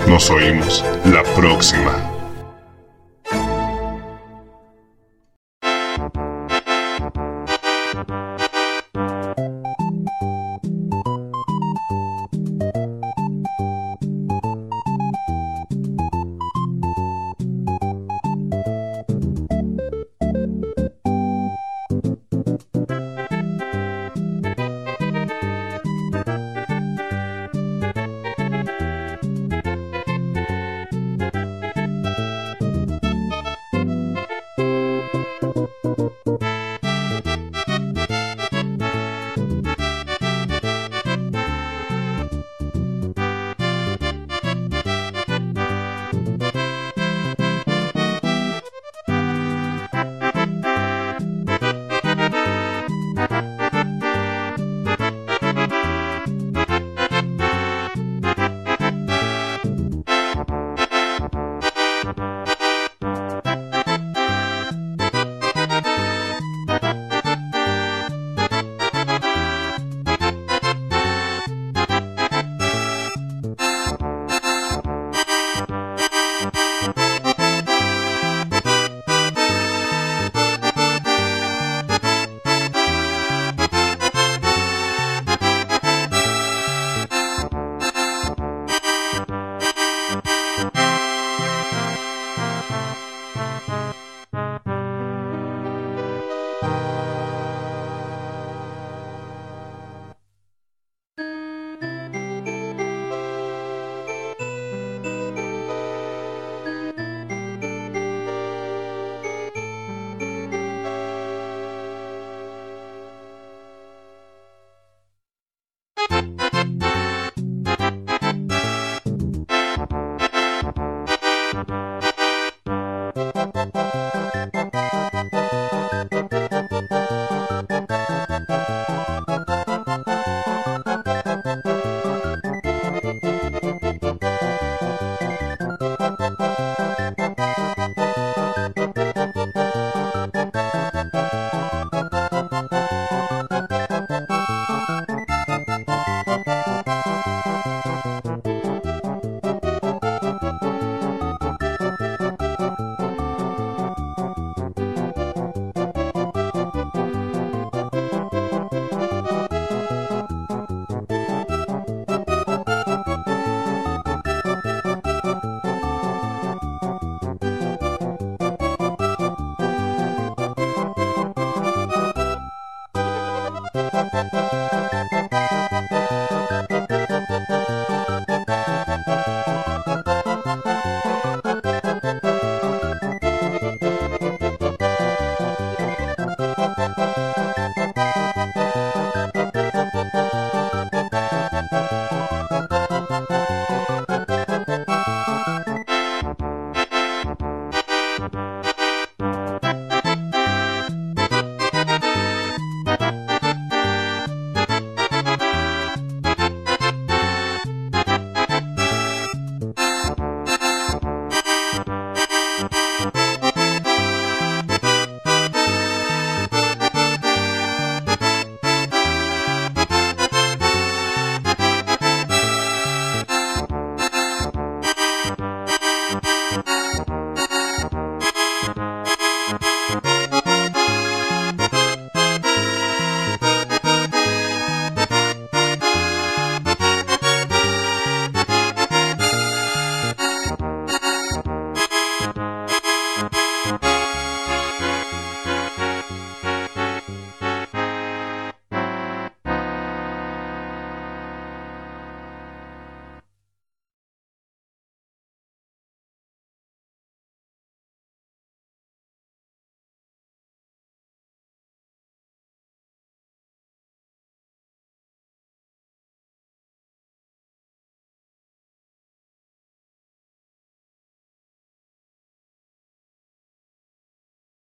[0.07, 2.10] Nos oímos la próxima.